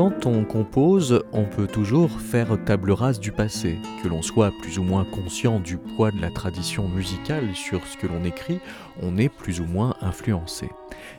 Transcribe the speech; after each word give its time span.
Quand 0.00 0.24
on 0.24 0.44
compose, 0.44 1.22
on 1.30 1.44
peut 1.44 1.66
toujours 1.66 2.10
faire 2.22 2.56
table 2.64 2.90
rase 2.90 3.20
du 3.20 3.32
passé, 3.32 3.78
que 4.02 4.08
l'on 4.08 4.22
soit 4.22 4.50
plus 4.62 4.78
ou 4.78 4.82
moins 4.82 5.04
conscient 5.04 5.60
du 5.60 5.76
poids 5.76 6.10
de 6.10 6.22
la 6.22 6.30
tradition 6.30 6.88
musicale 6.88 7.54
sur 7.54 7.86
ce 7.86 7.98
que 7.98 8.06
l'on 8.06 8.24
écrit, 8.24 8.60
on 9.02 9.18
est 9.18 9.28
plus 9.28 9.60
ou 9.60 9.66
moins 9.66 9.94
influencé. 10.00 10.70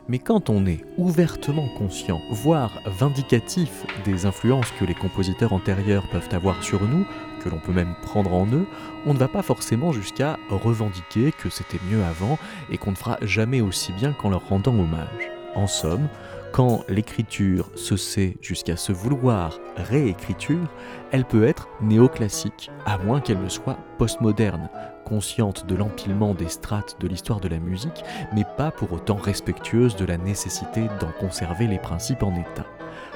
Mais 0.08 0.18
quand 0.18 0.50
on 0.50 0.66
est 0.66 0.84
ouvertement 0.98 1.68
conscient, 1.78 2.22
voire 2.32 2.72
vindicatif 2.88 3.86
des 4.04 4.26
influences 4.26 4.72
que 4.80 4.86
les 4.86 4.96
compositeurs 4.96 5.54
antérieurs 5.54 6.10
peuvent 6.12 6.30
avoir 6.32 6.64
sur 6.64 6.82
nous, 6.82 7.06
que 7.44 7.50
l'on 7.50 7.60
peut 7.60 7.74
même 7.74 7.94
prendre 8.02 8.34
en 8.34 8.48
eux, 8.48 8.66
on 9.06 9.14
ne 9.14 9.20
va 9.20 9.28
pas 9.28 9.44
forcément 9.44 9.92
jusqu'à 9.92 10.40
revendiquer 10.50 11.32
que 11.34 11.52
c'était 11.52 11.78
mieux 11.92 12.04
avant 12.04 12.40
et 12.72 12.80
qu'on 12.80 12.92
ne 12.92 12.96
fera 12.96 13.20
jamais 13.22 13.62
aussi 13.62 13.94
bien 13.94 14.12
qu'en 14.12 14.32
leur 14.32 14.50
rendant 14.50 14.74
hommage. 14.74 15.30
En 15.54 15.68
somme, 15.68 16.08
quand 16.52 16.84
l'écriture 16.90 17.70
se 17.76 17.96
sait 17.96 18.36
jusqu'à 18.42 18.76
se 18.76 18.92
vouloir 18.92 19.60
réécriture, 19.78 20.68
elle 21.12 21.26
peut 21.26 21.46
être 21.46 21.70
néoclassique, 21.82 22.72
à 22.86 22.98
moins 22.98 23.22
qu'elle 23.22 23.42
ne 23.42 23.50
soit 23.50 23.78
postmoderne, 23.98 24.70
consciente 25.06 25.66
de 25.66 25.76
l'empilement 25.76 26.34
des 26.34 26.50
strates 26.50 26.98
de 27.00 27.08
l'histoire 27.08 27.40
de 27.40 27.48
la 27.48 27.60
musique, 27.60 28.04
mais 28.34 28.46
pas 28.58 28.72
pour 28.72 28.92
autant 28.94 29.16
respectueuse 29.16 29.96
de 29.96 30.06
la 30.06 30.18
nécessité 30.18 30.88
d'en 31.00 31.12
conserver 31.20 31.68
les 31.68 31.80
principes 31.80 32.24
en 32.24 32.36
état 32.36 32.66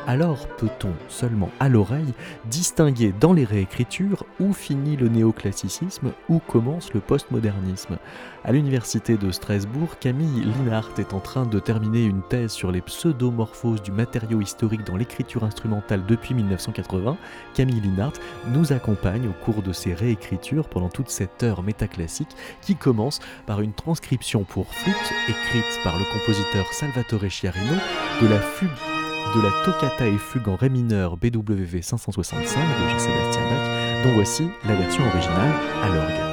alors 0.07 0.47
peut-on 0.57 0.91
seulement 1.09 1.49
à 1.59 1.69
l'oreille 1.69 2.13
distinguer 2.45 3.13
dans 3.19 3.33
les 3.33 3.45
réécritures 3.45 4.25
où 4.39 4.53
finit 4.53 4.95
le 4.95 5.07
néoclassicisme, 5.07 6.11
où 6.29 6.39
commence 6.39 6.93
le 6.93 6.99
postmodernisme? 6.99 7.97
À 8.43 8.51
l'université 8.51 9.17
de 9.17 9.31
Strasbourg, 9.31 9.97
Camille 9.99 10.43
Linhart 10.43 10.91
est 10.99 11.13
en 11.13 11.19
train 11.19 11.45
de 11.45 11.59
terminer 11.59 12.03
une 12.03 12.21
thèse 12.21 12.51
sur 12.51 12.71
les 12.71 12.81
pseudomorphoses 12.81 13.81
du 13.81 13.91
matériau 13.91 14.41
historique 14.41 14.85
dans 14.85 14.95
l'écriture 14.95 15.43
instrumentale 15.43 16.05
depuis 16.05 16.35
1980. 16.35 17.17
Camille 17.53 17.81
Linhart 17.81 18.13
nous 18.47 18.71
accompagne 18.71 19.27
au 19.27 19.43
cours 19.43 19.63
de 19.63 19.73
ces 19.73 19.93
réécritures 19.93 20.69
pendant 20.69 20.89
toute 20.89 21.09
cette 21.09 21.41
heure 21.41 21.63
métaclassique 21.63 22.35
qui 22.61 22.75
commence 22.75 23.19
par 23.45 23.61
une 23.61 23.73
transcription 23.73 24.43
pour 24.43 24.71
flûte 24.73 24.95
écrite 25.27 25.79
par 25.83 25.97
le 25.97 26.05
compositeur 26.13 26.65
Salvatore 26.73 27.29
Chiarino 27.29 27.75
de 28.21 28.27
la 28.27 28.39
fugue 28.39 29.04
de 29.35 29.41
la 29.41 29.51
toccata 29.65 30.07
et 30.07 30.17
fugue 30.17 30.47
en 30.47 30.55
ré 30.55 30.69
mineur 30.69 31.17
BWV 31.17 31.81
565 31.81 32.57
de 32.57 32.89
Jean-Sébastien 32.89 33.41
Bach, 33.41 34.03
dont 34.03 34.13
voici 34.13 34.49
la 34.65 34.75
version 34.75 35.03
originale 35.07 35.51
à 35.83 35.89
l'orgue. 35.89 36.24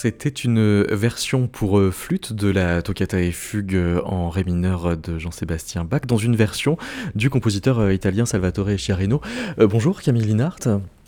C'était 0.00 0.28
une 0.28 0.84
version 0.84 1.48
pour 1.48 1.80
euh, 1.80 1.90
flûte 1.90 2.32
de 2.32 2.46
la 2.46 2.82
toccata 2.82 3.20
et 3.20 3.32
fugue 3.32 3.74
euh, 3.74 4.00
en 4.04 4.30
ré 4.30 4.44
mineur 4.44 4.96
de 4.96 5.18
Jean-Sébastien 5.18 5.82
Bach, 5.82 6.02
dans 6.06 6.18
une 6.18 6.36
version 6.36 6.78
du 7.16 7.30
compositeur 7.30 7.80
euh, 7.80 7.92
italien 7.92 8.24
Salvatore 8.24 8.78
Chiarino. 8.78 9.20
bonjour 9.58 10.00
Camille 10.00 10.22
Linhart. 10.22 10.60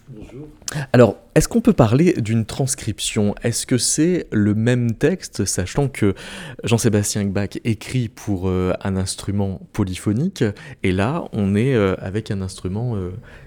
Bonjour. 0.09 0.49
Alors, 0.93 1.19
est-ce 1.37 1.47
qu'on 1.47 1.61
peut 1.61 1.73
parler 1.73 2.15
d'une 2.15 2.45
transcription? 2.45 3.37
Est-ce 3.45 3.65
que 3.65 3.79
c'est 3.79 4.27
le 4.33 4.57
même 4.57 4.97
texte, 4.97 5.45
sachant 5.45 5.87
que 5.87 6.17
Jean-Sébastien 6.65 7.25
Bach 7.27 7.61
écrit 7.63 8.09
pour 8.09 8.51
un 8.51 8.97
instrument 8.97 9.61
polyphonique, 9.73 10.43
et 10.83 10.91
là, 10.91 11.23
on 11.33 11.55
est 11.55 11.77
avec 11.77 12.33
un 12.33 12.43
instrument 12.43 12.97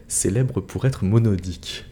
célèbre 0.07 0.61
pour 0.61 0.85
être 0.85 1.03
monodique? 1.03 1.83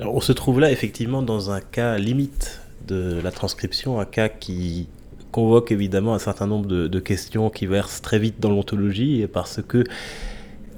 On 0.00 0.20
se 0.20 0.32
trouve 0.32 0.60
là 0.60 0.70
effectivement 0.70 1.22
dans 1.22 1.50
un 1.50 1.60
cas 1.60 1.98
limite 1.98 2.60
de 2.86 3.20
la 3.22 3.30
transcription, 3.30 4.00
un 4.00 4.04
cas 4.04 4.28
qui 4.28 4.88
convoque 5.30 5.72
évidemment 5.72 6.14
un 6.14 6.18
certain 6.18 6.46
nombre 6.46 6.66
de, 6.66 7.00
questions 7.00 7.50
qui 7.50 7.66
versent 7.66 8.02
très 8.02 8.18
vite 8.18 8.38
dans 8.40 8.50
l'ontologie, 8.50 9.26
parce 9.32 9.60
que 9.66 9.84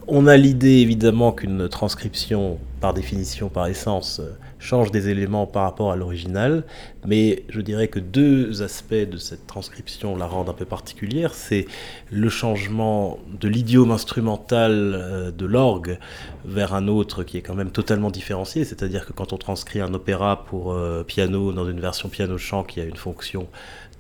on 0.07 0.27
a 0.27 0.37
l'idée 0.37 0.81
évidemment 0.81 1.33
qu'une 1.33 1.69
transcription, 1.69 2.59
par 2.81 2.95
définition, 2.95 3.49
par 3.49 3.67
essence, 3.67 4.21
change 4.65 4.91
des 4.91 5.09
éléments 5.09 5.47
par 5.47 5.65
rapport 5.65 5.93
à 5.93 5.97
l'original, 5.97 6.65
mais 7.07 7.45
je 7.51 7.61
dirais 7.61 7.89
que 7.89 8.01
deux 8.01 8.63
aspects 8.63 8.95
de 8.95 9.19
cette 9.19 9.47
transcription 9.47 10.17
la 10.17 10.27
rendent 10.27 10.49
un 10.49 10.55
peu 10.55 10.65
particulière. 10.65 11.35
C'est 11.35 11.67
le 12.11 12.29
changement 12.31 13.19
de 13.41 13.47
l'idiome 13.47 13.91
instrumental 13.91 14.73
euh, 14.73 15.31
de 15.31 15.45
l'orgue 15.45 15.99
vers 16.47 16.75
un 16.75 16.89
autre 16.89 17.25
qui 17.25 17.37
est 17.37 17.43
quand 17.43 17.55
même 17.55 17.71
totalement 17.71 18.11
différencié, 18.11 18.65
c'est-à-dire 18.65 19.07
que 19.07 19.13
quand 19.13 19.33
on 19.33 19.39
transcrit 19.39 19.81
un 19.81 19.93
opéra 19.93 20.45
pour 20.45 20.73
euh, 20.73 21.05
piano 21.05 21.53
dans 21.53 21.69
une 21.69 21.81
version 21.81 22.09
piano-chant 22.09 22.65
qui 22.65 22.81
a 22.81 22.85
une 22.85 22.97
fonction 22.97 23.49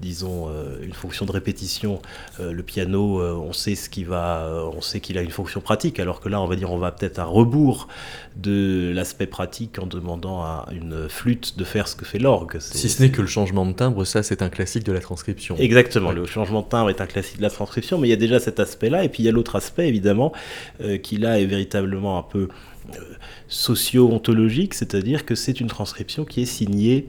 disons, 0.04 0.48
une 0.82 0.92
fonction 0.92 1.26
de 1.26 1.32
répétition. 1.32 2.00
le 2.38 2.62
piano, 2.62 3.20
on 3.22 3.52
sait 3.52 3.74
ce 3.74 3.88
qui 3.88 4.04
va, 4.04 4.48
on 4.74 4.80
sait 4.80 5.00
qu'il 5.00 5.18
a 5.18 5.22
une 5.22 5.30
fonction 5.30 5.60
pratique, 5.60 5.98
alors 5.98 6.20
que 6.20 6.28
là, 6.28 6.40
on 6.40 6.46
va 6.46 6.56
dire, 6.56 6.70
on 6.70 6.78
va 6.78 6.92
peut-être 6.92 7.18
à 7.18 7.24
rebours 7.24 7.88
de 8.36 8.92
l'aspect 8.94 9.26
pratique 9.26 9.78
en 9.78 9.86
demandant 9.86 10.42
à 10.42 10.68
une 10.72 11.08
flûte 11.08 11.56
de 11.56 11.64
faire 11.64 11.88
ce 11.88 11.96
que 11.96 12.04
fait 12.04 12.18
l'orgue. 12.18 12.58
Si 12.60 12.88
ce 12.88 13.02
n'est 13.02 13.10
que 13.10 13.22
le 13.22 13.28
changement 13.28 13.66
de 13.66 13.72
timbre, 13.72 14.04
ça, 14.04 14.22
c'est 14.22 14.42
un 14.42 14.48
classique 14.48 14.84
de 14.84 14.92
la 14.92 15.00
transcription. 15.00 15.56
Exactement, 15.58 16.12
le 16.12 16.26
changement 16.26 16.62
de 16.62 16.68
timbre 16.68 16.90
est 16.90 17.00
un 17.00 17.06
classique 17.06 17.38
de 17.38 17.42
la 17.42 17.50
transcription, 17.50 17.98
mais 17.98 18.08
il 18.08 18.10
y 18.10 18.14
a 18.14 18.16
déjà 18.16 18.38
cet 18.38 18.60
aspect-là, 18.60 19.04
et 19.04 19.08
puis 19.08 19.22
il 19.22 19.26
y 19.26 19.28
a 19.28 19.32
l'autre 19.32 19.56
aspect, 19.56 19.88
évidemment, 19.88 20.32
qui 21.02 21.16
là 21.16 21.40
est 21.40 21.46
véritablement 21.46 22.18
un 22.18 22.22
peu 22.22 22.48
socio-ontologique, 23.48 24.74
c'est-à-dire 24.74 25.24
que 25.24 25.34
c'est 25.34 25.60
une 25.60 25.68
transcription 25.68 26.24
qui 26.24 26.42
est 26.42 26.46
signée 26.46 27.08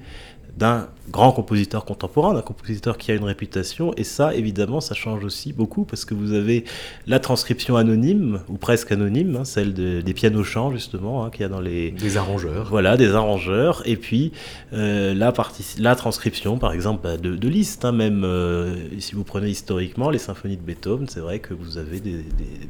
d'un 0.57 0.87
grand 1.09 1.31
compositeur 1.31 1.85
contemporain, 1.85 2.33
d'un 2.33 2.41
compositeur 2.41 2.97
qui 2.97 3.11
a 3.11 3.15
une 3.15 3.23
réputation. 3.23 3.93
Et 3.97 4.03
ça, 4.03 4.33
évidemment, 4.33 4.81
ça 4.81 4.95
change 4.95 5.23
aussi 5.23 5.53
beaucoup 5.53 5.85
parce 5.85 6.05
que 6.05 6.13
vous 6.13 6.33
avez 6.33 6.65
la 7.07 7.19
transcription 7.19 7.77
anonyme, 7.77 8.41
ou 8.49 8.57
presque 8.57 8.91
anonyme, 8.91 9.37
hein, 9.37 9.45
celle 9.45 9.73
des 9.73 10.13
pianos 10.13 10.43
chants, 10.43 10.71
justement, 10.71 11.23
hein, 11.23 11.29
qu'il 11.29 11.41
y 11.41 11.45
a 11.45 11.49
dans 11.49 11.61
les. 11.61 11.91
Des 11.91 12.17
arrangeurs. 12.17 12.67
Voilà, 12.69 12.97
des 12.97 13.13
arrangeurs. 13.13 13.81
Et 13.85 13.97
puis, 13.97 14.31
euh, 14.73 15.13
la, 15.13 15.33
la 15.77 15.95
transcription, 15.95 16.57
par 16.57 16.73
exemple, 16.73 17.01
bah, 17.03 17.17
de, 17.17 17.35
de 17.35 17.47
listes. 17.47 17.85
Hein, 17.85 17.91
même 17.91 18.23
euh, 18.23 18.75
si 18.99 19.15
vous 19.15 19.23
prenez 19.23 19.49
historiquement 19.49 20.09
les 20.09 20.19
symphonies 20.19 20.57
de 20.57 20.61
Beethoven, 20.61 21.07
c'est 21.07 21.19
vrai 21.19 21.39
que 21.39 21.53
vous 21.53 21.77
avez 21.77 21.99
des, 21.99 22.23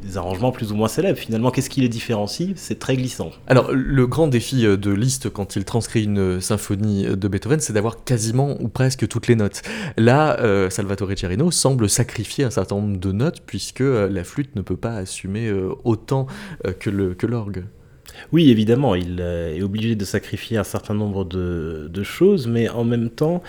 des, 0.03 0.17
arrangements 0.17 0.51
plus 0.51 0.71
ou 0.71 0.75
moins 0.75 0.87
célèbres. 0.87 1.17
Finalement, 1.17 1.51
qu'est-ce 1.51 1.69
qui 1.69 1.81
les 1.81 1.89
différencie? 1.89 2.51
C'est 2.55 2.79
très 2.79 2.95
glissant. 2.95 3.31
Alors, 3.47 3.71
le 3.71 4.07
grand 4.07 4.27
défi 4.27 4.65
euh, 4.65 4.77
de 4.77 4.91
Liszt 4.91 5.29
quand 5.29 5.55
il 5.55 5.65
transcrit 5.65 6.03
une 6.03 6.41
symphonie 6.41 7.05
de 7.05 7.27
Beethoven, 7.27 7.59
c'est 7.59 7.73
d'avoir 7.73 8.03
quasi 8.03 8.24
ou 8.33 8.67
presque 8.67 9.07
toutes 9.07 9.27
les 9.27 9.35
notes. 9.35 9.61
Là, 9.97 10.39
euh, 10.39 10.69
Salvatore 10.69 11.11
Cerino 11.17 11.51
semble 11.51 11.89
sacrifier 11.89 12.45
un 12.45 12.49
certain 12.49 12.75
nombre 12.75 12.97
de 12.97 13.11
notes 13.11 13.41
puisque 13.45 13.81
euh, 13.81 14.09
la 14.09 14.23
flûte 14.23 14.55
ne 14.55 14.61
peut 14.61 14.77
pas 14.77 14.95
assumer 14.95 15.47
euh, 15.47 15.73
autant 15.83 16.27
que 16.79 16.89
l'orgue. 17.27 17.65
Oui, 18.31 18.49
évidemment, 18.49 18.95
il 18.95 19.19
est 19.19 19.61
obligé 19.61 19.95
de 19.95 20.05
sacrifier 20.05 20.57
un 20.57 20.63
certain 20.63 20.93
nombre 20.93 21.25
de, 21.25 22.03
choses, 22.03 22.47
mais 22.47 22.69
en 22.69 22.83
même 22.83 23.09
temps, 23.09 23.41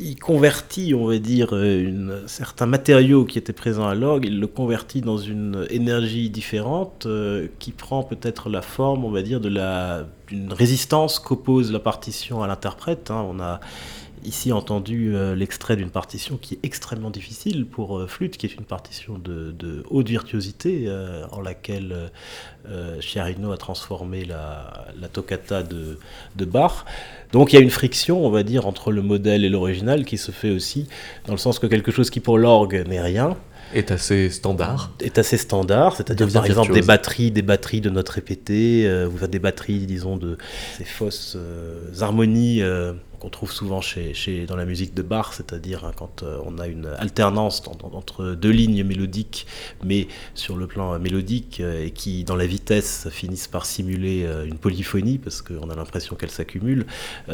il 0.00 0.16
convertit, 0.16 0.94
on 0.94 1.06
va 1.06 1.18
dire, 1.18 1.52
un 1.52 2.26
certain 2.26 2.66
matériau 2.66 3.24
qui 3.24 3.38
était 3.38 3.52
présent 3.52 3.86
à 3.86 3.94
l'orgue, 3.94 4.24
il 4.26 4.40
le 4.40 4.46
convertit 4.46 5.00
dans 5.00 5.18
une 5.18 5.66
énergie 5.70 6.30
différente 6.30 7.06
qui 7.58 7.72
prend 7.72 8.02
peut-être 8.02 8.48
la 8.48 8.62
forme, 8.62 9.04
on 9.04 9.10
va 9.10 9.22
dire, 9.22 9.40
d'une 9.40 10.52
résistance 10.52 11.18
qu'oppose 11.18 11.72
la 11.72 11.80
partition 11.80 12.42
à 12.42 12.46
l'interprète. 12.46 13.10
Hein. 13.10 13.26
On 13.28 13.40
a 13.40 13.60
ici 14.24 14.52
entendu 14.52 15.14
euh, 15.14 15.34
l'extrait 15.34 15.76
d'une 15.76 15.90
partition 15.90 16.36
qui 16.36 16.54
est 16.54 16.58
extrêmement 16.62 17.10
difficile 17.10 17.66
pour 17.66 17.98
euh, 17.98 18.06
flûte, 18.06 18.36
qui 18.36 18.46
est 18.46 18.54
une 18.54 18.64
partition 18.64 19.18
de, 19.18 19.84
haute 19.90 20.08
virtuosité, 20.08 20.84
euh, 20.86 21.26
en 21.30 21.40
laquelle 21.40 22.10
Chiarino 23.00 23.52
a 23.52 23.56
transformé 23.56 24.24
la, 24.24 24.84
toccata 25.12 25.62
de, 25.62 25.98
de, 26.36 26.44
Bach. 26.44 26.84
Donc 27.32 27.52
il 27.52 27.56
y 27.56 27.58
a 27.58 27.62
une 27.62 27.70
friction, 27.70 28.24
on 28.24 28.30
va 28.30 28.42
dire, 28.42 28.66
entre 28.66 28.92
le 28.92 29.02
modèle 29.02 29.44
et 29.44 29.48
l'original 29.48 30.04
qui 30.04 30.18
se 30.18 30.32
fait 30.32 30.50
aussi, 30.50 30.86
dans 31.26 31.32
le 31.32 31.38
sens 31.38 31.58
que 31.58 31.66
quelque 31.66 31.90
chose 31.90 32.10
qui 32.10 32.20
pour 32.20 32.38
l'orgue 32.38 32.84
n'est 32.86 33.00
rien, 33.00 33.36
est 33.74 33.90
assez 33.90 34.30
standard. 34.30 34.92
Est 35.00 35.18
assez 35.18 35.36
standard, 35.36 35.96
c'est-à-dire 35.96 36.28
par 36.32 36.46
exemple 36.46 36.72
des 36.72 36.82
batteries, 36.82 37.30
des 37.30 37.42
batteries 37.42 37.80
de 37.80 37.90
notes 37.90 38.08
répétées, 38.08 38.86
euh, 38.86 39.08
ou 39.08 39.26
des 39.26 39.38
batteries, 39.38 39.80
disons, 39.80 40.16
de 40.16 40.38
ces 40.76 40.84
fausses 40.84 41.34
euh, 41.36 41.92
harmonies 42.00 42.62
euh, 42.62 42.92
qu'on 43.18 43.28
trouve 43.28 43.52
souvent 43.52 43.80
chez, 43.80 44.14
chez, 44.14 44.46
dans 44.46 44.56
la 44.56 44.64
musique 44.64 44.94
de 44.94 45.02
Bach, 45.02 45.32
c'est-à-dire 45.32 45.84
hein, 45.84 45.92
quand 45.96 46.22
euh, 46.22 46.38
on 46.44 46.58
a 46.58 46.66
une 46.66 46.86
alternance 46.98 47.62
entre 47.66 48.34
deux 48.34 48.50
lignes 48.50 48.84
mélodiques, 48.84 49.46
mais 49.84 50.08
sur 50.34 50.56
le 50.56 50.66
plan 50.66 50.98
mélodique, 50.98 51.60
euh, 51.60 51.84
et 51.84 51.90
qui, 51.90 52.24
dans 52.24 52.36
la 52.36 52.46
vitesse, 52.46 53.08
finissent 53.10 53.48
par 53.48 53.66
simuler 53.66 54.24
euh, 54.24 54.46
une 54.46 54.58
polyphonie, 54.58 55.18
parce 55.18 55.42
qu'on 55.42 55.70
a 55.70 55.74
l'impression 55.74 56.16
qu'elles 56.16 56.30
s'accumulent. 56.30 56.86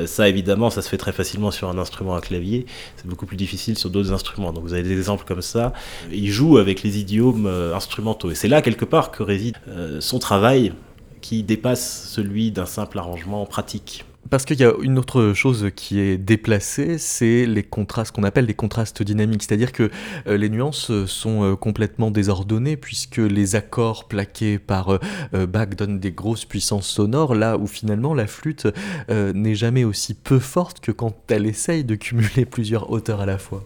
ça, 0.06 0.28
évidemment, 0.28 0.70
ça 0.70 0.82
se 0.82 0.88
fait 0.88 0.96
très 0.96 1.12
facilement 1.12 1.50
sur 1.50 1.69
un 1.69 1.78
instrument 1.78 2.14
à 2.14 2.20
clavier, 2.20 2.66
c'est 2.96 3.06
beaucoup 3.06 3.26
plus 3.26 3.36
difficile 3.36 3.76
sur 3.78 3.90
d'autres 3.90 4.12
instruments. 4.12 4.52
Donc 4.52 4.64
vous 4.64 4.72
avez 4.72 4.82
des 4.82 4.92
exemples 4.92 5.25
comme 5.25 5.42
ça. 5.42 5.72
Il 6.10 6.31
joue 6.31 6.58
avec 6.58 6.82
les 6.82 6.98
idiomes 6.98 7.46
instrumentaux, 7.46 8.31
et 8.31 8.34
c'est 8.34 8.48
là, 8.48 8.62
quelque 8.62 8.84
part, 8.84 9.10
que 9.10 9.22
réside 9.22 9.56
son 10.00 10.19
travail 10.19 10.72
qui 11.20 11.42
dépasse 11.42 12.08
celui 12.10 12.50
d'un 12.50 12.66
simple 12.66 12.98
arrangement 12.98 13.46
pratique. 13.46 14.04
Parce 14.30 14.44
qu'il 14.44 14.58
y 14.58 14.64
a 14.64 14.72
une 14.82 14.98
autre 14.98 15.32
chose 15.34 15.68
qui 15.76 16.00
est 16.00 16.16
déplacée, 16.16 16.98
c'est 16.98 17.44
les 17.46 17.62
contrastes 17.62 18.14
qu'on 18.14 18.24
appelle 18.24 18.46
les 18.46 18.54
contrastes 18.54 19.02
dynamiques, 19.02 19.42
c'est-à-dire 19.42 19.72
que 19.72 19.90
euh, 20.26 20.36
les 20.36 20.48
nuances 20.48 20.90
sont 21.06 21.44
euh, 21.44 21.56
complètement 21.56 22.10
désordonnées 22.10 22.76
puisque 22.76 23.18
les 23.18 23.54
accords 23.54 24.08
plaqués 24.08 24.58
par 24.58 24.98
euh, 25.34 25.46
Bach 25.46 25.70
donnent 25.76 26.00
des 26.00 26.12
grosses 26.12 26.46
puissances 26.46 26.88
sonores, 26.88 27.34
là 27.34 27.58
où 27.58 27.66
finalement 27.66 28.14
la 28.14 28.26
flûte 28.26 28.66
n'est 29.08 29.54
jamais 29.54 29.84
aussi 29.84 30.14
peu 30.14 30.38
forte 30.38 30.80
que 30.80 30.92
quand 30.92 31.14
elle 31.28 31.46
essaye 31.46 31.84
de 31.84 31.94
cumuler 31.94 32.44
plusieurs 32.44 32.90
hauteurs 32.90 33.20
à 33.20 33.26
la 33.26 33.38
fois. 33.38 33.64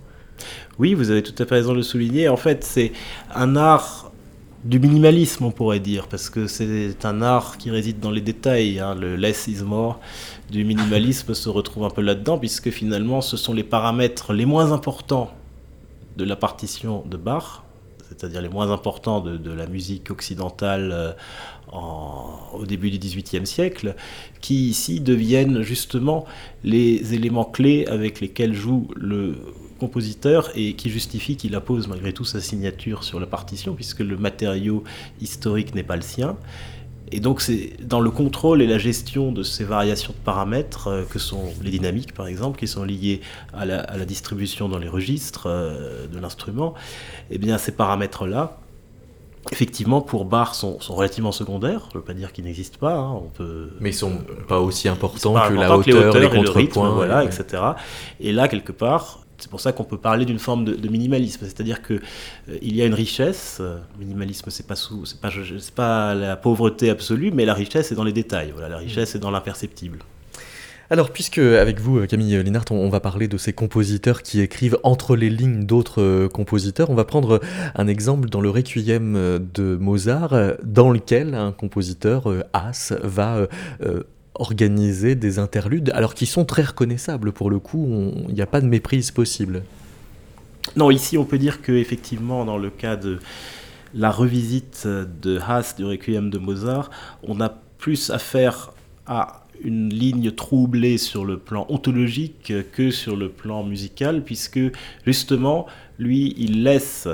Oui, 0.78 0.94
vous 0.94 1.10
avez 1.10 1.22
tout 1.22 1.40
à 1.42 1.46
fait 1.46 1.56
raison 1.56 1.72
de 1.72 1.78
le 1.78 1.82
souligner. 1.82 2.28
En 2.28 2.36
fait, 2.36 2.64
c'est 2.64 2.92
un 3.34 3.56
art 3.56 4.12
du 4.64 4.80
minimalisme, 4.80 5.44
on 5.44 5.50
pourrait 5.50 5.80
dire, 5.80 6.08
parce 6.08 6.30
que 6.30 6.46
c'est 6.46 7.04
un 7.04 7.22
art 7.22 7.58
qui 7.58 7.70
réside 7.70 8.00
dans 8.00 8.10
les 8.10 8.20
détails, 8.20 8.80
hein, 8.80 8.94
le 8.94 9.16
less 9.16 9.46
is 9.46 9.62
more 9.62 10.00
du 10.50 10.64
minimalisme 10.64 11.34
se 11.34 11.48
retrouve 11.48 11.84
un 11.84 11.90
peu 11.90 12.02
là-dedans, 12.02 12.38
puisque 12.38 12.70
finalement 12.70 13.20
ce 13.20 13.36
sont 13.36 13.52
les 13.52 13.64
paramètres 13.64 14.32
les 14.32 14.46
moins 14.46 14.72
importants 14.72 15.30
de 16.16 16.24
la 16.24 16.36
partition 16.36 17.04
de 17.06 17.16
Bach, 17.16 17.62
c'est-à-dire 18.08 18.40
les 18.40 18.48
moins 18.48 18.70
importants 18.70 19.20
de, 19.20 19.52
la 19.52 19.66
musique 19.66 20.10
occidentale 20.10 20.90
euh, 20.92 21.12
au 21.72 22.64
début 22.64 22.90
du 22.90 22.98
XVIIIe 22.98 23.46
siècle, 23.46 23.94
qui 24.40 24.68
ici 24.68 25.00
deviennent 25.00 25.62
justement 25.62 26.24
les 26.64 27.14
éléments 27.14 27.44
clés 27.44 27.86
avec 27.86 28.20
lesquels 28.20 28.54
joue 28.54 28.88
le 28.96 29.36
compositeur 29.78 30.50
et 30.56 30.74
qui 30.74 30.90
justifient 30.90 31.36
qu'il 31.36 31.54
appose 31.54 31.86
malgré 31.86 32.12
tout 32.12 32.24
sa 32.24 32.40
signature 32.40 33.04
sur 33.04 33.20
la 33.20 33.26
partition, 33.26 33.74
puisque 33.74 34.00
le 34.00 34.16
matériau 34.16 34.82
historique 35.20 35.74
n'est 35.74 35.84
pas 35.84 35.96
le 35.96 36.02
sien. 36.02 36.36
Et 37.12 37.20
donc 37.20 37.40
c'est 37.40 37.72
dans 37.82 38.00
le 38.00 38.10
contrôle 38.10 38.62
et 38.62 38.66
la 38.66 38.78
gestion 38.78 39.32
de 39.32 39.42
ces 39.42 39.64
variations 39.64 40.12
de 40.12 40.24
paramètres 40.24 40.88
euh, 40.88 41.04
que 41.04 41.18
sont 41.18 41.44
les 41.62 41.70
dynamiques 41.70 42.14
par 42.14 42.26
exemple, 42.26 42.58
qui 42.58 42.68
sont 42.68 42.84
liées 42.84 43.20
à 43.54 43.64
la, 43.64 44.04
distribution 44.04 44.68
dans 44.68 44.78
les 44.78 44.88
registres 44.88 45.46
euh, 45.46 46.06
de 46.06 46.18
l'instrument, 46.18 46.74
et 47.30 47.34
eh 47.34 47.38
bien 47.38 47.58
ces 47.58 47.72
paramètres-là, 47.72 48.58
effectivement 49.52 50.00
pour 50.00 50.24
Bach 50.24 50.54
sont, 50.54 50.80
sont, 50.80 50.94
relativement 50.94 51.32
secondaires, 51.32 51.88
je 51.90 51.98
ne 51.98 52.00
veux 52.00 52.04
pas 52.04 52.14
dire 52.14 52.32
qu'ils 52.32 52.44
n'existent 52.44 52.78
pas, 52.78 52.94
hein, 52.94 53.12
on 53.12 53.28
peut... 53.28 53.70
Mais 53.80 53.90
ils 53.90 53.94
sont 53.94 54.18
pas 54.46 54.60
aussi 54.60 54.88
importants 54.88 55.34
que 55.48 55.54
la 55.54 55.76
hauteur, 55.76 56.14
les, 56.14 56.28
le 56.28 56.50
rythme, 56.50 56.88
voilà, 56.88 57.24
etc. 57.24 57.62
Et 58.20 58.32
là 58.32 58.48
quelque 58.48 58.72
part, 58.72 59.20
c'est 59.38 59.50
pour 59.50 59.60
ça 59.60 59.72
qu'on 59.72 59.84
peut 59.84 59.98
parler 59.98 60.24
d'une 60.24 60.38
forme 60.38 60.64
de, 60.64 60.88
minimalisme, 60.88 61.44
c'est-à-dire 61.44 61.82
que 61.82 61.94
euh, 61.94 62.58
il 62.60 62.76
y 62.76 62.82
a 62.82 62.86
une 62.86 62.94
richesse. 62.94 63.58
Euh, 63.60 63.78
minimalisme, 63.98 64.50
c'est 64.50 64.66
pas 64.66 64.74
c'est 64.76 65.74
pas, 65.74 66.14
la 66.14 66.36
pauvreté 66.36 66.90
absolue, 66.90 67.30
mais 67.30 67.44
la 67.44 67.54
richesse 67.54 67.92
est 67.92 67.94
dans 67.94 68.04
les 68.04 68.12
détails. 68.12 68.50
Voilà, 68.52 68.68
la 68.68 68.78
richesse 68.78 69.14
est 69.14 69.18
dans 69.18 69.30
l'imperceptible. 69.30 70.00
Alors, 70.90 71.10
puisque 71.10 71.38
avec 71.38 71.80
vous, 71.80 72.06
Camille 72.06 72.42
Linhart, 72.42 72.64
on, 72.70 72.88
va 72.88 72.98
parler 72.98 73.28
de 73.28 73.36
ces 73.36 73.52
compositeurs 73.52 74.22
qui 74.22 74.40
écrivent 74.40 74.78
entre 74.84 75.16
les 75.16 75.28
lignes 75.28 75.66
d'autres 75.66 76.00
euh, 76.00 76.28
compositeurs, 76.28 76.88
on 76.88 76.94
va 76.94 77.04
prendre 77.04 77.40
un 77.74 77.86
exemple 77.86 78.30
dans 78.30 78.40
le 78.40 78.48
Requiem 78.48 79.38
de 79.52 79.76
Mozart, 79.76 80.34
dans 80.64 80.90
lequel 80.90 81.34
un 81.34 81.52
compositeur, 81.52 82.32
As, 82.54 82.94
va 83.02 83.46
organiser 84.38 85.14
des 85.14 85.38
interludes, 85.38 85.90
alors 85.94 86.14
qu'ils 86.14 86.28
sont 86.28 86.44
très 86.44 86.62
reconnaissables 86.62 87.32
pour 87.32 87.50
le 87.50 87.58
coup, 87.58 88.12
il 88.28 88.34
n'y 88.34 88.42
a 88.42 88.46
pas 88.46 88.60
de 88.60 88.66
méprise 88.66 89.10
possible. 89.10 89.62
Non, 90.76 90.90
ici 90.90 91.18
on 91.18 91.24
peut 91.24 91.38
dire 91.38 91.62
que 91.62 91.72
effectivement 91.72 92.44
dans 92.44 92.58
le 92.58 92.70
cas 92.70 92.96
de 92.96 93.18
la 93.94 94.10
revisite 94.10 94.86
de 94.86 95.38
Haas 95.38 95.74
du 95.76 95.84
Requiem 95.84 96.30
de 96.30 96.38
Mozart, 96.38 96.90
on 97.22 97.40
a 97.40 97.48
plus 97.78 98.10
affaire 98.10 98.72
à 99.06 99.46
une 99.62 99.88
ligne 99.88 100.30
troublée 100.30 100.98
sur 100.98 101.24
le 101.24 101.38
plan 101.38 101.66
ontologique 101.68 102.52
que 102.72 102.90
sur 102.90 103.16
le 103.16 103.28
plan 103.28 103.64
musical, 103.64 104.22
puisque 104.22 104.60
justement, 105.04 105.66
lui, 105.98 106.34
il 106.38 106.62
laisse 106.62 107.08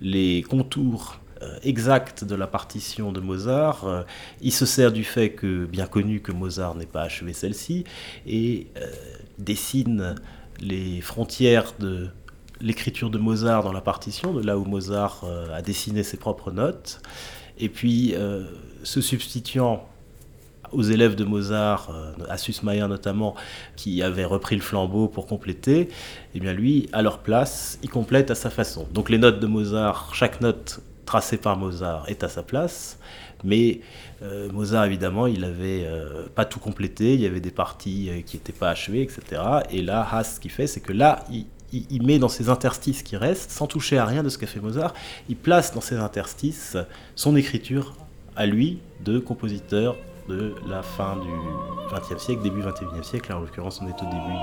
les 0.00 0.42
contours 0.48 1.19
euh, 1.42 1.58
exact 1.62 2.22
de 2.24 2.34
la 2.34 2.46
partition 2.46 3.12
de 3.12 3.20
Mozart. 3.20 3.86
Euh, 3.86 4.02
il 4.42 4.52
se 4.52 4.66
sert 4.66 4.92
du 4.92 5.04
fait 5.04 5.30
que, 5.30 5.64
bien 5.64 5.86
connu, 5.86 6.20
que 6.20 6.32
Mozart 6.32 6.74
n'ait 6.74 6.84
pas 6.84 7.00
achevé 7.00 7.32
celle-ci, 7.32 7.84
et 8.26 8.66
euh, 8.76 8.86
dessine 9.38 10.16
les 10.60 11.00
frontières 11.00 11.72
de 11.78 12.08
l'écriture 12.60 13.08
de 13.08 13.16
Mozart 13.16 13.62
dans 13.62 13.72
la 13.72 13.80
partition, 13.80 14.34
de 14.34 14.42
là 14.42 14.58
où 14.58 14.66
Mozart 14.66 15.24
a 15.54 15.62
dessiné 15.62 16.02
ses 16.02 16.18
propres 16.18 16.50
notes, 16.50 17.00
et 17.58 17.70
puis 17.70 18.14
se 18.82 19.00
substituant 19.00 19.88
aux 20.70 20.82
élèves 20.82 21.14
de 21.14 21.24
Mozart, 21.24 21.90
à 22.28 22.36
Sussmayer 22.36 22.86
notamment, 22.86 23.34
qui 23.76 24.02
avaient 24.02 24.26
repris 24.26 24.56
le 24.56 24.60
flambeau 24.60 25.08
pour 25.08 25.26
compléter, 25.26 25.88
eh 26.34 26.40
bien 26.40 26.52
lui, 26.52 26.90
à 26.92 27.00
leur 27.00 27.20
place, 27.20 27.78
il 27.82 27.88
complète 27.88 28.30
à 28.30 28.34
sa 28.34 28.50
façon. 28.50 28.86
Donc 28.92 29.08
les 29.08 29.16
notes 29.16 29.40
de 29.40 29.46
Mozart, 29.46 30.14
chaque 30.14 30.42
note 30.42 30.82
tracée 31.10 31.38
par 31.38 31.56
Mozart 31.56 32.04
est 32.06 32.22
à 32.22 32.28
sa 32.28 32.44
place, 32.44 32.96
mais 33.42 33.80
euh, 34.22 34.48
Mozart, 34.52 34.84
évidemment, 34.84 35.26
il 35.26 35.40
n'avait 35.40 35.82
euh, 35.84 36.28
pas 36.32 36.44
tout 36.44 36.60
complété, 36.60 37.14
il 37.14 37.20
y 37.20 37.26
avait 37.26 37.40
des 37.40 37.50
parties 37.50 38.08
euh, 38.08 38.20
qui 38.20 38.36
n'étaient 38.36 38.52
pas 38.52 38.70
achevées, 38.70 39.02
etc. 39.02 39.42
Et 39.72 39.82
là, 39.82 40.06
Haas, 40.08 40.34
ce 40.34 40.40
qu'il 40.40 40.52
fait, 40.52 40.68
c'est 40.68 40.78
que 40.78 40.92
là, 40.92 41.24
il, 41.72 42.02
met 42.04 42.20
dans 42.20 42.28
ces 42.28 42.48
interstices 42.48 43.02
qui 43.02 43.16
restent, 43.16 43.50
sans 43.50 43.66
toucher 43.66 43.98
à 43.98 44.04
rien 44.04 44.22
de 44.22 44.28
ce 44.28 44.38
qu'a 44.38 44.46
fait 44.46 44.60
Mozart, 44.60 44.94
il 45.28 45.34
place 45.34 45.74
dans 45.74 45.80
ces 45.80 45.96
interstices 45.96 46.76
son 47.16 47.34
écriture 47.34 47.96
à 48.36 48.46
lui 48.46 48.78
de 49.04 49.18
compositeur 49.18 49.96
de 50.28 50.54
la 50.68 50.84
fin 50.84 51.16
du 51.16 51.30
XXe 51.92 52.22
siècle, 52.22 52.42
début 52.42 52.60
XXIe 52.60 53.02
siècle. 53.02 53.32
En 53.32 53.40
l'occurrence, 53.40 53.80
on 53.82 53.88
est 53.88 54.00
au 54.00 54.06
début 54.06 54.38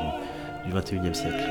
du 0.66 0.74
XXIe 0.74 1.16
siècle. 1.16 1.46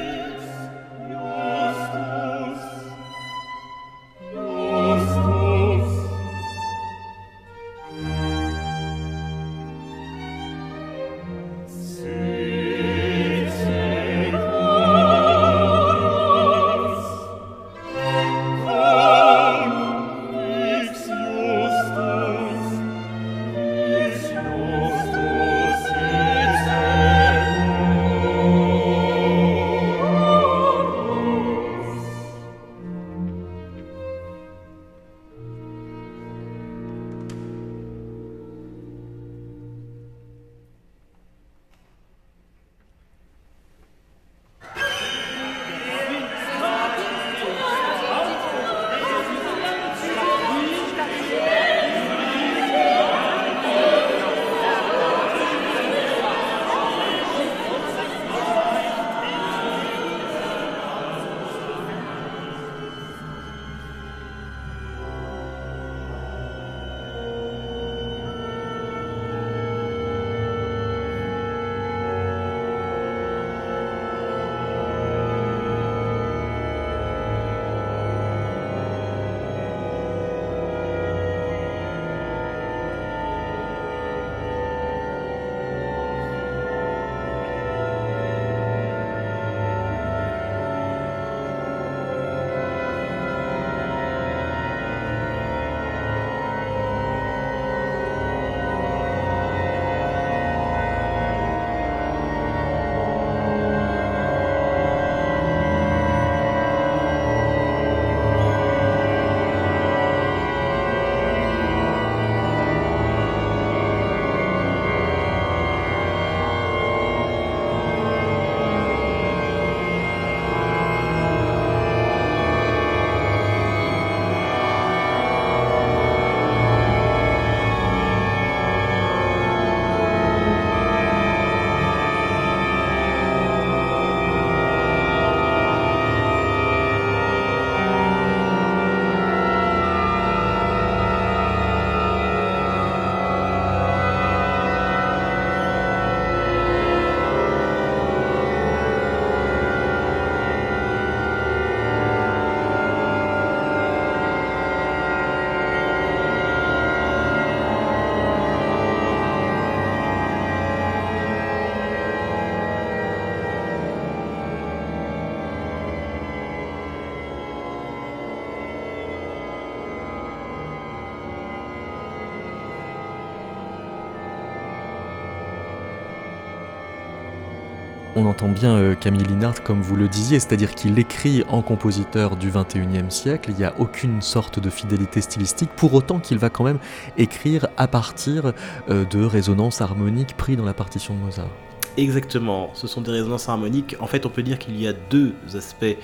On 178.16 178.24
entend 178.24 178.48
bien 178.48 178.74
euh, 178.74 178.94
Camille 178.94 179.24
Linard 179.24 179.62
comme 179.62 179.82
vous 179.82 179.94
le 179.94 180.08
disiez, 180.08 180.40
c'est-à-dire 180.40 180.74
qu'il 180.74 180.98
écrit 180.98 181.44
en 181.48 181.60
compositeur 181.60 182.36
du 182.36 182.50
21e 182.50 183.10
siècle, 183.10 183.50
il 183.50 183.56
n'y 183.56 183.64
a 183.64 183.78
aucune 183.78 184.22
sorte 184.22 184.58
de 184.58 184.70
fidélité 184.70 185.20
stylistique, 185.20 185.68
pour 185.76 185.92
autant 185.92 186.18
qu'il 186.18 186.38
va 186.38 186.48
quand 186.48 186.64
même 186.64 186.78
écrire 187.18 187.68
à 187.76 187.86
partir 187.86 188.52
euh, 188.88 189.04
de 189.04 189.22
résonances 189.22 189.82
harmoniques 189.82 190.34
prises 190.36 190.56
dans 190.56 190.64
la 190.64 190.74
partition 190.74 191.14
de 191.14 191.20
Mozart. 191.20 191.50
Exactement, 191.98 192.70
ce 192.72 192.86
sont 192.86 193.02
des 193.02 193.10
résonances 193.10 193.48
harmoniques. 193.50 193.96
En 194.00 194.06
fait, 194.06 194.24
on 194.24 194.30
peut 194.30 194.42
dire 194.42 194.58
qu'il 194.58 194.80
y 194.80 194.88
a 194.88 194.94
deux 194.94 195.34
aspects 195.54 195.96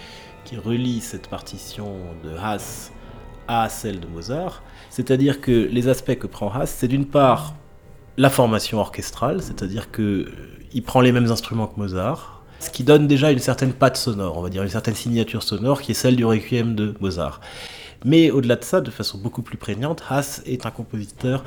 qui 0.44 0.56
relient 0.56 1.00
cette 1.00 1.28
partition 1.28 1.96
de 2.22 2.36
Haas 2.36 2.92
à 3.48 3.68
celle 3.70 4.00
de 4.00 4.06
Mozart. 4.06 4.62
C'est-à-dire 4.90 5.40
que 5.40 5.50
les 5.50 5.88
aspects 5.88 6.16
que 6.16 6.26
prend 6.26 6.50
Haas, 6.52 6.66
c'est 6.66 6.88
d'une 6.88 7.06
part 7.06 7.54
la 8.16 8.30
formation 8.30 8.78
orchestrale, 8.78 9.42
c'est-à-dire 9.42 9.90
que 9.90 10.26
il 10.74 10.82
prend 10.82 11.00
les 11.00 11.12
mêmes 11.12 11.30
instruments 11.30 11.66
que 11.66 11.78
Mozart, 11.78 12.42
ce 12.60 12.70
qui 12.70 12.84
donne 12.84 13.06
déjà 13.06 13.30
une 13.30 13.38
certaine 13.38 13.72
patte 13.72 13.96
sonore, 13.96 14.38
on 14.38 14.42
va 14.42 14.48
dire 14.48 14.62
une 14.62 14.68
certaine 14.68 14.94
signature 14.94 15.42
sonore 15.42 15.82
qui 15.82 15.92
est 15.92 15.94
celle 15.94 16.16
du 16.16 16.24
requiem 16.24 16.74
de 16.74 16.94
Mozart. 17.00 17.40
Mais 18.04 18.30
au-delà 18.30 18.56
de 18.56 18.64
ça, 18.64 18.80
de 18.80 18.90
façon 18.90 19.18
beaucoup 19.18 19.42
plus 19.42 19.56
prégnante, 19.56 20.02
Haas 20.08 20.42
est 20.46 20.66
un 20.66 20.70
compositeur 20.70 21.44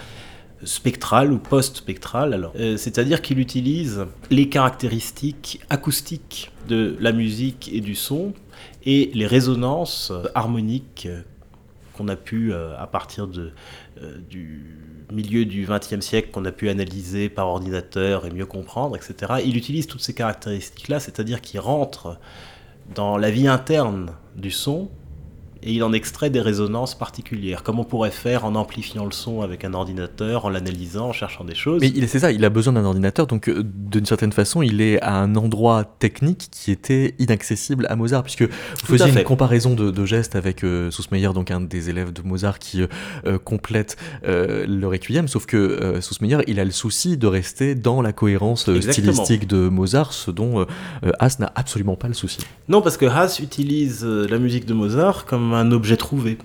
spectral 0.63 1.31
ou 1.31 1.38
post-spectral, 1.38 2.50
euh, 2.55 2.77
c'est-à-dire 2.77 3.22
qu'il 3.22 3.39
utilise 3.39 4.05
les 4.31 4.50
caractéristiques 4.50 5.62
acoustiques 5.69 6.51
de 6.67 6.95
la 7.00 7.12
musique 7.12 7.69
et 7.74 7.81
du 7.81 7.93
son 7.93 8.34
et 8.86 9.12
les 9.13 9.27
résonances 9.27 10.12
harmoniques 10.34 11.07
qu'on 11.95 12.07
a 12.07 12.15
pu, 12.15 12.53
euh, 12.53 12.77
à 12.77 12.88
partir 12.88 13.27
de, 13.27 13.51
euh, 14.01 14.17
du 14.29 14.79
milieu 15.12 15.45
du 15.45 15.67
XXe 15.67 16.00
siècle 16.00 16.29
qu'on 16.31 16.45
a 16.45 16.51
pu 16.51 16.69
analyser 16.69 17.29
par 17.29 17.47
ordinateur 17.47 18.25
et 18.25 18.31
mieux 18.31 18.45
comprendre, 18.45 18.95
etc., 18.95 19.41
il 19.45 19.57
utilise 19.57 19.88
toutes 19.88 20.01
ces 20.01 20.13
caractéristiques-là, 20.13 21.00
c'est-à-dire 21.00 21.41
qu'il 21.41 21.59
rentre 21.59 22.17
dans 22.93 23.17
la 23.17 23.31
vie 23.31 23.47
interne 23.47 24.12
du 24.35 24.51
son 24.51 24.89
et 25.65 25.72
il 25.72 25.84
en 25.84 25.93
extrait 25.93 26.29
des 26.29 26.41
résonances 26.41 26.95
particulières, 26.95 27.63
comme 27.63 27.79
on 27.79 27.84
pourrait 27.84 28.12
faire 28.12 28.45
en 28.45 28.53
amplifiant 28.53 29.03
le 29.05 29.12
son 29.12 29.41
avec 29.41 29.65
un 29.65 29.74
ordinateur, 29.74 30.45
en 30.45 30.50
l'analysant, 30.50 31.07
en 31.07 31.12
cherchant 31.12 31.43
des 31.43 31.55
choses. 31.55 31.81
Mais 31.81 31.91
c'est 32.05 32.19
ça, 32.19 32.31
il 32.31 32.45
a 32.45 32.50
besoin 32.51 32.74
d'un 32.74 32.86
ordinateur, 32.86 33.25
donc 33.25 33.50
euh, 33.50 33.63
d'une 33.65 34.05
certaine 34.05 34.31
façon, 34.31 34.62
il 34.62 34.79
est 34.79 35.01
à 35.01 35.15
un 35.15 35.36
endroit 35.36 35.84
technique 35.84 36.50
qui 36.51 36.69
était 36.69 37.15
inaccessible 37.17 37.88
à 37.89 37.95
Mozart, 37.95 38.22
puisque 38.22 38.43
vous 38.43 38.98
faisiez 38.98 39.12
une 39.12 39.24
comparaison 39.24 39.74
de, 39.74 40.05
gestes 40.05 40.36
avec 40.36 40.63
euh, 40.63 40.91
Sussmeyer, 40.91 41.34
donc 41.34 41.50
un 41.50 41.62
des 41.62 41.89
élèves 41.89 42.13
de 42.13 42.22
Mozart 42.22 42.60
qui 42.60 42.84
euh, 43.25 43.39
complète 43.39 43.98
le 44.24 44.86
requiem, 44.86 45.27
sauf 45.27 45.48
que 45.48 46.00
Sussmeyer, 46.00 46.38
il 46.48 46.60
a 46.60 46.65
le 46.65 46.72
souci 46.72 47.17
de 47.17 47.25
rester 47.25 47.74
dans 47.74 48.03
la 48.03 48.13
cohérence 48.13 48.69
stylistique 48.81 49.48
de 49.48 49.67
Mozart, 49.69 50.13
ce 50.13 50.29
dont 50.29 50.65
Haas 51.19 51.38
n'a 51.39 51.51
absolument 51.55 51.95
pas 51.95 52.07
le 52.07 52.13
souci. 52.13 52.39
Non, 52.67 52.81
parce 52.81 52.98
que 52.98 53.05
Haas 53.05 53.39
utilise 53.41 54.05
la 54.05 54.38
musique 54.38 54.65
de 54.65 54.74
Mozart 54.74 55.25
comme 55.25 55.54
un 55.55 55.71
objet 55.71 55.97
trouvé. 55.97 56.38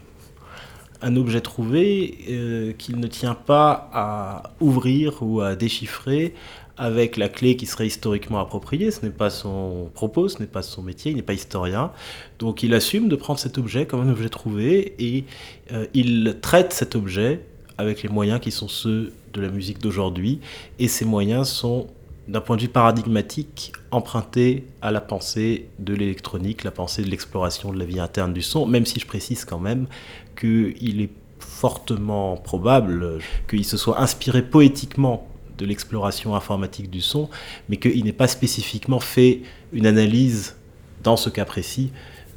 Un 1.02 1.16
objet 1.16 1.40
trouvé 1.40 2.18
euh, 2.28 2.72
qu'il 2.72 2.98
ne 2.98 3.06
tient 3.06 3.34
pas 3.34 3.90
à 3.92 4.52
ouvrir 4.60 5.22
ou 5.22 5.40
à 5.40 5.56
déchiffrer 5.56 6.34
avec 6.76 7.16
la 7.16 7.28
clé 7.28 7.56
qui 7.56 7.66
serait 7.66 7.86
historiquement 7.86 8.40
appropriée. 8.40 8.90
Ce 8.90 9.04
n'est 9.04 9.12
pas 9.12 9.30
son 9.30 9.90
propos, 9.92 10.28
ce 10.28 10.38
n'est 10.38 10.46
pas 10.46 10.62
son 10.62 10.82
métier, 10.82 11.10
il 11.10 11.16
n'est 11.16 11.22
pas 11.22 11.34
historien. 11.34 11.92
Donc 12.38 12.62
il 12.62 12.72
assume 12.74 13.08
de 13.08 13.16
prendre 13.16 13.38
cet 13.38 13.58
objet 13.58 13.86
comme 13.86 14.00
un 14.00 14.10
objet 14.10 14.30
trouvé 14.30 14.94
et 14.98 15.24
euh, 15.72 15.86
il 15.94 16.38
traite 16.40 16.72
cet 16.72 16.96
objet 16.96 17.40
avec 17.76 18.02
les 18.02 18.08
moyens 18.08 18.40
qui 18.40 18.50
sont 18.50 18.68
ceux 18.68 19.12
de 19.32 19.40
la 19.40 19.48
musique 19.48 19.78
d'aujourd'hui. 19.78 20.40
Et 20.78 20.88
ces 20.88 21.04
moyens 21.04 21.48
sont 21.48 21.86
d'un 22.30 22.40
point 22.40 22.56
de 22.56 22.62
vue 22.62 22.68
paradigmatique, 22.68 23.72
emprunté 23.90 24.64
à 24.82 24.92
la 24.92 25.00
pensée 25.00 25.66
de 25.80 25.94
l'électronique, 25.94 26.62
la 26.62 26.70
pensée 26.70 27.02
de 27.02 27.10
l'exploration 27.10 27.72
de 27.72 27.78
la 27.78 27.84
vie 27.84 27.98
interne 27.98 28.32
du 28.32 28.42
son, 28.42 28.66
même 28.66 28.86
si 28.86 29.00
je 29.00 29.06
précise 29.06 29.44
quand 29.44 29.58
même 29.58 29.86
qu'il 30.38 31.00
est 31.00 31.10
fortement 31.40 32.36
probable 32.36 33.18
qu'il 33.48 33.64
se 33.64 33.76
soit 33.76 34.00
inspiré 34.00 34.42
poétiquement 34.42 35.26
de 35.58 35.66
l'exploration 35.66 36.36
informatique 36.36 36.88
du 36.88 37.00
son, 37.00 37.28
mais 37.68 37.76
qu'il 37.78 38.04
n'ait 38.04 38.12
pas 38.12 38.28
spécifiquement 38.28 39.00
fait 39.00 39.40
une 39.72 39.86
analyse, 39.86 40.56
dans 41.02 41.16
ce 41.16 41.30
cas 41.30 41.44
précis, 41.44 41.90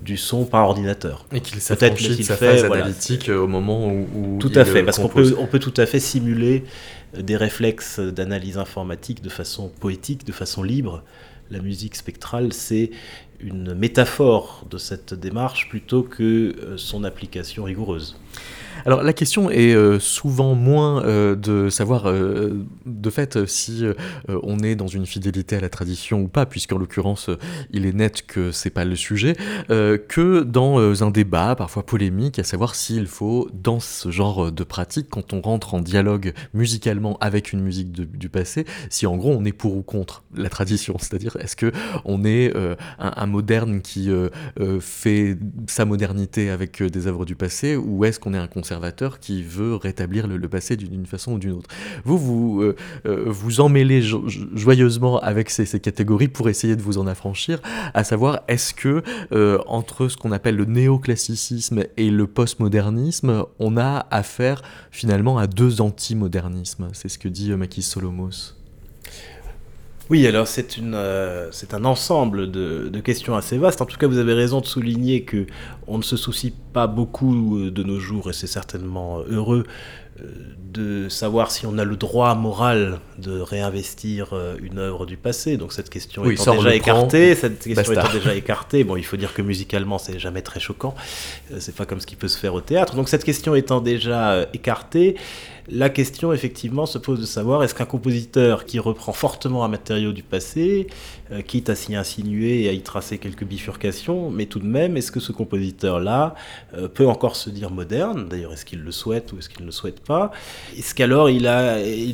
du 0.04 0.18
son 0.18 0.44
par 0.46 0.68
ordinateur. 0.68 1.26
Et 1.32 1.40
qu'il 1.40 1.62
s'affranchit 1.62 2.18
de 2.18 2.24
sa 2.24 2.36
phase 2.36 2.64
analytique 2.66 3.30
au 3.30 3.48
moment 3.48 3.88
où, 3.88 4.38
Tout 4.40 4.52
à 4.56 4.66
fait, 4.66 4.84
parce 4.84 4.98
qu'on 4.98 5.08
peut, 5.08 5.36
on 5.38 5.46
peut 5.46 5.60
tout 5.60 5.74
à 5.78 5.86
fait 5.86 6.00
simuler 6.00 6.64
des 7.18 7.38
réflexes 7.38 8.00
d'analyse 8.00 8.58
informatique 8.58 9.22
de 9.22 9.30
façon 9.30 9.70
poétique, 9.70 10.26
de 10.26 10.32
façon 10.32 10.64
libre. 10.64 11.04
La 11.52 11.60
musique 11.60 11.96
spectrale, 11.96 12.54
c'est 12.54 12.92
une 13.40 13.74
métaphore 13.74 14.66
de 14.70 14.78
cette 14.78 15.14
démarche 15.14 15.70
plutôt 15.70 16.04
que 16.04 16.24
euh, 16.24 16.78
son 16.78 17.04
application 17.04 17.66
rigoureuse. 17.66 18.18
Alors 18.86 19.02
la 19.02 19.14
question 19.14 19.50
est 19.50 19.74
euh, 19.74 20.00
souvent 20.00 20.56
moins 20.56 21.04
euh, 21.06 21.36
de 21.36 21.70
savoir 21.70 22.08
euh, 22.08 22.66
de 22.86 23.10
fait 23.10 23.46
si 23.46 23.86
on 24.28 24.60
est 24.60 24.76
dans 24.76 24.88
une 24.88 25.06
fidélité 25.06 25.56
à 25.56 25.60
la 25.60 25.70
tradition 25.70 26.22
ou 26.22 26.28
pas, 26.28 26.46
puisqu'en 26.46 26.78
l'occurrence 26.78 27.30
il 27.72 27.86
est 27.86 27.94
net 27.94 28.26
que 28.26 28.52
c'est 28.52 28.70
pas 28.70 28.86
le 28.86 28.96
sujet, 28.96 29.36
que 29.68 30.44
dans 30.44 31.04
un 31.04 31.12
débat 31.12 31.56
parfois 31.56 31.86
polémique, 31.86 32.40
à 32.40 32.44
savoir 32.44 32.76
s'il 32.76 33.08
faut 33.08 33.50
dans 33.54 33.80
ce 33.80 34.12
genre 34.12 34.52
de 34.52 34.64
pratique, 34.64 35.08
quand 35.10 35.34
on 35.34 35.42
rentre 35.42 35.74
en 35.74 35.80
dialogue 35.80 36.34
musicalement 36.54 37.18
avec 37.20 37.54
une 37.54 37.62
musique 37.62 37.92
du 37.92 38.30
passé, 38.30 38.66
si 38.90 39.06
en 39.06 39.18
gros 39.18 39.32
on 39.32 39.46
est 39.46 39.54
pour 39.54 39.76
ou 39.76 39.82
contre 39.82 40.24
la 40.36 40.50
tradition, 40.50 40.98
c'est-à-dire 41.00 41.36
est-ce 41.40 41.56
que 41.56 41.72
on 42.06 42.24
est 42.26 42.54
un, 43.00 43.26
moderne 43.28 43.82
qui 43.82 44.10
fait 44.80 45.38
sa 45.68 45.86
modernité 45.86 46.50
avec 46.50 46.82
des 46.82 47.08
œuvres 47.08 47.26
du 47.26 47.36
passé, 47.36 47.76
ou 47.76 48.06
est-ce 48.06 48.20
qu'on 48.20 48.34
est 48.34 48.38
un 48.38 48.48
conservateur 48.48 48.73
qui 49.20 49.44
veut 49.44 49.76
rétablir 49.76 50.28
le, 50.28 50.48
passé 50.48 50.76
d'une 50.76 51.06
façon 51.06 51.34
ou 51.34 51.40
d'une 51.40 51.52
autre. 51.52 51.70
Vous, 52.06 52.18
vous 52.18 52.62
euh, 52.62 52.76
euh, 53.06 53.26
vous 53.28 53.62
emmêlez 53.62 54.02
joyeusement 54.02 55.20
avec 55.20 55.50
ces, 55.50 55.80
catégories 55.80 56.28
pour 56.28 56.50
essayer 56.50 56.76
de 56.76 56.82
vous 56.82 56.98
en 56.98 57.08
affranchir, 57.08 57.60
à 57.94 58.04
savoir 58.04 58.42
est-ce 58.48 58.74
que 58.74 59.04
euh, 59.32 59.58
entre 59.68 60.08
ce 60.08 60.18
qu'on 60.18 60.32
appelle 60.32 60.56
le 60.56 60.66
néoclassicisme 60.66 61.84
et 61.98 62.10
le 62.10 62.28
postmodernisme, 62.28 63.46
on 63.60 63.78
a 63.78 64.06
affaire 64.12 64.62
finalement 64.92 65.38
à 65.38 65.48
deux 65.48 65.82
antimodernismes? 65.82 66.90
C'est 66.94 67.10
ce 67.10 67.18
que 67.18 67.28
dit 67.28 67.52
Makis 67.52 67.84
Solomos. 67.84 68.63
Oui, 70.10 70.28
alors 70.28 70.48
c'est 70.48 70.78
une, 70.78 70.96
euh, 70.96 71.48
c'est 71.52 71.74
un 71.74 71.86
ensemble 71.86 72.52
de, 72.52 72.90
de, 72.90 73.00
questions 73.00 73.36
assez 73.36 73.58
vastes. 73.58 73.82
En 73.82 73.86
tout 73.86 73.98
cas, 73.98 74.08
vous 74.08 74.18
avez 74.18 74.34
raison 74.34 74.60
de 74.60 74.66
souligner 74.66 75.24
que 75.24 75.46
on 75.88 75.98
ne 75.98 76.04
se 76.04 76.18
soucie 76.18 76.54
pas 76.74 76.88
beaucoup 76.88 77.58
euh, 77.58 77.72
de 77.72 77.84
nos 77.84 78.00
jours, 78.00 78.30
et 78.30 78.34
c'est 78.34 78.48
certainement 78.48 79.20
euh, 79.20 79.24
heureux, 79.30 79.64
de 80.72 81.10
savoir 81.10 81.50
si 81.50 81.66
on 81.66 81.78
a 81.80 81.84
le 81.84 81.96
droit 81.96 82.36
moral 82.36 83.00
de 83.18 83.40
réinvestir 83.40 84.36
une 84.62 84.78
œuvre 84.78 85.08
du 85.08 85.18
passé. 85.18 85.58
Donc 85.58 85.74
cette 85.74 85.90
question 85.90 86.24
étant 86.30 86.56
déjà 86.56 86.76
écartée, 86.76 87.34
cette 87.34 87.60
question 87.60 87.94
étant 87.94 88.14
déjà 88.14 88.36
écartée, 88.36 88.84
bon, 88.84 88.96
il 88.96 89.04
faut 89.04 89.18
dire 89.18 89.34
que 89.34 89.42
musicalement 89.42 89.98
c'est 89.98 90.20
jamais 90.20 90.44
très 90.44 90.60
choquant. 90.60 90.94
C'est 91.58 91.76
pas 91.76 91.88
comme 91.88 92.00
ce 92.00 92.06
qui 92.06 92.16
peut 92.16 92.28
se 92.28 92.38
faire 92.38 92.54
au 92.54 92.62
théâtre. 92.62 92.96
Donc 92.96 93.10
cette 93.10 93.24
question 93.24 93.56
étant 93.56 93.82
déjà 93.82 94.48
écartée, 94.54 95.16
la 95.70 95.90
question, 95.90 96.34
effectivement, 96.34 96.86
se 96.86 96.98
pose 96.98 97.22
de 97.22 97.26
savoir 97.26 97.64
est-ce 97.64 97.74
qu'un 97.74 97.86
compositeur 97.86 98.66
qui 98.66 98.80
reprend 98.80 99.14
fortement 99.14 99.64
un 99.64 99.70
matériau 99.70 100.12
du 100.12 100.22
passé, 100.22 100.88
euh, 101.32 101.42
quitte 101.42 101.70
à 101.70 101.76
s'y 101.76 101.96
insinuer 101.96 102.64
et 102.64 102.70
à 102.70 102.74
y 102.74 102.82
tracer 102.82 103.18
quelques 103.18 103.46
bifurcations, 103.46 104.30
mais 104.30 104.46
tout 104.46 104.60
de 104.60 104.66
même, 104.66 104.98
est-ce 104.98 105.12
que 105.12 105.22
ce 105.22 105.32
compositeur-là 105.32 106.36
euh, 106.74 106.90
peut 106.90 107.08
encore 107.08 107.38
se 107.38 107.50
dire 107.50 107.72
moderne? 107.72 108.28
D'ailleurs, 108.30 108.52
est-ce 108.52 108.66
qu'il 108.66 108.82
le 108.82 108.92
souhaite 108.92 109.32
ou 109.32 109.40
est-ce 109.40 109.48
qu'il 109.48 109.62
ne 109.62 109.68
le 109.68 109.72
souhaite 109.72 110.02
pas? 110.02 110.32
Est-ce 110.78 110.94
qu'alors 110.94 111.30
il, 111.30 111.44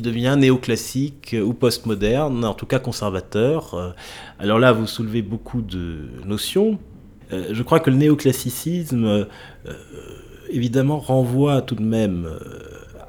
devient 0.00 0.36
néoclassique 0.38 1.34
ou 1.42 1.52
postmoderne, 1.52 2.44
en 2.44 2.54
tout 2.54 2.66
cas 2.66 2.78
conservateur? 2.78 3.74
Euh, 3.74 3.90
Alors 4.38 4.60
là, 4.60 4.70
vous 4.70 4.86
soulevez 4.86 5.22
beaucoup 5.22 5.60
de 5.60 6.08
notions. 6.24 6.78
je 7.30 7.62
crois 7.62 7.80
que 7.80 7.90
le 7.90 7.96
néoclassicisme, 7.96 9.26
évidemment, 10.50 10.98
renvoie 10.98 11.62
tout 11.62 11.74
de 11.74 11.82
même 11.82 12.28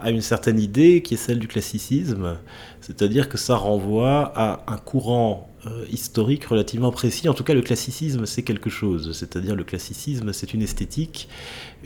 à 0.02 0.10
une 0.10 0.22
certaine 0.22 0.60
idée 0.60 1.02
qui 1.02 1.14
est 1.14 1.18
celle 1.18 1.40
du 1.40 1.48
classicisme, 1.48 2.38
c'est-à-dire 2.82 3.30
que 3.30 3.38
ça 3.38 3.56
renvoie 3.56 4.32
à 4.36 4.64
un 4.68 4.78
courant 4.78 5.51
euh, 5.68 5.86
historique 5.92 6.46
relativement 6.46 6.92
précis. 6.92 7.30
En 7.30 7.36
tout 7.36 7.44
cas, 7.44 7.54
le 7.54 7.62
classicisme, 7.62 8.26
c'est 8.26 8.42
quelque 8.42 8.72
chose. 8.72 9.12
C'est-à-dire, 9.12 9.56
le 9.56 9.64
classicisme, 9.64 10.34
c'est 10.34 10.56
une 10.56 10.64
esthétique, 10.64 11.30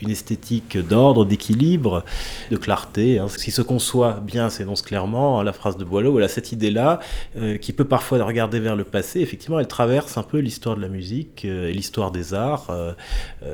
une 0.02 0.10
esthétique 0.10 0.78
d'ordre, 0.78 1.26
d'équilibre, 1.26 2.06
de 2.52 2.56
clarté. 2.56 3.20
Hein. 3.20 3.28
Ce 3.28 3.38
qui 3.38 3.52
se 3.52 3.62
conçoit 3.62 4.22
bien 4.22 4.50
s'énonce 4.50 4.82
clairement. 4.82 5.44
La 5.44 5.52
phrase 5.52 5.76
de 5.76 5.84
Boileau, 5.84 6.14
voilà, 6.14 6.30
cette 6.30 6.54
idée-là, 6.54 7.02
euh, 7.36 7.58
qui 7.58 7.74
peut 7.74 7.84
parfois 7.84 8.24
regarder 8.24 8.62
vers 8.62 8.78
le 8.78 8.86
passé, 8.86 9.20
effectivement, 9.20 9.60
elle 9.60 9.68
traverse 9.68 10.18
un 10.18 10.24
peu 10.24 10.38
l'histoire 10.38 10.78
de 10.78 10.82
la 10.82 10.88
musique 10.88 11.44
euh, 11.44 11.68
et 11.68 11.74
l'histoire 11.74 12.12
des 12.12 12.34
arts. 12.34 12.74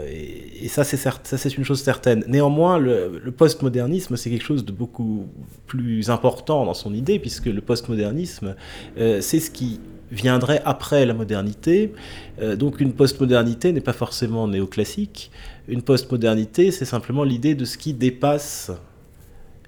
et, 0.07 0.67
ça, 0.67 0.83
c'est 0.83 0.97
ça, 0.97 1.13
c'est 1.23 1.57
une 1.57 1.63
chose 1.63 1.81
certaine. 1.81 2.23
Néanmoins, 2.27 2.77
le 2.77 3.31
postmodernisme, 3.31 4.15
c'est 4.17 4.29
quelque 4.29 4.45
chose 4.45 4.65
de 4.65 4.71
beaucoup 4.71 5.25
plus 5.65 6.11
important 6.11 6.63
dans 6.63 6.75
son 6.75 6.93
idée, 6.93 7.17
puisque 7.17 7.47
le 7.47 7.61
postmodernisme, 7.61 8.55
c'est 8.95 9.39
ce 9.39 9.49
qui 9.49 9.79
viendrait 10.11 10.61
après 10.65 11.05
la 11.05 11.13
modernité. 11.13 11.93
Euh, 12.41 12.55
donc 12.55 12.79
une 12.81 12.93
postmodernité 12.93 13.71
n'est 13.71 13.81
pas 13.81 13.93
forcément 13.93 14.47
néoclassique. 14.47 15.31
Une 15.67 15.81
postmodernité, 15.81 16.71
c'est 16.71 16.85
simplement 16.85 17.23
l'idée 17.23 17.55
de 17.55 17.65
ce 17.65 17.77
qui 17.77 17.93
dépasse 17.93 18.71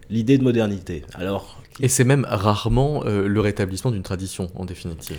l'idée 0.10 0.38
de 0.38 0.44
modernité. 0.44 1.04
Alors, 1.16 1.62
Et 1.80 1.88
c'est 1.88 2.04
même 2.04 2.26
rarement 2.30 3.04
euh, 3.06 3.28
le 3.28 3.40
rétablissement 3.40 3.92
d'une 3.92 4.04
tradition, 4.04 4.52
en 4.56 4.66
définitive. 4.66 5.18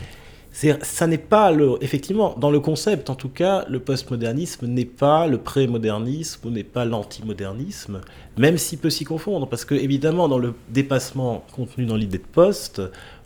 Ça 0.82 1.08
n'est 1.08 1.18
pas 1.18 1.50
le. 1.50 1.78
Effectivement, 1.80 2.36
dans 2.38 2.50
le 2.50 2.60
concept, 2.60 3.10
en 3.10 3.16
tout 3.16 3.28
cas, 3.28 3.64
le 3.68 3.80
postmodernisme 3.80 4.68
n'est 4.68 4.84
pas 4.84 5.26
le 5.26 5.38
pré-modernisme 5.38 6.46
ou 6.46 6.50
n'est 6.50 6.62
pas 6.62 6.84
l'antimodernisme, 6.84 8.00
même 8.38 8.56
s'il 8.56 8.78
peut 8.78 8.88
s'y 8.88 9.04
confondre. 9.04 9.48
Parce 9.48 9.64
que, 9.64 9.74
évidemment, 9.74 10.28
dans 10.28 10.38
le 10.38 10.54
dépassement 10.68 11.44
contenu 11.56 11.86
dans 11.86 11.96
l'idée 11.96 12.18
de 12.18 12.22
post, 12.22 12.80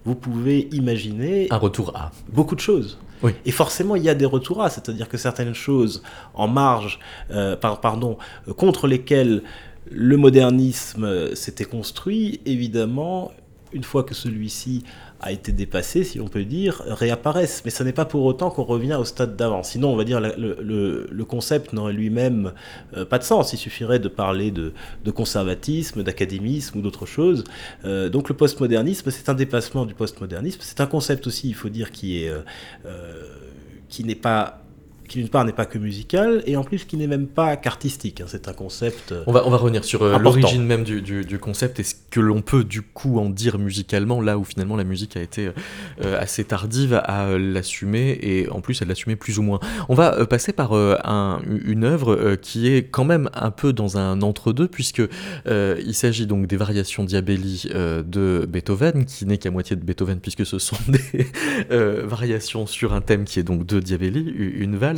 vous 0.08 0.14
pouvez 0.14 0.70
imaginer... 0.72 1.48
Un 1.50 1.58
retour 1.58 1.94
à. 1.94 2.12
Beaucoup 2.32 2.54
de 2.54 2.60
choses. 2.60 2.98
Et 3.44 3.50
forcément, 3.50 3.94
il 3.94 4.02
y 4.02 4.08
a 4.08 4.14
des 4.14 4.24
retours 4.24 4.62
à, 4.62 4.70
c'est-à-dire 4.70 5.06
que 5.06 5.18
certaines 5.18 5.52
choses 5.52 6.02
en 6.32 6.48
marge, 6.48 6.98
euh, 7.30 7.56
pardon, 7.56 8.16
contre 8.56 8.86
lesquelles 8.86 9.42
le 9.90 10.16
modernisme 10.16 11.34
s'était 11.34 11.66
construit, 11.66 12.40
évidemment, 12.46 13.32
une 13.72 13.84
fois 13.84 14.04
que 14.04 14.14
celui-ci 14.14 14.84
a 15.20 15.32
été 15.32 15.52
dépassé, 15.52 16.04
si 16.04 16.20
on 16.20 16.28
peut 16.28 16.44
dire, 16.44 16.82
réapparaissent. 16.86 17.62
Mais 17.64 17.70
ce 17.70 17.82
n'est 17.82 17.92
pas 17.92 18.04
pour 18.04 18.24
autant 18.24 18.50
qu'on 18.50 18.62
revient 18.62 18.94
au 18.94 19.04
stade 19.04 19.36
d'avant. 19.36 19.62
Sinon, 19.62 19.92
on 19.92 19.96
va 19.96 20.04
dire, 20.04 20.20
le, 20.20 21.24
concept 21.24 21.72
n'aurait 21.72 21.92
lui-même 21.92 22.52
euh, 22.96 23.04
pas 23.04 23.18
de 23.18 23.24
sens. 23.24 23.52
Il 23.52 23.58
suffirait 23.58 23.98
de 23.98 24.08
parler 24.08 24.50
de, 24.50 24.72
conservatisme, 25.10 26.02
d'académisme 26.02 26.78
ou 26.78 26.82
d'autre 26.82 27.06
chose. 27.06 27.44
Euh, 27.84 28.08
donc 28.08 28.28
le 28.28 28.34
postmodernisme, 28.36 29.10
c'est 29.10 29.28
un 29.28 29.34
dépassement 29.34 29.84
du 29.84 29.94
postmodernisme. 29.94 30.60
C'est 30.62 30.80
un 30.80 30.86
concept 30.86 31.26
aussi, 31.26 31.48
il 31.48 31.54
faut 31.54 31.68
dire, 31.68 31.90
qui. 31.90 32.28
Euh, 32.28 32.42
qui 33.88 34.04
n'est 34.04 34.14
pas 34.14 34.62
qui 35.08 35.18
d'une 35.18 35.28
part 35.28 35.44
n'est 35.44 35.52
pas 35.52 35.66
que 35.66 35.78
musical 35.78 36.42
et 36.46 36.56
en 36.56 36.62
plus 36.62 36.84
qui 36.84 36.96
n'est 36.96 37.06
même 37.06 37.26
pas 37.26 37.56
qu'artistique. 37.56 38.20
Hein. 38.20 38.26
C'est 38.28 38.46
un 38.48 38.52
concept. 38.52 39.14
On 39.26 39.32
va, 39.32 39.46
on 39.46 39.50
va 39.50 39.56
revenir 39.56 39.84
sur 39.84 40.02
euh, 40.02 40.18
l'origine 40.18 40.64
même 40.64 40.84
du, 40.84 41.00
du, 41.02 41.38
concept 41.38 41.80
et 41.80 41.82
ce 41.82 41.94
que 42.10 42.20
l'on 42.20 42.42
peut 42.42 42.64
du 42.64 42.82
coup 42.82 43.18
en 43.18 43.30
dire 43.30 43.58
musicalement, 43.58 44.20
là 44.20 44.38
où 44.38 44.44
finalement 44.44 44.76
la 44.76 44.84
musique 44.84 45.16
a 45.16 45.22
été 45.22 45.50
euh, 46.04 46.20
assez 46.20 46.44
tardive 46.44 47.00
à 47.04 47.38
l'assumer 47.38 48.18
et 48.22 48.48
en 48.50 48.60
plus 48.60 48.80
elle 48.82 48.88
l'assumait 48.88 49.16
plus 49.16 49.38
ou 49.38 49.42
moins. 49.42 49.60
On 49.88 49.94
va 49.94 50.14
euh, 50.14 50.26
passer 50.26 50.52
par 50.52 50.72
un, 50.74 51.40
une 51.64 51.84
œuvre 51.84 52.36
qui 52.36 52.68
est 52.68 52.84
quand 52.84 53.04
même 53.04 53.30
un 53.34 53.50
peu 53.50 53.72
dans 53.72 53.96
un 53.96 54.20
entre-deux 54.22 54.68
puisque 54.68 55.02
il 55.46 55.94
s'agit 55.94 56.26
donc 56.26 56.46
des 56.46 56.56
variations 56.56 57.04
Diabelli 57.04 57.68
de 57.72 58.46
Beethoven 58.48 59.06
qui 59.06 59.24
n'est 59.24 59.38
qu'à 59.38 59.50
moitié 59.50 59.76
de 59.76 59.84
Beethoven 59.84 60.20
puisque 60.20 60.44
ce 60.44 60.58
sont 60.58 60.76
des 60.88 61.26
variations 62.04 62.66
sur 62.66 62.92
un 62.92 63.00
thème 63.00 63.24
qui 63.24 63.40
est 63.40 63.44
donc 63.44 63.64
de 63.64 63.80
Diabelli, 63.80 64.20
une 64.20 64.76
valse 64.76 64.97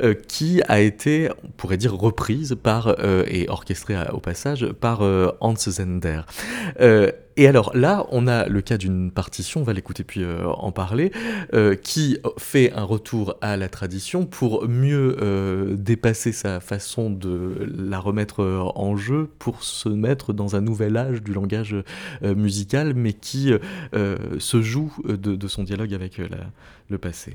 euh, 0.00 0.14
qui 0.14 0.62
a 0.68 0.80
été, 0.80 1.28
on 1.44 1.48
pourrait 1.56 1.76
dire, 1.76 1.94
reprise 1.94 2.56
par, 2.60 2.88
euh, 2.98 3.24
et 3.26 3.48
orchestrée 3.48 3.96
au 4.12 4.20
passage, 4.20 4.66
par 4.80 5.02
euh, 5.02 5.30
Hans 5.40 5.54
Zender. 5.56 6.22
Et 7.38 7.46
alors 7.46 7.76
là, 7.76 8.06
on 8.12 8.26
a 8.28 8.46
le 8.46 8.62
cas 8.62 8.78
d'une 8.78 9.10
partition, 9.10 9.60
on 9.60 9.64
va 9.64 9.74
l'écouter 9.74 10.04
puis 10.04 10.24
en 10.24 10.72
parler, 10.72 11.12
qui 11.82 12.16
fait 12.38 12.72
un 12.72 12.82
retour 12.82 13.36
à 13.42 13.58
la 13.58 13.68
tradition 13.68 14.24
pour 14.24 14.66
mieux 14.66 15.76
dépasser 15.76 16.32
sa 16.32 16.60
façon 16.60 17.10
de 17.10 17.70
la 17.76 17.98
remettre 17.98 18.42
en 18.74 18.96
jeu, 18.96 19.28
pour 19.38 19.64
se 19.64 19.90
mettre 19.90 20.32
dans 20.32 20.56
un 20.56 20.62
nouvel 20.62 20.96
âge 20.96 21.22
du 21.22 21.34
langage 21.34 21.76
musical, 22.22 22.94
mais 22.94 23.12
qui 23.12 23.52
se 23.92 24.62
joue 24.62 24.94
de, 25.06 25.48
son 25.48 25.62
dialogue 25.62 25.92
avec 25.92 26.18
le 26.88 26.96
passé. 26.96 27.34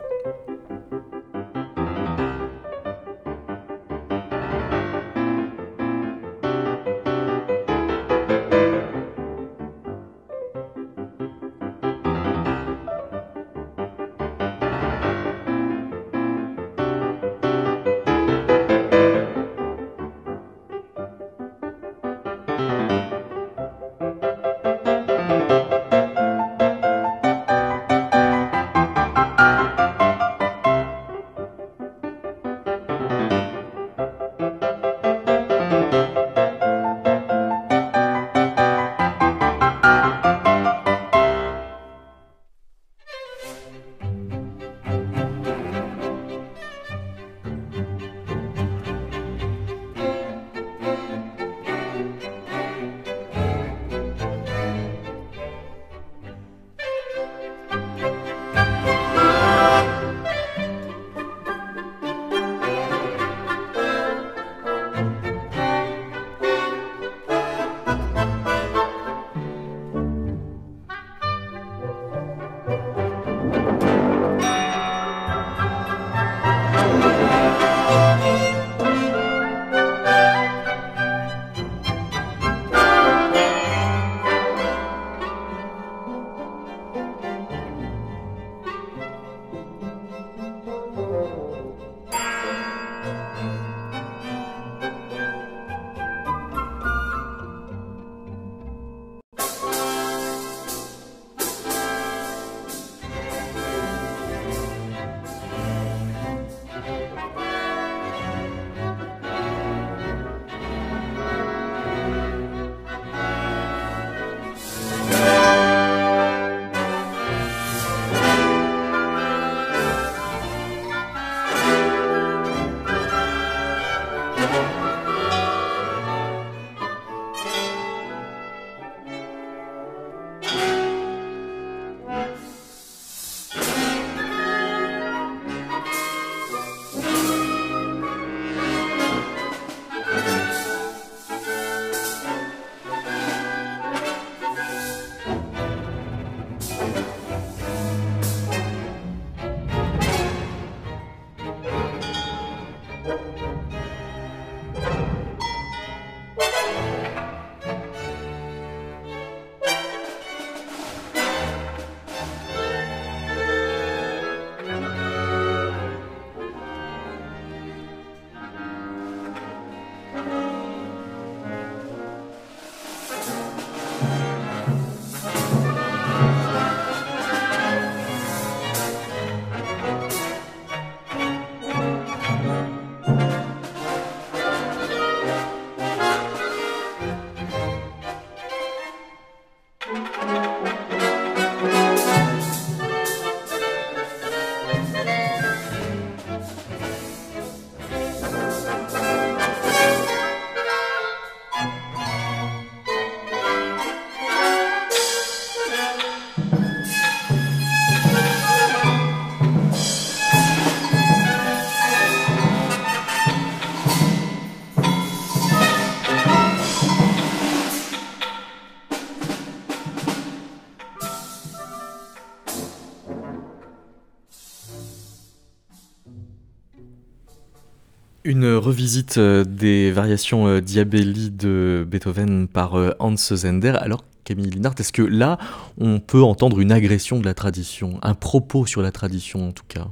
Une 228.31 228.55
revisite 228.55 229.17
euh, 229.17 229.43
des 229.43 229.91
variations 229.91 230.47
euh, 230.47 230.61
Diabelli 230.61 231.31
de 231.31 231.85
Beethoven 231.85 232.47
par 232.47 232.75
euh, 232.75 232.91
Hans 232.99 233.17
Zender. 233.17 233.73
Alors, 233.77 234.05
Camille 234.23 234.49
Linhart, 234.49 234.75
est-ce 234.79 234.93
que 234.93 235.01
là, 235.01 235.37
on 235.77 235.99
peut 235.99 236.23
entendre 236.23 236.61
une 236.61 236.71
agression 236.71 237.19
de 237.19 237.25
la 237.25 237.33
tradition, 237.33 237.99
un 238.01 238.13
propos 238.13 238.65
sur 238.65 238.81
la 238.81 238.93
tradition 238.93 239.49
en 239.49 239.51
tout 239.51 239.65
cas? 239.67 239.89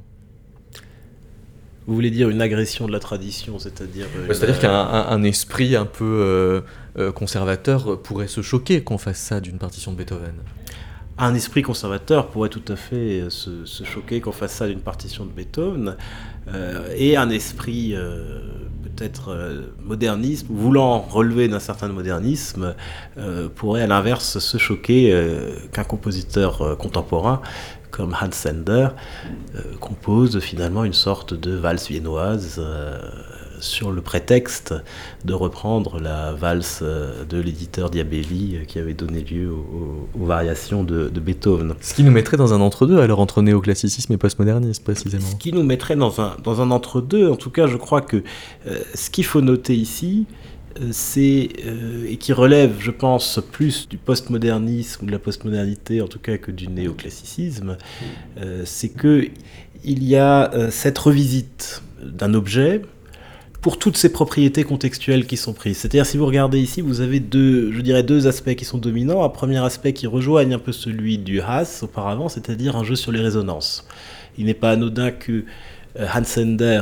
Vous 1.86 1.94
voulez 1.94 2.12
dire 2.12 2.30
une 2.30 2.42
agression 2.42 2.88
de 2.88 2.94
la 2.94 3.00
tradition, 3.00 3.60
c'est-à-dire... 3.60 4.06
c'est-à-dire 4.28 4.60
qu'un 4.60 5.24
esprit 5.24 5.76
un 5.76 5.86
peu 5.86 6.64
conservateur 7.16 8.02
pourrait 8.02 8.28
se 8.28 8.42
choquer 8.42 8.84
qu'on 8.84 9.00
fasse 9.00 9.20
ça 9.20 9.42
d'une 9.42 9.58
partition 9.58 9.92
de 9.92 9.98
Beethoven 9.98 10.36
un 11.20 11.36
esprit 11.36 11.62
conservateur 11.62 12.28
pourrait 12.28 12.50
tout 12.50 12.64
à 12.68 12.76
fait 12.76 13.26
se, 13.30 13.84
choquer 13.84 14.22
qu'on 14.22 14.32
fasse 14.32 14.54
ça 14.54 14.68
d'une 14.68 14.82
partition 14.82 15.26
de 15.26 15.32
Beethoven, 15.32 15.96
et 16.96 17.16
un 17.18 17.30
esprit 17.30 17.96
peut-être 19.00 19.30
euh, 19.30 19.62
modernisme, 19.84 20.48
voulant 20.50 21.00
relever 21.00 21.48
d'un 21.48 21.60
certain 21.60 21.88
modernisme, 21.88 22.76
euh, 23.18 23.48
pourrait 23.54 23.84
à 23.84 23.88
l'inverse 23.88 24.40
se 24.40 24.58
choquer 24.58 25.14
euh, 25.14 25.52
qu'un 25.72 25.84
compositeur 25.84 26.78
contemporain 26.78 27.42
comme 27.92 28.14
Hans 28.14 28.32
Sender 28.32 28.90
compose 29.80 30.40
finalement 30.40 30.84
une 30.84 30.94
sorte 30.94 31.34
de 31.34 31.56
valse 31.56 31.90
viennoise 31.90 32.62
sur 33.60 33.92
le 33.92 34.02
prétexte 34.02 34.74
de 35.26 35.34
reprendre 35.34 36.00
la 36.00 36.34
valse 36.34 36.80
euh, 36.82 37.26
de 37.26 37.40
l'éditeur 37.40 37.90
Diabelli 37.90 38.56
euh, 38.56 38.66
qui 38.66 38.80
avait 38.80 38.94
donné 38.94 39.22
lieu 39.22 39.52
aux, 39.52 40.26
variations 40.26 40.84
de, 40.84 41.10
Beethoven. 41.10 41.76
Ce 41.82 41.94
qui 41.94 42.04
nous 42.04 42.12
mettrait 42.12 42.38
dans 42.38 42.54
un 42.54 42.62
entre-deux, 42.62 43.00
alors 43.00 43.20
entre 43.20 43.42
néoclassicisme 43.42 44.14
et 44.14 44.18
postmodernisme 44.18 44.84
précisément. 44.84 45.26
Ce 45.26 45.36
qui 45.36 45.52
nous 45.54 45.64
mettrait 45.64 45.96
dans 45.96 46.22
un, 46.22 46.36
dans 46.44 46.62
un 46.62 46.72
entre-deux, 46.72 47.30
en 47.30 47.36
tout 47.36 47.50
cas 47.50 47.68
je 47.68 47.78
crois 47.78 48.02
que 48.02 48.24
euh, 48.68 48.80
ce 48.94 49.10
qu'il 49.10 49.26
faut 49.26 49.42
noter 49.42 49.76
ici, 49.76 50.26
c'est 50.92 51.50
et 52.08 52.16
qui 52.18 52.32
relève, 52.32 52.76
je 52.80 52.92
pense, 52.92 53.42
plus 53.52 53.90
du 53.90 53.98
postmodernisme 53.98 55.04
ou 55.04 55.08
de 55.08 55.12
la 55.12 55.20
postmodernité, 55.20 56.02
en 56.02 56.08
tout 56.08 56.20
cas, 56.20 56.38
que 56.38 56.52
du 56.52 56.70
néoclassicisme, 56.70 57.76
c'est 58.64 58.90
que 58.90 59.28
il 59.84 60.04
y 60.06 60.16
a 60.16 60.70
cette 60.70 60.98
revisite 60.98 61.82
d'un 62.02 62.34
objet 62.34 62.82
pour 63.62 63.78
toutes 63.78 63.98
ces 63.98 64.12
propriétés 64.12 64.64
contextuelles 64.64 65.26
qui 65.26 65.36
sont 65.36 65.54
prises. 65.54 65.78
C'est-à-dire, 65.78 66.06
si 66.06 66.18
vous 66.18 66.26
regardez 66.26 66.60
ici, 66.60 66.82
vous 66.82 67.02
avez 67.02 67.20
deux, 67.20 67.72
je 67.74 67.82
dirais, 67.82 68.04
deux 68.04 68.28
aspects 68.28 68.56
qui 68.56 68.66
sont 68.66 68.78
dominants. 68.78 69.24
Un 69.24 69.30
premier 69.30 69.64
aspect 69.64 69.94
qui 69.94 70.08
rejoigne 70.08 70.54
un 70.54 70.60
peu 70.60 70.72
celui 70.72 71.18
du 71.18 71.42
Haas 71.42 71.82
auparavant, 71.84 72.30
c'est-à-dire 72.30 72.78
un 72.78 72.84
jeu 72.84 72.96
sur 72.96 73.12
les 73.12 73.20
résonances. 73.20 73.86
Il 74.38 74.46
n'est 74.46 74.54
pas 74.54 74.72
anodin 74.72 75.12
que 75.12 75.44
euh, 76.00 76.08
Hans 76.14 76.24
Sender 76.24 76.82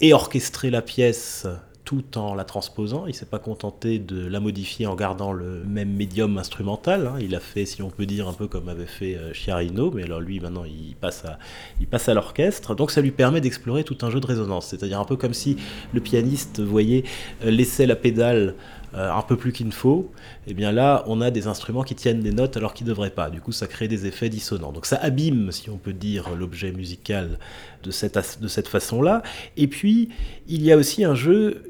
ait 0.00 0.12
orchestré 0.12 0.70
la 0.70 0.82
pièce 0.82 1.46
tout 1.88 2.18
en 2.18 2.34
la 2.34 2.44
transposant. 2.44 3.06
Il 3.06 3.14
s'est 3.14 3.24
pas 3.24 3.38
contenté 3.38 3.98
de 3.98 4.26
la 4.26 4.40
modifier 4.40 4.86
en 4.86 4.94
gardant 4.94 5.32
le 5.32 5.64
même 5.64 5.88
médium 5.90 6.36
instrumental. 6.36 7.06
Hein. 7.06 7.14
Il 7.18 7.34
a 7.34 7.40
fait, 7.40 7.64
si 7.64 7.80
on 7.80 7.88
peut 7.88 8.04
dire, 8.04 8.28
un 8.28 8.34
peu 8.34 8.46
comme 8.46 8.68
avait 8.68 8.84
fait 8.84 9.14
euh, 9.14 9.32
Chiarino, 9.32 9.90
mais 9.90 10.02
alors 10.02 10.20
lui 10.20 10.38
maintenant 10.38 10.64
il 10.66 10.96
passe 10.96 11.24
à, 11.24 12.12
l'orchestre. 12.14 12.74
Donc 12.74 12.90
ça 12.90 13.00
lui 13.00 13.10
permet 13.10 13.40
d'explorer 13.40 13.84
tout 13.84 13.96
un 14.02 14.10
jeu 14.10 14.20
de 14.20 14.26
résonance. 14.26 14.66
C'est-à-dire 14.66 15.00
un 15.00 15.06
peu 15.06 15.16
comme 15.16 15.32
si 15.32 15.56
le 15.94 16.02
pianiste, 16.02 16.60
vous 16.60 16.70
voyez, 16.70 17.06
euh, 17.42 17.50
laissait 17.50 17.86
la 17.86 17.96
pédale 17.96 18.54
euh, 18.92 19.10
un 19.10 19.22
peu 19.22 19.38
plus 19.38 19.52
qu'il 19.52 19.66
ne 19.66 19.72
faut, 19.72 20.12
et 20.46 20.50
eh 20.50 20.54
bien 20.54 20.72
là, 20.72 21.04
on 21.06 21.22
a 21.22 21.30
des 21.30 21.46
instruments 21.46 21.84
qui 21.84 21.94
tiennent 21.94 22.20
des 22.20 22.32
notes 22.32 22.58
alors 22.58 22.74
qu'ils 22.74 22.86
ne 22.86 22.90
devraient 22.90 23.08
pas. 23.08 23.30
Du 23.30 23.40
coup, 23.40 23.52
ça 23.52 23.66
crée 23.66 23.88
des 23.88 24.04
effets 24.04 24.28
dissonants. 24.28 24.72
Donc 24.72 24.84
ça 24.84 24.96
abîme, 24.96 25.52
si 25.52 25.70
on 25.70 25.78
peut 25.78 25.94
dire, 25.94 26.34
l'objet 26.34 26.70
musical 26.70 27.38
de 27.82 27.90
cette, 27.90 28.38
de 28.42 28.48
cette 28.48 28.68
façon-là. 28.68 29.22
Et 29.56 29.68
puis, 29.68 30.10
il 30.48 30.62
y 30.62 30.70
a 30.70 30.76
aussi 30.76 31.02
un 31.04 31.14
jeu 31.14 31.62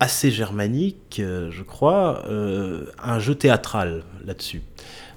assez 0.00 0.30
germanique, 0.30 1.18
euh, 1.18 1.50
je 1.50 1.62
crois, 1.62 2.24
euh, 2.28 2.86
un 3.02 3.18
jeu 3.18 3.34
théâtral 3.34 4.04
là-dessus. 4.24 4.62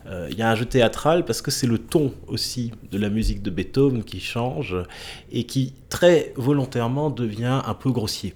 Euh, 0.07 0.27
il 0.31 0.37
y 0.37 0.41
a 0.41 0.49
un 0.49 0.55
jeu 0.55 0.65
théâtral 0.65 1.25
parce 1.25 1.41
que 1.43 1.51
c'est 1.51 1.67
le 1.67 1.77
ton 1.77 2.13
aussi 2.27 2.71
de 2.91 2.97
la 2.97 3.09
musique 3.09 3.43
de 3.43 3.51
Beethoven 3.51 4.03
qui 4.03 4.19
change 4.19 4.75
et 5.31 5.43
qui 5.43 5.73
très 5.89 6.33
volontairement 6.35 7.11
devient 7.11 7.61
un 7.63 7.73
peu 7.75 7.91
grossier. 7.91 8.33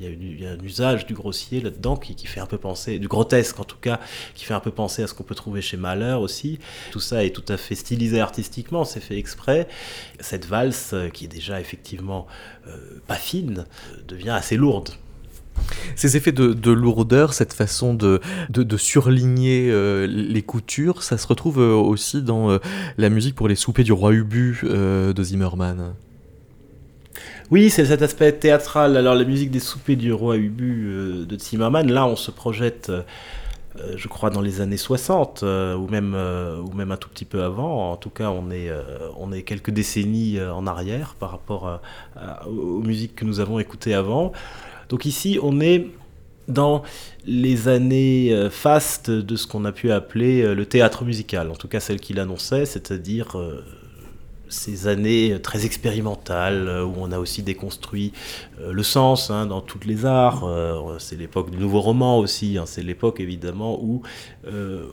Il 0.00 0.40
y, 0.40 0.46
a 0.46 0.50
un 0.52 0.58
usage 0.60 1.04
du 1.04 1.12
grossier 1.12 1.60
là-dedans 1.60 1.96
qui, 1.96 2.26
fait 2.26 2.40
un 2.40 2.46
peu 2.46 2.56
penser, 2.56 2.98
du 2.98 3.06
grotesque 3.06 3.60
en 3.60 3.64
tout 3.64 3.76
cas, 3.76 4.00
qui 4.34 4.46
fait 4.46 4.54
un 4.54 4.60
peu 4.60 4.70
penser 4.70 5.02
à 5.02 5.06
ce 5.06 5.12
qu'on 5.12 5.24
peut 5.24 5.34
trouver 5.34 5.60
chez 5.60 5.76
Mahler 5.76 6.16
aussi. 6.18 6.58
Tout 6.90 7.00
ça 7.00 7.22
est 7.22 7.30
tout 7.30 7.44
à 7.48 7.58
fait 7.58 7.74
stylisé 7.74 8.18
artistiquement, 8.20 8.84
c'est 8.84 9.00
fait 9.00 9.18
exprès. 9.18 9.68
Cette 10.20 10.46
valse, 10.46 10.94
qui 11.12 11.26
est 11.26 11.28
déjà 11.28 11.60
effectivement 11.60 12.26
pas 13.06 13.16
fine, 13.16 13.66
devient 14.08 14.30
assez 14.30 14.56
lourde. 14.56 14.90
Ces 15.96 16.16
effets 16.16 16.32
de, 16.32 16.70
lourdeur, 16.70 17.32
cette 17.32 17.52
façon 17.52 17.94
de, 17.94 18.20
de, 18.50 18.76
surligner 18.76 19.70
euh, 19.70 20.06
les 20.06 20.42
coutures, 20.42 21.02
ça 21.02 21.18
se 21.18 21.26
retrouve 21.26 21.60
euh, 21.60 21.74
aussi 21.74 22.22
dans 22.22 22.50
euh, 22.50 22.58
la 22.98 23.08
musique 23.08 23.34
pour 23.34 23.48
les 23.48 23.54
soupers 23.54 23.84
du 23.84 23.92
roi 23.92 24.12
Ubu 24.12 24.60
de 24.64 25.22
Zimmerman. 25.22 25.94
Oui, 27.50 27.70
c'est 27.70 27.84
cet 27.84 28.02
aspect 28.02 28.32
théâtral. 28.32 28.96
Alors 28.96 29.14
la 29.14 29.24
musique 29.24 29.50
des 29.50 29.60
soupers 29.60 29.96
du 29.96 30.12
roi 30.12 30.36
Ubu 30.36 31.26
de 31.26 31.38
Zimmerman, 31.38 31.90
là 31.90 32.06
on 32.06 32.16
se 32.16 32.30
projette... 32.30 32.90
je 33.96 34.08
crois 34.08 34.30
dans 34.30 34.40
les 34.40 34.60
années 34.60 34.76
60 34.76 35.42
ou 35.42 35.88
même 35.88 36.14
un 36.14 36.96
tout 36.96 37.08
petit 37.08 37.26
peu 37.26 37.42
avant. 37.42 37.92
En 37.92 37.96
tout 37.96 38.10
cas, 38.10 38.30
on 38.30 38.50
est 38.50 39.42
quelques 39.42 39.70
décennies 39.70 40.40
en 40.40 40.66
arrière 40.66 41.14
par 41.18 41.30
rapport 41.30 41.80
aux 42.46 42.80
musiques 42.80 43.14
que 43.14 43.24
nous 43.24 43.40
avons 43.40 43.58
écoutées 43.58 43.94
avant. 43.94 44.32
Donc 44.88 45.04
ici, 45.06 45.38
on 45.42 45.60
est 45.60 45.86
dans 46.48 46.82
les 47.26 47.68
années 47.68 48.32
euh, 48.32 48.50
fastes 48.50 49.10
de 49.10 49.36
ce 49.36 49.46
qu'on 49.46 49.64
a 49.64 49.72
pu 49.72 49.90
appeler 49.90 50.42
euh, 50.42 50.54
le 50.54 50.66
théâtre 50.66 51.04
musical, 51.04 51.50
en 51.50 51.54
tout 51.54 51.68
cas 51.68 51.80
celle 51.80 52.00
qu'il 52.00 52.20
annonçait, 52.20 52.66
c'est-à-dire 52.66 53.38
euh, 53.38 53.64
ces 54.48 54.86
années 54.86 55.38
très 55.42 55.64
expérimentales 55.64 56.68
où 56.84 56.92
on 56.98 57.10
a 57.12 57.18
aussi 57.18 57.42
déconstruit 57.42 58.12
le 58.60 58.82
sens 58.82 59.30
hein, 59.30 59.46
dans 59.46 59.62
toutes 59.62 59.86
les 59.86 60.04
arts. 60.04 60.46
c'est 61.00 61.16
l'époque 61.16 61.50
du 61.50 61.56
nouveau 61.56 61.80
roman 61.80 62.18
aussi, 62.18 62.58
hein. 62.58 62.64
c'est 62.66 62.82
l'époque 62.82 63.18
évidemment 63.20 63.82
où 63.82 64.02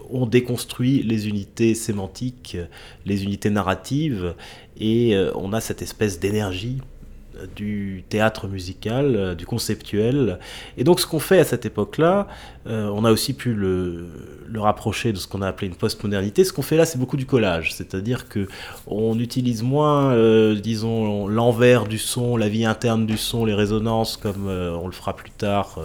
on 0.09 0.25
déconstruit 0.25 1.03
les 1.03 1.27
unités 1.27 1.75
sémantiques, 1.75 2.57
les 3.05 3.23
unités 3.23 3.51
narratives, 3.51 4.33
et 4.79 5.15
on 5.35 5.51
a 5.53 5.59
cette 5.59 5.83
espèce 5.83 6.19
d'énergie 6.19 6.79
du 7.55 8.03
théâtre 8.09 8.47
musical, 8.47 9.15
euh, 9.15 9.35
du 9.35 9.45
conceptuel. 9.45 10.39
Et 10.77 10.83
donc 10.83 10.99
ce 10.99 11.07
qu'on 11.07 11.19
fait 11.19 11.39
à 11.39 11.43
cette 11.43 11.65
époque-là, 11.65 12.27
euh, 12.67 12.89
on 12.93 13.05
a 13.05 13.11
aussi 13.11 13.33
pu 13.33 13.53
le, 13.53 14.07
rapprocher 14.55 15.11
de 15.13 15.17
ce 15.17 15.27
qu'on 15.27 15.41
a 15.41 15.47
appelé 15.47 15.67
une 15.67 15.75
postmodernité. 15.75 16.43
Ce 16.43 16.53
qu'on 16.53 16.61
fait 16.61 16.77
là, 16.77 16.85
c'est 16.85 16.99
beaucoup 16.99 17.17
du 17.17 17.25
collage, 17.25 17.73
c'est-à-dire 17.73 18.29
que 18.29 18.47
on 18.85 19.17
utilise 19.17 19.63
moins, 19.63 20.11
euh, 20.11 20.55
disons, 20.55 21.27
l'envers 21.27 21.85
du 21.85 21.97
son, 21.97 22.37
la 22.37 22.49
vie 22.49 22.65
interne 22.65 23.05
du 23.05 23.17
son, 23.17 23.45
les 23.45 23.53
résonances, 23.55 24.17
comme 24.17 24.47
on 24.47 24.85
le 24.85 24.91
fera 24.91 25.15
plus 25.15 25.31
tard 25.31 25.79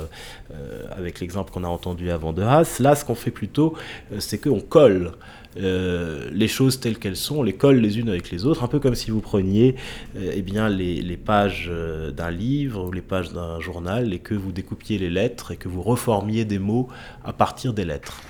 avec 0.90 1.20
l'exemple 1.20 1.52
qu'on 1.52 1.64
a 1.64 1.68
entendu 1.68 2.10
avant 2.10 2.32
de 2.32 2.42
Haas. 2.42 2.78
Là, 2.80 2.94
ce 2.94 3.04
qu'on 3.04 3.14
fait 3.14 3.30
plutôt, 3.30 3.74
c'est 4.18 4.38
qu'on 4.38 4.60
colle. 4.60 5.12
Euh, 5.58 6.28
les 6.32 6.48
choses 6.48 6.80
telles 6.80 6.98
qu'elles 6.98 7.16
sont, 7.16 7.36
on 7.36 7.42
les 7.42 7.54
colle 7.54 7.76
les 7.76 7.98
unes 7.98 8.08
avec 8.08 8.30
les 8.30 8.44
autres, 8.46 8.62
un 8.64 8.68
peu 8.68 8.78
comme 8.78 8.94
si 8.94 9.10
vous 9.10 9.20
preniez 9.20 9.76
euh, 10.16 10.32
eh 10.34 10.42
bien, 10.42 10.68
les, 10.68 11.02
les 11.02 11.16
pages 11.16 11.68
euh, 11.70 12.10
d'un 12.10 12.30
livre 12.30 12.86
ou 12.86 12.92
les 12.92 13.00
pages 13.00 13.32
d'un 13.32 13.60
journal 13.60 14.12
et 14.12 14.18
que 14.18 14.34
vous 14.34 14.52
découpiez 14.52 14.98
les 14.98 15.10
lettres 15.10 15.52
et 15.52 15.56
que 15.56 15.68
vous 15.68 15.82
reformiez 15.82 16.44
des 16.44 16.58
mots 16.58 16.88
à 17.24 17.32
partir 17.32 17.72
des 17.72 17.84
lettres. 17.84 18.20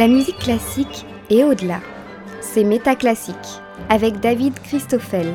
La 0.00 0.08
musique 0.08 0.38
classique 0.38 1.04
est 1.28 1.44
au-delà. 1.44 1.82
C'est 2.40 2.64
métaclassique 2.64 3.36
avec 3.90 4.18
David 4.18 4.54
Christoffel. 4.54 5.26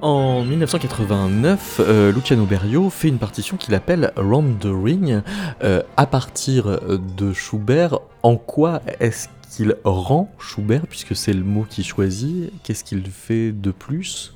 En 0.00 0.42
1989, 0.44 1.80
euh, 1.80 2.10
Luciano 2.10 2.46
Berio 2.46 2.88
fait 2.88 3.08
une 3.08 3.18
partition 3.18 3.58
qu'il 3.58 3.74
appelle 3.74 4.12
Round 4.16 4.58
the 4.60 4.70
Ring 4.72 5.20
euh, 5.62 5.82
à 5.98 6.06
partir 6.06 6.80
de 6.80 7.34
Schubert. 7.34 7.98
En 8.22 8.36
quoi 8.36 8.80
est-ce 8.98 9.28
qu'il 9.50 9.76
rend 9.84 10.32
Schubert, 10.38 10.86
puisque 10.86 11.14
c'est 11.14 11.34
le 11.34 11.44
mot 11.44 11.66
qu'il 11.68 11.84
choisit 11.84 12.50
Qu'est-ce 12.62 12.82
qu'il 12.82 13.02
fait 13.10 13.52
de 13.52 13.72
plus? 13.72 14.32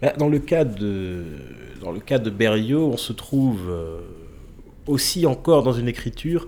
Bah, 0.00 0.12
dans 0.16 0.28
le 0.28 0.38
cas 0.38 0.62
de, 0.62 1.24
dans 1.82 1.90
le 1.90 1.98
cas 1.98 2.20
de 2.20 2.30
Berio, 2.30 2.92
on 2.92 2.96
se 2.96 3.12
trouve 3.12 3.68
euh, 3.68 4.02
aussi 4.86 5.26
encore 5.26 5.62
dans 5.62 5.72
une 5.72 5.88
écriture, 5.88 6.46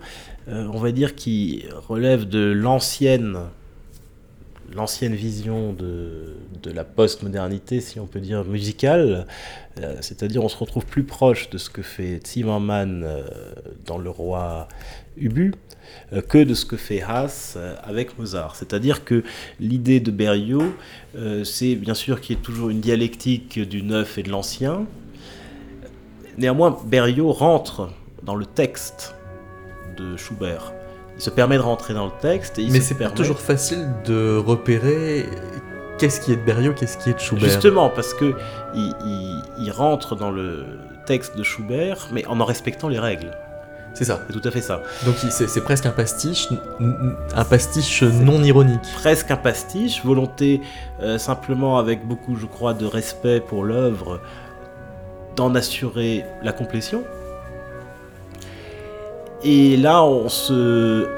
on 0.48 0.78
va 0.78 0.92
dire, 0.92 1.14
qui 1.14 1.64
relève 1.88 2.28
de 2.28 2.52
l'ancienne 2.52 3.38
l'ancienne 4.74 5.14
vision 5.14 5.72
de, 5.72 6.36
de 6.62 6.70
la 6.70 6.84
postmodernité, 6.84 7.80
si 7.80 8.00
on 8.00 8.06
peut 8.06 8.20
dire, 8.20 8.44
musicale. 8.44 9.26
Euh, 9.80 9.96
c'est-à-dire, 10.00 10.42
on 10.44 10.48
se 10.48 10.56
retrouve 10.56 10.86
plus 10.86 11.04
proche 11.04 11.50
de 11.50 11.58
ce 11.58 11.70
que 11.70 11.82
fait 11.82 12.20
Zimmermann 12.26 13.02
euh, 13.04 13.22
dans 13.86 13.98
Le 13.98 14.10
Roi 14.10 14.68
Ubu 15.16 15.54
euh, 16.12 16.22
que 16.22 16.42
de 16.42 16.54
ce 16.54 16.64
que 16.64 16.76
fait 16.76 17.02
Haas 17.02 17.56
avec 17.82 18.18
Mozart. 18.18 18.56
C'est-à-dire 18.56 19.04
que 19.04 19.22
l'idée 19.60 20.00
de 20.00 20.10
Berlioz, 20.10 20.72
c'est 21.44 21.74
bien 21.74 21.94
sûr 21.94 22.20
qu'il 22.20 22.36
y 22.36 22.38
ait 22.38 22.42
toujours 22.42 22.70
une 22.70 22.80
dialectique 22.80 23.58
du 23.60 23.82
neuf 23.82 24.18
et 24.18 24.22
de 24.22 24.30
l'ancien. 24.30 24.86
Néanmoins, 26.38 26.78
Berlioz 26.86 27.32
rentre 27.32 27.90
dans 28.22 28.34
le 28.34 28.46
texte 28.46 29.14
de 29.96 30.16
Schubert 30.16 30.72
il 31.16 31.22
se 31.22 31.30
permet 31.30 31.56
de 31.56 31.62
rentrer 31.62 31.94
dans 31.94 32.06
le 32.06 32.12
texte. 32.20 32.58
Mais 32.70 32.80
c'est 32.80 32.94
pas 32.94 33.10
toujours 33.10 33.40
facile 33.40 33.86
de 34.04 34.36
repérer 34.36 35.26
qu'est-ce 35.98 36.20
qui 36.20 36.32
est 36.32 36.36
de 36.36 36.42
Berlioz, 36.42 36.74
qu'est-ce 36.74 36.98
qui 36.98 37.10
est 37.10 37.14
de 37.14 37.18
Schubert. 37.18 37.44
Justement, 37.44 37.90
parce 37.90 38.14
que 38.14 38.34
il, 38.74 39.70
rentre 39.70 40.16
dans 40.16 40.30
le 40.30 40.66
texte 41.06 41.36
de 41.36 41.42
Schubert, 41.42 42.08
mais 42.12 42.24
en 42.26 42.40
en 42.40 42.44
respectant 42.44 42.88
les 42.88 42.98
règles. 42.98 43.30
C'est 43.94 44.04
ça. 44.04 44.20
C'est 44.26 44.32
tout 44.32 44.48
à 44.48 44.50
fait 44.50 44.62
ça. 44.62 44.82
Donc 45.04 45.16
c'est 45.16 45.60
presque 45.60 45.84
un 45.84 45.90
pastiche, 45.90 46.48
un 47.34 47.44
pastiche 47.44 48.02
non 48.02 48.42
ironique. 48.42 48.80
Presque 48.94 49.30
un 49.30 49.36
pastiche, 49.36 50.02
volonté 50.02 50.62
euh, 51.02 51.18
simplement 51.18 51.76
avec 51.76 52.06
beaucoup, 52.06 52.36
je 52.36 52.46
crois, 52.46 52.72
de 52.72 52.86
respect 52.86 53.40
pour 53.40 53.64
l'œuvre, 53.64 54.20
d'en 55.36 55.54
assurer 55.54 56.24
la 56.42 56.52
complétion. 56.52 57.04
Et 59.44 59.76
là, 59.76 60.04
on 60.04 60.28
se 60.28 61.08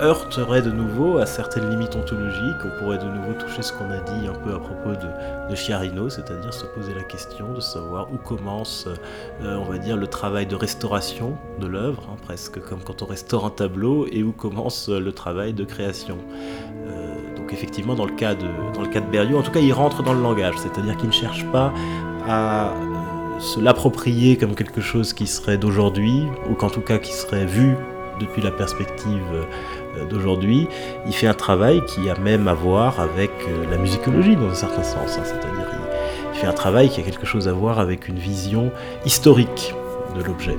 heurterait 0.00 0.62
de 0.62 0.70
nouveau 0.70 1.18
à 1.18 1.26
certaines 1.26 1.68
limites 1.68 1.96
ontologiques. 1.96 2.56
On 2.64 2.78
pourrait 2.78 2.98
de 2.98 3.04
nouveau 3.04 3.32
toucher 3.32 3.62
ce 3.62 3.72
qu'on 3.72 3.90
a 3.90 3.98
dit 3.98 4.28
un 4.28 4.34
peu 4.34 4.54
à 4.54 4.58
propos 4.58 4.90
de, 4.90 5.54
Chiarino, 5.54 6.08
c'est-à-dire 6.08 6.52
se 6.52 6.66
poser 6.66 6.94
la 6.94 7.02
question 7.02 7.52
de 7.52 7.60
savoir 7.60 8.08
où 8.12 8.18
commence, 8.18 8.86
euh, 9.42 9.56
on 9.56 9.64
va 9.64 9.78
dire, 9.78 9.96
le 9.96 10.06
travail 10.06 10.46
de 10.46 10.54
restauration 10.54 11.36
de 11.58 11.66
l'œuvre, 11.66 12.02
hein, 12.10 12.16
presque 12.22 12.60
comme 12.60 12.80
quand 12.84 13.02
on 13.02 13.06
restaure 13.06 13.46
un 13.46 13.50
tableau, 13.50 14.06
et 14.12 14.22
où 14.22 14.32
commence 14.32 14.88
le 14.88 15.12
travail 15.12 15.52
de 15.52 15.64
création. 15.64 16.18
Euh, 16.86 17.14
donc 17.36 17.52
effectivement, 17.52 17.94
dans 17.94 18.06
le 18.06 18.14
cas 18.14 18.34
de, 18.34 18.46
dans 18.74 18.82
le 18.82 18.88
cas 18.88 19.00
de 19.00 19.10
Berlioz, 19.10 19.40
en 19.40 19.42
tout 19.42 19.52
cas, 19.52 19.60
il 19.60 19.72
rentre 19.72 20.02
dans 20.02 20.12
le 20.12 20.22
langage, 20.22 20.54
c'est-à-dire 20.58 20.96
qu'il 20.96 21.08
ne 21.08 21.14
cherche 21.14 21.44
pas 21.46 21.72
à 22.28 22.72
se 23.38 23.60
l'approprier 23.60 24.36
comme 24.36 24.54
quelque 24.54 24.80
chose 24.80 25.12
qui 25.12 25.26
serait 25.26 25.58
d'aujourd'hui, 25.58 26.24
ou 26.50 26.54
qu'en 26.54 26.70
tout 26.70 26.80
cas 26.80 26.98
qui 26.98 27.12
serait 27.12 27.46
vu 27.46 27.74
depuis 28.20 28.42
la 28.42 28.50
perspective 28.50 29.22
euh, 29.34 30.06
d'aujourd'hui, 30.06 30.68
il 31.06 31.12
fait 31.12 31.26
un 31.26 31.34
travail 31.34 31.82
qui 31.86 32.08
a 32.08 32.18
même 32.18 32.48
à 32.48 32.54
voir 32.54 33.00
avec 33.00 33.30
euh, 33.48 33.70
la 33.70 33.76
musicologie 33.76 34.36
dans 34.36 34.48
un 34.48 34.54
certain 34.54 34.82
sens, 34.82 35.18
hein. 35.18 35.22
c'est-à-dire 35.24 35.66
il 36.32 36.38
fait 36.38 36.46
un 36.46 36.52
travail 36.52 36.90
qui 36.90 37.00
a 37.00 37.02
quelque 37.02 37.26
chose 37.26 37.48
à 37.48 37.52
voir 37.52 37.78
avec 37.78 38.08
une 38.08 38.18
vision 38.18 38.70
historique 39.04 39.74
de 40.16 40.22
l'objet. 40.22 40.56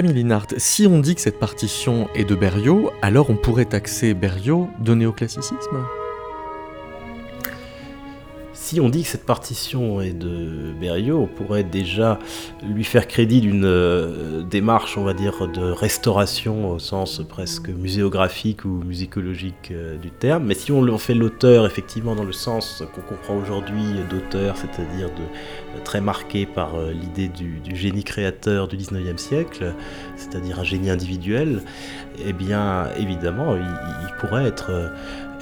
Camille 0.00 0.14
Linhart, 0.14 0.46
si 0.56 0.86
on 0.86 0.98
dit 0.98 1.14
que 1.14 1.20
cette 1.20 1.38
partition 1.38 2.08
est 2.14 2.24
de 2.24 2.34
Berriot, 2.34 2.90
alors 3.02 3.28
on 3.28 3.36
pourrait 3.36 3.66
taxer 3.66 4.14
Berriot 4.14 4.70
de 4.78 4.94
néoclassicisme? 4.94 5.84
Si 8.70 8.80
on 8.80 8.88
dit 8.88 9.02
que 9.02 9.08
cette 9.08 9.26
partition 9.26 10.00
est 10.00 10.12
de 10.12 10.72
Berriot, 10.80 11.22
on 11.22 11.26
pourrait 11.26 11.64
déjà 11.64 12.20
lui 12.62 12.84
faire 12.84 13.08
crédit 13.08 13.40
d'une 13.40 13.64
euh, 13.64 14.44
démarche, 14.44 14.96
on 14.96 15.02
va 15.02 15.12
dire, 15.12 15.48
de 15.48 15.72
restauration 15.72 16.70
au 16.70 16.78
sens 16.78 17.20
presque 17.28 17.68
muséographique 17.68 18.64
ou 18.64 18.80
musicologique 18.86 19.72
euh, 19.72 19.98
du 19.98 20.12
terme. 20.12 20.44
Mais 20.44 20.54
si 20.54 20.70
on 20.70 20.86
en 20.86 20.98
fait 20.98 21.14
l'auteur, 21.14 21.66
effectivement, 21.66 22.14
dans 22.14 22.22
le 22.22 22.32
sens 22.32 22.84
qu'on 22.94 23.00
comprend 23.00 23.34
aujourd'hui 23.34 23.82
d'auteur, 24.08 24.56
c'est-à-dire 24.56 25.08
très 25.82 26.00
marqué 26.00 26.46
par 26.46 26.76
euh, 26.76 26.92
l'idée 26.92 27.26
du, 27.26 27.60
génie 27.74 28.04
créateur 28.04 28.68
du 28.68 28.76
19e 28.76 29.18
siècle, 29.18 29.74
c'est-à-dire 30.14 30.60
un 30.60 30.64
génie 30.64 30.90
individuel, 30.90 31.62
eh 32.24 32.32
bien, 32.32 32.86
évidemment, 33.00 33.56
il 33.56 34.14
pourrait 34.20 34.44
être 34.44 34.70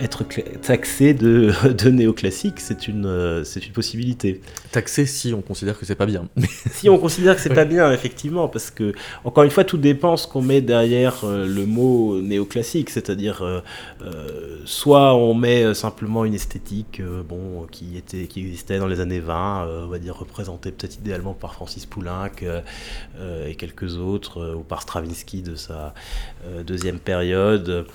être 0.01 0.25
taxé 0.63 1.15
de, 1.15 1.53
de 1.73 1.91
néoclassique, 1.91 2.61
c'est 2.61 2.89
une, 2.89 3.07
euh, 3.07 3.45
c'est 3.45 3.67
une 3.67 3.73
possibilité. 3.73 4.41
Taxé 4.71 5.07
si 5.07 5.33
on 5.35 5.43
considère 5.43 5.79
que 5.79 5.87
c'est 5.87 5.95
pas 5.95 6.07
bien. 6.07 6.29
si 6.71 6.89
on 6.89 6.99
considère 6.99 7.37
que 7.37 7.41
c'est 7.41 7.55
pas 7.55 7.65
bien, 7.65 7.93
effectivement, 7.93 8.49
parce 8.49 8.71
que, 8.71 8.93
encore 9.25 9.45
une 9.45 9.51
fois, 9.51 9.65
tout 9.65 9.79
dépend 9.79 10.17
ce 10.17 10.27
qu'on 10.27 10.43
met 10.43 10.61
derrière 10.61 11.25
euh, 11.25 11.47
le 11.47 11.67
mot 11.67 12.21
néoclassique, 12.21 12.91
c'est-à-dire, 12.91 13.43
euh, 13.43 14.61
soit 14.65 15.15
on 15.15 15.35
met 15.35 15.75
simplement 15.75 16.25
une 16.25 16.35
esthétique 16.35 17.03
bon, 17.29 17.67
qui, 17.71 17.97
était, 17.97 18.27
qui 18.27 18.41
existait 18.41 18.79
dans 18.79 18.87
les 18.87 19.01
années 19.01 19.21
20, 19.21 19.85
on 19.85 19.89
va 19.89 19.99
dire 19.99 20.17
représentée 20.17 20.73
peut-être 20.73 20.97
idéalement 20.97 21.35
par 21.35 21.55
Francis 21.55 21.87
Poulenc 21.87 22.29
et 23.47 23.55
quelques 23.55 23.97
autres, 23.97 24.55
ou 24.57 24.63
par 24.63 24.83
Stravinsky 24.83 25.43
de 25.43 25.55
sa 25.55 25.95
deuxième 26.67 26.99
période. 26.99 27.87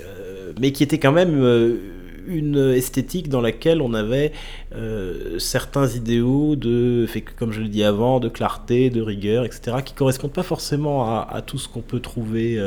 Euh, 0.00 0.52
mais 0.60 0.72
qui 0.72 0.82
était 0.82 0.98
quand 0.98 1.12
même 1.12 1.42
euh, 1.42 1.76
une 2.26 2.56
esthétique 2.56 3.28
dans 3.28 3.40
laquelle 3.40 3.80
on 3.80 3.94
avait 3.94 4.32
euh, 4.74 5.38
certains 5.38 5.88
idéaux 5.88 6.56
de, 6.56 7.06
comme 7.36 7.52
je 7.52 7.60
le 7.60 7.68
dis 7.68 7.84
avant, 7.84 8.20
de 8.20 8.28
clarté, 8.28 8.90
de 8.90 9.00
rigueur, 9.00 9.44
etc., 9.44 9.78
qui 9.84 9.94
correspondent 9.94 10.32
pas 10.32 10.42
forcément 10.42 11.06
à, 11.06 11.42
tout 11.42 11.58
ce 11.58 11.68
qu'on 11.68 11.80
peut 11.80 12.00
trouver, 12.00 12.60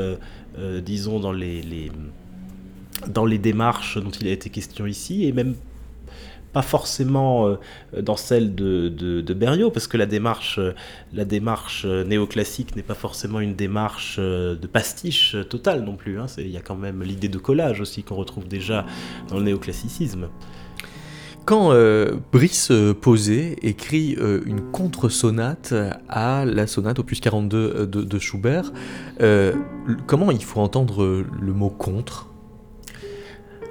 disons, 0.83 1.19
dans 1.19 1.31
les, 1.31 1.61
les, 1.61 1.91
dans 3.07 3.25
les 3.25 3.37
démarches 3.37 3.99
dont 3.99 4.09
il 4.09 4.27
a 4.27 4.31
été 4.31 4.49
question 4.49 4.87
ici, 4.87 5.25
et 5.25 5.31
même 5.31 5.53
pas 6.53 6.61
forcément 6.61 7.47
euh, 7.47 7.57
dans 8.01 8.15
celle 8.15 8.55
de, 8.55 8.89
de, 8.89 9.33
Berriot, 9.33 9.71
parce 9.71 9.87
que 9.87 9.97
la 9.97 10.05
démarche, 10.05 10.59
euh, 10.59 10.73
la 11.13 11.25
démarche 11.25 11.83
euh, 11.85 12.03
néoclassique 12.03 12.75
n'est 12.75 12.83
pas 12.83 12.95
forcément 12.95 13.39
une 13.39 13.55
démarche 13.55 14.19
de 14.19 14.67
pastiche 14.67 15.35
totale 15.49 15.83
non 15.83 15.95
plus. 15.95 16.19
Hein. 16.19 16.25
Il 16.37 16.49
y 16.49 16.57
a 16.57 16.61
quand 16.61 16.75
même 16.75 17.03
l'idée 17.03 17.29
de 17.29 17.37
collage 17.37 17.81
aussi 17.81 18.03
qu'on 18.03 18.15
retrouve 18.15 18.47
déjà 18.47 18.85
dans 19.29 19.37
le 19.37 19.43
néoclassicisme. 19.43 20.27
Quand 21.43 21.73
Brice 22.31 22.71
Posé 23.01 23.57
écrit 23.67 24.15
une 24.45 24.61
contre-sonate 24.71 25.73
à 26.07 26.45
la 26.45 26.67
sonate 26.67 26.99
opus 26.99 27.19
42 27.19 27.87
de, 27.87 28.03
de 28.03 28.19
Schubert, 28.19 28.71
comment 30.05 30.29
il 30.29 30.43
faut 30.43 30.61
entendre 30.61 31.03
le 31.41 31.53
mot 31.53 31.71
contre? 31.71 32.30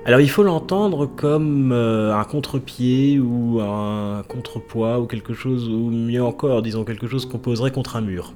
Alors 0.05 0.21
il 0.21 0.31
faut 0.31 0.43
l'entendre 0.43 1.07
comme 1.07 1.73
euh, 1.73 2.15
un 2.15 2.25
contre-pied 2.25 3.19
ou 3.19 3.61
un 3.61 4.23
contrepoids 4.27 4.99
ou 5.01 5.07
quelque 5.07 5.35
chose, 5.35 5.69
ou 5.69 5.91
mieux 5.91 6.23
encore, 6.23 6.63
disons 6.63 6.85
quelque 6.85 7.07
chose 7.07 7.27
qu'on 7.27 7.39
poserait 7.39 7.71
contre 7.71 7.97
un 7.97 8.01
mur. 8.01 8.35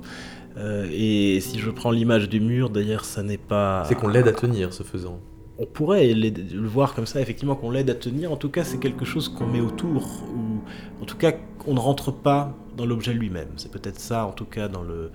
Euh, 0.57 0.87
et 0.93 1.41
si 1.41 1.59
je 1.59 1.71
prends 1.71 1.91
l'image 1.91 2.29
du 2.29 2.41
mur, 2.41 2.71
d'ailleurs, 2.71 3.05
ça 3.05 3.23
n'est 3.23 3.39
pas... 3.39 3.85
C'est 3.89 3.95
qu'on 3.95 4.09
l'aide 4.09 4.29
à 4.29 4.33
tenir, 4.33 4.73
ce 4.73 4.83
faisant. 4.83 5.21
On 5.59 5.67
pourrait 5.67 6.13
le 6.15 6.67
voir 6.67 6.95
comme 6.95 7.07
ça, 7.07 7.21
effectivement, 7.21 7.55
qu'on 7.55 7.71
l'aide 7.71 7.91
à 7.91 7.95
tenir. 7.95 8.31
En 8.33 8.37
tout 8.37 8.51
cas, 8.51 8.65
c'est 8.65 8.79
quelque 8.79 9.05
chose 9.05 9.29
qu'on 9.29 9.47
met 9.47 9.61
autour, 9.61 10.23
ou 10.35 10.54
en 11.01 11.05
tout 11.05 11.17
cas, 11.17 11.33
on 11.67 11.75
ne 11.75 11.81
rentre 11.81 12.13
pas 12.13 12.53
dans 12.77 12.87
l'objet 12.87 13.13
lui-même. 13.13 13.49
C'est 13.57 13.71
peut-être 13.71 14.01
ça, 14.01 14.27
en 14.27 14.33
tout 14.33 14.45
cas, 14.45 14.69
dans 14.69 14.83
le, 14.83 15.11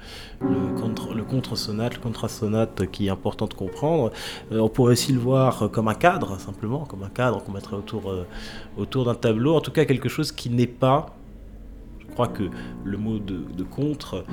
contre, 0.79 1.13
le 1.13 1.23
contre-sonate, 1.23 1.95
le 1.95 2.01
contrasonate 2.01 2.89
qui 2.89 3.07
est 3.07 3.09
important 3.09 3.47
de 3.47 3.53
comprendre. 3.53 4.11
Euh, 4.51 4.59
on 4.59 4.69
pourrait 4.69 4.93
aussi 4.93 5.11
le 5.11 5.19
voir 5.19 5.69
comme 5.71 5.87
un 5.87 5.93
cadre, 5.93 6.39
simplement, 6.39 6.85
comme 6.85 7.03
un 7.03 7.09
cadre 7.09 7.43
qu'on 7.43 7.51
mettrait 7.51 7.75
autour, 7.75 8.09
euh, 8.09 8.25
autour 8.77 9.05
d'un 9.05 9.15
tableau. 9.15 9.55
En 9.55 9.61
tout 9.61 9.71
cas, 9.71 9.85
quelque 9.85 10.09
chose 10.09 10.31
qui 10.31 10.49
n'est 10.49 10.67
pas 10.67 11.15
crois 12.19 12.27
que 12.27 12.49
le 12.83 12.97
mot 12.97 13.17
de, 13.17 13.63
contre 13.63 14.25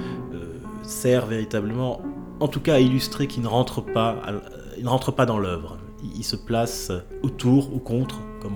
sert 0.83 1.27
véritablement, 1.27 2.01
en 2.41 2.49
tout 2.49 2.59
cas 2.59 2.75
à 2.75 2.81
illustrer 2.81 3.29
qu'il 3.29 3.45
ne 3.45 3.49
rentre 3.49 3.81
pas, 3.81 4.17
il 4.77 4.83
ne 4.83 4.89
rentre 4.89 5.13
pas 5.13 5.25
dans 5.25 5.39
l'œuvre. 5.39 5.79
Il, 6.17 6.25
se 6.25 6.35
place 6.35 6.91
autour 7.23 7.73
ou 7.73 7.79
contre, 7.79 8.21
comme 8.41 8.55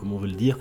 comme 0.00 0.12
on 0.12 0.18
veut 0.18 0.28
le 0.28 0.34
dire, 0.34 0.58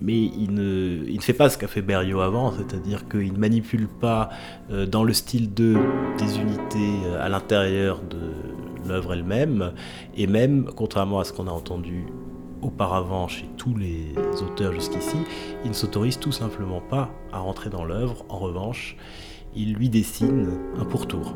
mais 0.00 0.16
il 0.16 0.54
ne, 0.54 1.20
fait 1.20 1.32
pas 1.32 1.50
ce 1.50 1.58
qu'a 1.58 1.66
fait 1.66 1.82
Berriot 1.82 2.20
avant, 2.20 2.52
c'est-à-dire 2.52 3.08
qu'il 3.08 3.32
ne 3.32 3.38
manipule 3.38 3.88
pas 3.88 4.30
euh, 4.70 4.86
dans 4.86 5.02
le 5.02 5.12
style 5.12 5.52
de 5.52 5.76
des 6.18 6.38
unités 6.38 7.06
euh, 7.06 7.24
à 7.24 7.28
l'intérieur 7.28 8.00
de 8.02 8.88
l'œuvre 8.88 9.14
elle-même, 9.14 9.72
et 10.16 10.26
même, 10.26 10.70
contrairement 10.76 11.18
à 11.18 11.24
ce 11.24 11.32
qu'on 11.32 11.48
a 11.48 11.50
entendu 11.50 12.06
auparavant 12.62 13.28
chez 13.28 13.48
tous 13.56 13.76
les 13.76 14.14
auteurs 14.42 14.72
jusqu'ici, 14.72 15.16
il 15.64 15.70
ne 15.70 15.74
s'autorise 15.74 16.18
tout 16.18 16.32
simplement 16.32 16.80
pas 16.80 17.10
à 17.32 17.38
rentrer 17.40 17.70
dans 17.70 17.84
l'œuvre, 17.84 18.24
en 18.28 18.38
revanche, 18.38 18.96
il 19.56 19.74
lui 19.74 19.88
dessine 19.88 20.50
un 20.78 20.84
pourtour. 20.84 21.34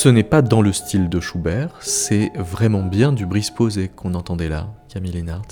Ce 0.00 0.08
n'est 0.08 0.22
pas 0.22 0.42
dans 0.42 0.62
le 0.62 0.72
style 0.72 1.08
de 1.08 1.18
Schubert, 1.18 1.70
c'est 1.80 2.30
vraiment 2.36 2.84
bien 2.84 3.12
du 3.12 3.26
brise 3.26 3.50
posé 3.50 3.88
qu'on 3.88 4.14
entendait 4.14 4.48
là, 4.48 4.72
Camille 4.88 5.10
Lénart. 5.10 5.42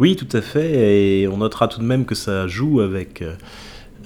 Oui, 0.00 0.16
tout 0.16 0.26
à 0.36 0.40
fait, 0.40 1.20
et 1.20 1.28
on 1.28 1.36
notera 1.36 1.68
tout 1.68 1.78
de 1.78 1.84
même 1.84 2.04
que 2.04 2.16
ça 2.16 2.48
joue 2.48 2.80
avec 2.80 3.22
euh, 3.22 3.36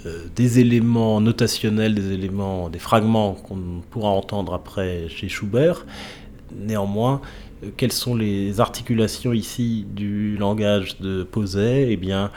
euh, 0.04 0.26
des 0.36 0.58
éléments 0.58 1.22
notationnels, 1.22 1.94
des 1.94 2.12
éléments, 2.12 2.68
des 2.68 2.78
fragments 2.78 3.32
qu'on 3.32 3.80
pourra 3.88 4.10
entendre 4.10 4.52
après 4.52 5.08
chez 5.08 5.30
Schubert. 5.30 5.86
Néanmoins, 6.54 7.22
euh, 7.64 7.70
quelles 7.78 7.92
sont 7.92 8.14
les 8.14 8.60
articulations 8.60 9.32
ici 9.32 9.86
du 9.96 10.36
langage 10.36 11.00
de 11.00 11.22
Poset 11.22 11.90
Eh 11.90 11.96
bien, 11.96 12.30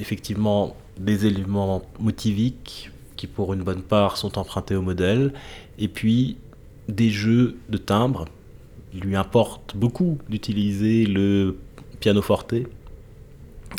effectivement, 0.00 0.76
des 1.00 1.26
éléments 1.26 1.82
motiviques 1.98 2.92
qui 3.16 3.26
pour 3.26 3.52
une 3.52 3.62
bonne 3.62 3.82
part 3.82 4.16
sont 4.16 4.38
empruntés 4.38 4.76
au 4.76 4.82
modèle, 4.82 5.32
et 5.78 5.88
puis 5.88 6.36
des 6.88 7.10
jeux 7.10 7.56
de 7.68 7.78
timbres. 7.78 8.26
Il 8.92 9.00
lui 9.00 9.16
importe 9.16 9.76
beaucoup 9.76 10.18
d'utiliser 10.28 11.06
le 11.06 11.56
pianoforte. 12.00 12.54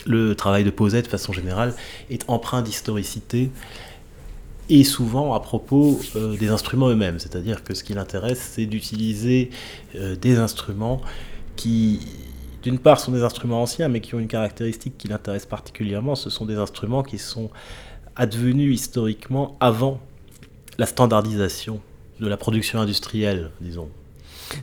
Le 0.06 0.36
travail 0.36 0.64
de 0.64 0.72
Poset, 0.72 1.04
de 1.04 1.08
façon 1.08 1.32
générale, 1.32 1.74
est 2.10 2.24
empreint 2.28 2.62
d'historicité 2.62 3.50
et 4.70 4.84
souvent 4.84 5.34
à 5.34 5.40
propos 5.40 6.00
euh, 6.16 6.36
des 6.38 6.50
instruments 6.50 6.90
eux-mêmes. 6.90 7.20
C'est-à-dire 7.20 7.64
que 7.64 7.74
ce 7.74 7.84
qui 7.84 7.94
l'intéresse, 7.94 8.52
c'est 8.54 8.66
d'utiliser 8.66 9.52
euh, 9.96 10.16
des 10.16 10.38
instruments 10.38 11.02
qui, 11.56 12.00
d'une 12.64 12.80
part, 12.80 13.00
sont 13.00 13.12
des 13.12 13.24
instruments 13.24 13.62
anciens, 13.62 13.88
mais 13.90 14.02
qui 14.02 14.16
ont 14.16 14.20
une 14.20 14.28
caractéristique 14.28 14.98
qui 14.98 15.08
l'intéresse 15.08 15.46
particulièrement. 15.46 16.16
Ce 16.16 16.30
sont 16.30 16.46
des 16.46 16.56
instruments 16.56 17.04
qui 17.04 17.20
sont 17.20 17.50
advenus 18.16 18.74
historiquement 18.74 19.58
avant 19.60 20.00
la 20.78 20.86
standardisation 20.86 21.82
de 22.20 22.28
la 22.28 22.38
production 22.38 22.80
industrielle, 22.80 23.52
disons. 23.62 23.90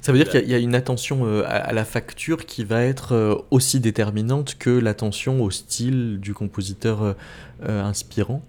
Ça 0.00 0.12
veut 0.12 0.18
dire 0.18 0.30
qu'il 0.30 0.48
y, 0.48 0.54
a 0.54 0.58
une 0.58 0.74
attention 0.74 1.26
euh, 1.26 1.42
à, 1.46 1.72
la 1.72 1.84
facture 1.84 2.46
qui 2.46 2.64
va 2.64 2.82
être 2.82 3.14
euh, 3.14 3.34
aussi 3.50 3.80
déterminante 3.80 4.56
que 4.58 4.70
l'attention 4.70 5.42
au 5.42 5.50
style 5.50 6.18
du 6.20 6.34
compositeur 6.34 7.02
euh, 7.02 7.82
inspirant? 7.82 8.42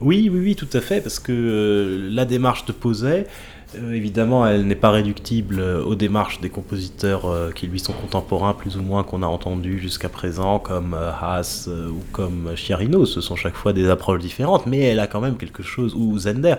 Oui, 0.00 0.28
oui, 0.32 0.40
oui, 0.40 0.56
tout 0.56 0.68
à 0.72 0.80
fait, 0.80 1.00
parce 1.00 1.18
que 1.18 2.08
la 2.10 2.24
démarche 2.24 2.64
de 2.66 2.72
Poset, 2.72 3.26
évidemment, 3.74 4.46
elle 4.46 4.66
n'est 4.66 4.74
pas 4.74 4.90
réductible 4.90 5.58
euh, 5.58 5.82
aux 5.82 5.94
démarches 5.94 6.40
des 6.40 6.48
compositeurs 6.48 7.26
euh, 7.26 7.50
qui 7.50 7.66
lui 7.66 7.80
sont 7.80 7.92
contemporains, 7.92 8.54
plus 8.54 8.76
ou 8.76 8.82
moins, 8.82 9.02
qu'on 9.02 9.22
a 9.22 9.26
entendus 9.26 9.78
jusqu'à 9.78 10.08
présent, 10.08 10.58
comme 10.58 10.94
Haas 10.94 11.68
ou 11.68 12.02
comme 12.12 12.52
Chiarino. 12.56 13.06
Ce 13.06 13.20
sont 13.20 13.36
chaque 13.36 13.56
fois 13.56 13.72
des 13.72 13.88
approches 13.88 14.20
différentes, 14.20 14.66
mais 14.66 14.80
elle 14.80 15.00
a 15.00 15.06
quand 15.06 15.20
même 15.20 15.36
quelque 15.36 15.62
chose, 15.62 15.94
ou 15.94 16.18
Zender, 16.18 16.56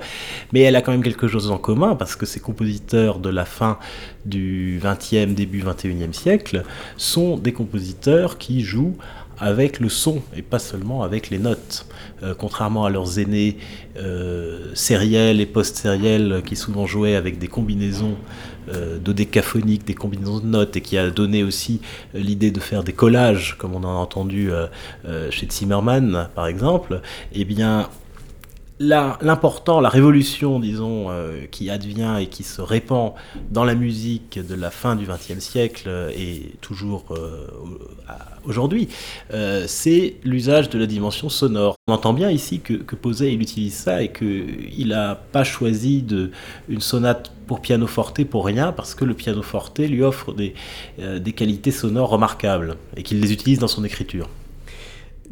mais 0.53 0.61
elle 0.61 0.75
a 0.75 0.81
quand 0.81 0.91
même 0.91 1.03
quelque 1.03 1.27
chose 1.27 1.49
en 1.51 1.57
commun, 1.57 1.95
parce 1.95 2.15
que 2.15 2.25
ces 2.25 2.39
compositeurs 2.39 3.19
de 3.19 3.29
la 3.29 3.45
fin 3.45 3.79
du 4.25 4.79
20e, 4.83 5.33
début 5.33 5.63
21e 5.63 6.13
siècle 6.13 6.63
sont 6.97 7.37
des 7.37 7.53
compositeurs 7.53 8.37
qui 8.37 8.61
jouent 8.61 8.97
avec 9.39 9.79
le 9.79 9.89
son 9.89 10.21
et 10.35 10.41
pas 10.41 10.59
seulement 10.59 11.03
avec 11.03 11.29
les 11.29 11.39
notes. 11.39 11.85
Euh, 12.23 12.33
contrairement 12.33 12.85
à 12.85 12.89
leurs 12.89 13.19
aînés 13.19 13.57
euh, 13.97 14.71
sériels 14.73 15.39
et 15.39 15.45
post-sériels 15.45 16.41
qui 16.45 16.55
souvent 16.55 16.87
jouaient 16.87 17.15
avec 17.15 17.37
des 17.37 17.47
combinaisons 17.47 18.15
euh, 18.69 18.97
dodécaphoniques, 18.97 19.85
des 19.85 19.93
combinaisons 19.93 20.39
de 20.39 20.47
notes 20.47 20.75
et 20.77 20.81
qui 20.81 20.97
a 20.97 21.09
donné 21.11 21.43
aussi 21.43 21.81
l'idée 22.13 22.51
de 22.51 22.59
faire 22.59 22.83
des 22.83 22.93
collages, 22.93 23.55
comme 23.57 23.75
on 23.75 23.83
en 23.83 23.89
a 23.89 23.99
entendu 23.99 24.49
chez 25.29 25.47
Zimmermann 25.49 26.29
par 26.35 26.47
exemple, 26.47 27.01
eh 27.33 27.45
bien 27.45 27.89
l'important, 28.79 29.81
la, 29.81 29.89
révolution, 29.89 30.59
disons, 30.59 31.07
euh, 31.09 31.45
qui 31.49 31.69
advient 31.69 32.17
et 32.19 32.27
qui 32.27 32.43
se 32.43 32.61
répand 32.61 33.13
dans 33.49 33.63
la 33.63 33.75
musique 33.75 34.39
de 34.39 34.55
la 34.55 34.69
fin 34.69 34.95
du 34.95 35.05
XXe 35.05 35.39
siècle 35.39 35.89
et 36.15 36.51
toujours 36.61 37.05
euh, 37.11 37.47
aujourd'hui, 38.45 38.87
euh, 39.33 39.65
c'est 39.67 40.15
l'usage 40.23 40.69
de 40.69 40.77
la 40.77 40.85
dimension 40.85 41.29
sonore. 41.29 41.75
On 41.87 41.93
entend 41.93 42.13
bien 42.13 42.29
ici 42.29 42.59
que, 42.59 42.73
que 42.73 42.95
Posey 42.95 43.33
il 43.33 43.41
utilise 43.41 43.73
ça 43.73 44.03
et 44.03 44.11
qu'il 44.11 44.87
n'a 44.89 45.15
pas 45.15 45.43
choisi 45.43 46.05
une 46.69 46.81
sonate 46.81 47.31
pour 47.47 47.61
piano 47.61 47.87
forte 47.87 48.23
pour 48.25 48.45
rien 48.45 48.71
parce 48.71 48.93
que 48.93 49.05
le 49.05 49.13
piano 49.13 49.41
forte 49.41 49.79
lui 49.79 50.03
offre 50.03 50.33
des, 50.33 50.53
des 50.97 51.33
qualités 51.33 51.71
sonores 51.71 52.09
remarquables 52.09 52.75
et 52.95 53.03
qu'il 53.03 53.21
les 53.21 53.31
utilise 53.31 53.59
dans 53.59 53.67
son 53.67 53.83
écriture. 53.83 54.27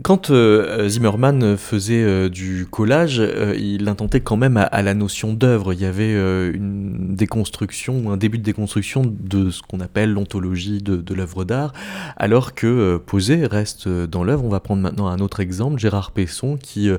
Quand 0.03 0.29
euh, 0.29 0.89
Zimmerman 0.89 1.55
faisait 1.55 2.03
euh, 2.03 2.29
du 2.29 2.67
collage, 2.69 3.19
euh, 3.19 3.55
il 3.57 3.87
intentait 3.87 4.19
quand 4.19 4.35
même 4.35 4.57
à, 4.57 4.81
la 4.81 4.93
notion 4.93 5.33
d'œuvre. 5.33 5.73
Il 5.73 5.79
y 5.79 5.85
avait 5.85 6.13
une 6.13 7.15
déconstruction, 7.15 8.11
un 8.11 8.17
début 8.17 8.37
de 8.37 8.43
déconstruction 8.43 9.03
de 9.05 9.49
ce 9.49 9.61
qu'on 9.61 9.79
appelle 9.79 10.11
l'ontologie 10.11 10.79
de, 10.81 11.13
l'œuvre 11.13 11.45
d'art, 11.45 11.73
alors 12.17 12.53
que 12.53 12.97
Posé 13.05 13.45
reste 13.45 13.87
dans 13.87 14.23
l'œuvre. 14.23 14.43
On 14.43 14.49
va 14.49 14.59
prendre 14.59 14.81
maintenant 14.81 15.07
un 15.07 15.19
autre 15.19 15.39
exemple, 15.39 15.79
Gérard 15.79 16.11
Pesson, 16.11 16.57
qui 16.57 16.89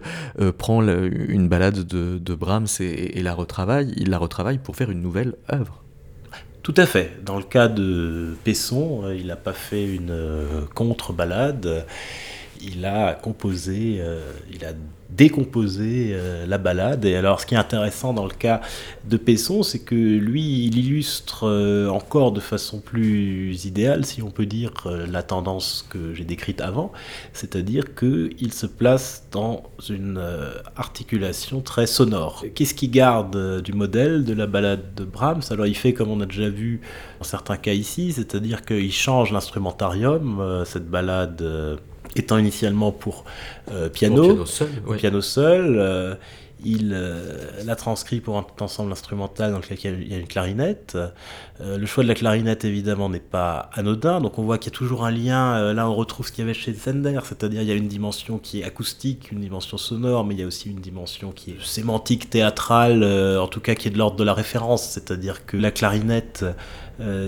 prend 0.59 0.83
une 0.83 1.49
balade 1.49 1.87
de, 1.87 2.35
Brahms 2.35 2.67
et, 2.81 3.19
et, 3.19 3.23
la 3.23 3.35
retravaille. 3.35 3.93
Il 3.97 4.11
la 4.11 4.19
retravaille 4.19 4.59
pour 4.59 4.75
faire 4.77 4.91
une 4.91 5.03
nouvelle 5.03 5.35
œuvre. 5.53 5.83
Tout 6.63 6.75
à 6.77 6.87
fait. 6.87 7.13
Dans 7.25 7.37
le 7.37 7.45
cas 7.45 7.69
de 7.69 8.35
Pesson, 8.43 9.05
il 9.17 9.27
n'a 9.27 9.37
pas 9.37 9.53
fait 9.53 9.87
une 9.87 10.17
contre-balade 10.75 11.85
il 12.63 12.85
a 12.85 13.15
composé, 13.15 13.99
euh, 14.01 14.21
il 14.53 14.65
a 14.65 14.73
décomposer 15.09 16.11
euh, 16.13 16.47
la 16.47 16.59
balade. 16.59 17.05
Et 17.05 17.15
alors, 17.15 17.41
ce 17.41 17.47
qui 17.47 17.55
est 17.55 17.59
intéressant 17.59 18.13
dans 18.13 18.25
le 18.25 18.35
cas 18.35 18.61
de 19.09 19.17
Pesson, 19.17 19.63
c'est 19.63 19.79
que 19.79 19.95
lui, 19.95 20.65
il 20.65 20.79
illustre 20.79 21.45
euh, 21.49 21.89
encore 21.89 22.33
de 22.33 22.41
façon 22.41 22.81
plus 22.81 23.65
idéale, 23.65 24.05
si 24.05 24.21
on 24.23 24.31
peut 24.31 24.47
dire, 24.47 24.73
la 24.85 25.23
tendance 25.23 25.87
que 25.89 26.13
j'ai 26.13 26.25
décrite 26.25 26.61
avant, 26.61 26.93
c'est-à-dire 27.33 27.95
qu'il 27.95 28.53
se 28.53 28.67
place 28.67 29.27
dans 29.31 29.63
une 29.89 30.21
articulation 30.77 31.61
très 31.61 31.87
sonore. 31.87 32.45
Qu'est-ce 32.55 32.75
qu'il 32.75 32.91
garde 32.91 33.63
du 33.63 33.73
modèle 33.73 34.25
de 34.25 34.35
la 34.35 34.47
balade 34.47 34.95
de 34.97 35.05
Brahms? 35.05 35.43
Alors, 35.51 35.67
il 35.67 35.77
fait 35.77 35.93
comme 35.93 36.11
on 36.11 36.21
a 36.21 36.27
déjà 36.27 36.49
vu 36.49 36.81
dans 37.19 37.25
certains 37.25 37.57
cas 37.57 37.73
ici, 37.73 38.13
c'est-à-dire 38.13 38.65
qu'il 38.65 38.93
change 38.93 39.33
l'instrumentarium, 39.33 40.63
cette 40.67 40.89
balade 40.89 41.43
étant 42.15 42.39
initialement 42.39 42.93
pour 42.93 43.25
euh, 43.71 43.89
piano, 43.89 44.23
piano 44.23 44.47
seul, 44.47 44.69
piano 44.97 45.21
seul 45.21 45.77
euh, 45.79 46.15
il 46.65 46.93
euh, 46.95 47.63
l'a 47.65 47.77
transcrit 47.77 48.21
pour 48.21 48.39
un 48.39 48.47
ensemble 48.61 48.91
instrumental 48.91 49.53
dans 49.53 49.59
lequel 49.59 50.01
il 50.01 50.11
y 50.11 50.15
a 50.15 50.19
une 50.19 50.27
clarinette. 50.27 50.97
le 51.61 51.85
choix 51.85 52.03
de 52.03 52.09
la 52.09 52.15
clarinette, 52.15 52.65
évidemment, 52.65 53.11
n'est 53.11 53.21
pas 53.21 53.69
anodin. 53.75 54.23
Donc 54.23 54.39
on 54.39 54.43
voit 54.43 54.57
qu'il 54.57 54.73
y 54.73 54.75
a 54.75 54.79
toujours 54.79 55.05
un 55.05 55.11
lien. 55.11 55.75
là, 55.75 55.89
on 55.89 55.95
retrouve 55.95 56.27
ce 56.27 56.33
qu'il 56.33 56.43
y 56.43 56.45
avait 56.45 56.55
chez 56.55 56.73
Zender, 56.73 57.21
c'est-à-dire 57.25 57.61
il 57.61 57.69
y 57.69 57.73
a 57.73 57.75
une 57.75 57.89
dimension 57.89 58.39
qui 58.39 58.63
est 58.63 58.65
acoustique, 58.65 59.31
une 59.33 59.41
dimension 59.41 59.77
sonore, 59.77 60.25
mais 60.25 60.35
il 60.35 60.41
y 60.41 60.43
a 60.43 60.47
aussi 60.47 60.71
une 60.71 60.81
dimension 60.81 61.31
qui 61.31 61.51
est 61.51 61.63
sémantique, 61.63 62.31
théâtrale, 62.31 63.05
en 63.05 63.49
tout 63.49 63.61
cas 63.61 63.75
qui 63.75 63.89
est 63.89 63.91
de 63.91 63.99
l'ordre 63.99 64.17
de 64.17 64.25
la 64.25 64.35
référence. 64.35 64.89
C'est-à-dire 64.89 65.45
que 65.45 65.59
la 65.59 65.71
clarinette, 65.71 66.47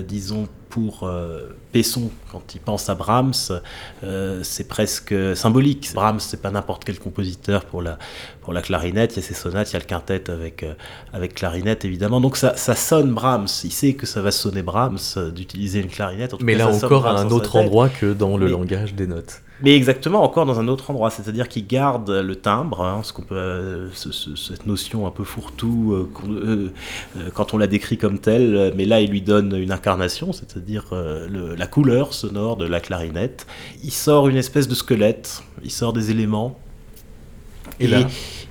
disons, 0.07 0.47
pour 0.69 1.03
euh, 1.03 1.49
Pesson, 1.71 2.11
quand 2.31 2.53
il 2.53 2.61
pense 2.61 2.89
à 2.89 2.95
Brahms, 2.95 3.33
euh, 4.03 4.41
c'est 4.43 4.67
presque 4.67 5.15
symbolique. 5.35 5.91
Brahms, 5.93 6.19
c'est 6.19 6.41
pas 6.41 6.51
n'importe 6.51 6.85
quel 6.85 6.99
compositeur 6.99 7.65
pour 7.65 7.81
la, 7.81 7.97
pour 8.41 8.53
la 8.53 8.61
clarinette. 8.61 9.13
Il 9.15 9.21
y 9.21 9.25
a 9.25 9.27
ses 9.27 9.33
sonates, 9.33 9.71
il 9.71 9.73
y 9.73 9.75
a 9.77 9.79
le 9.79 9.85
quintet 9.85 10.29
avec, 10.29 10.63
euh, 10.63 10.73
avec 11.11 11.33
clarinette, 11.33 11.85
évidemment. 11.85 12.21
Donc 12.21 12.37
ça, 12.37 12.55
ça 12.55 12.75
sonne 12.75 13.13
Brahms. 13.13 13.47
Il 13.63 13.71
sait 13.71 13.93
que 13.93 14.05
ça 14.05 14.21
va 14.21 14.31
sonner 14.31 14.61
Brahms 14.61 15.31
d'utiliser 15.33 15.79
une 15.79 15.89
clarinette. 15.89 16.35
Mais 16.41 16.55
là 16.55 16.69
encore, 16.69 17.07
à 17.07 17.19
un 17.19 17.29
autre 17.29 17.55
endroit 17.55 17.89
que 17.89 18.13
dans 18.13 18.37
le 18.37 18.47
langage 18.47 18.93
des 18.93 19.07
notes. 19.07 19.41
Mais 19.61 19.75
exactement, 19.75 20.23
encore 20.23 20.45
dans 20.45 20.59
un 20.59 20.69
autre 20.69 20.89
endroit, 20.89 21.09
c'est-à-dire 21.09 21.49
qu'il 21.49 21.67
garde 21.67 22.09
le 22.09 22.35
timbre, 22.35 22.81
hein, 22.81 23.01
ce 23.03 23.11
qu'on 23.11 23.23
peut, 23.23 23.89
cette 23.93 24.65
notion 24.65 25.05
un 25.05 25.11
peu 25.11 25.25
fourre-tout 25.25 25.93
euh, 25.93 26.09
euh, 26.29 26.69
euh, 27.17 27.29
quand 27.33 27.53
on 27.53 27.57
la 27.57 27.67
décrit 27.67 27.97
comme 27.97 28.19
telle, 28.19 28.73
mais 28.77 28.85
là 28.85 29.01
il 29.01 29.09
lui 29.09 29.21
donne 29.21 29.53
une 29.55 29.71
incarnation, 29.71 30.31
c'est-à-dire 30.31 30.85
la 30.93 31.67
couleur 31.67 32.13
sonore 32.13 32.55
de 32.55 32.65
la 32.65 32.79
clarinette. 32.79 33.47
Il 33.83 33.91
sort 33.91 34.29
une 34.29 34.37
espèce 34.37 34.67
de 34.69 34.75
squelette, 34.75 35.43
il 35.63 35.71
sort 35.71 35.91
des 35.91 36.09
éléments, 36.09 36.57
et, 37.79 37.87
là 37.87 38.07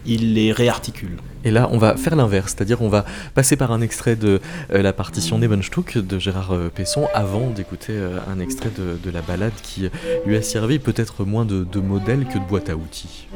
il 0.08 0.34
les 0.34 0.52
réarticule. 0.52 1.18
Et 1.44 1.50
là, 1.50 1.68
on 1.70 1.78
va 1.78 1.96
faire 1.96 2.16
l'inverse, 2.16 2.54
c'est-à-dire 2.56 2.82
on 2.82 2.88
va 2.88 3.04
passer 3.34 3.56
par 3.56 3.70
un 3.70 3.80
extrait 3.80 4.16
de 4.16 4.40
euh, 4.72 4.82
la 4.82 4.92
partition 4.92 5.38
Nebenstuck 5.38 5.98
de 5.98 6.18
Gérard 6.18 6.52
euh, 6.52 6.70
Pesson 6.74 7.06
avant 7.14 7.50
d'écouter 7.50 7.92
euh, 7.92 8.18
un 8.28 8.40
extrait 8.40 8.70
de, 8.76 9.10
la 9.10 9.22
balade 9.22 9.52
qui 9.62 9.88
lui 10.26 10.36
a 10.36 10.42
servi 10.42 10.78
peut-être 10.78 11.24
moins 11.24 11.44
de 11.46 11.80
modèle 11.80 12.26
que 12.26 12.38
de 12.38 12.44
boîte 12.44 12.68
à 12.68 12.76
outils. 12.76 13.26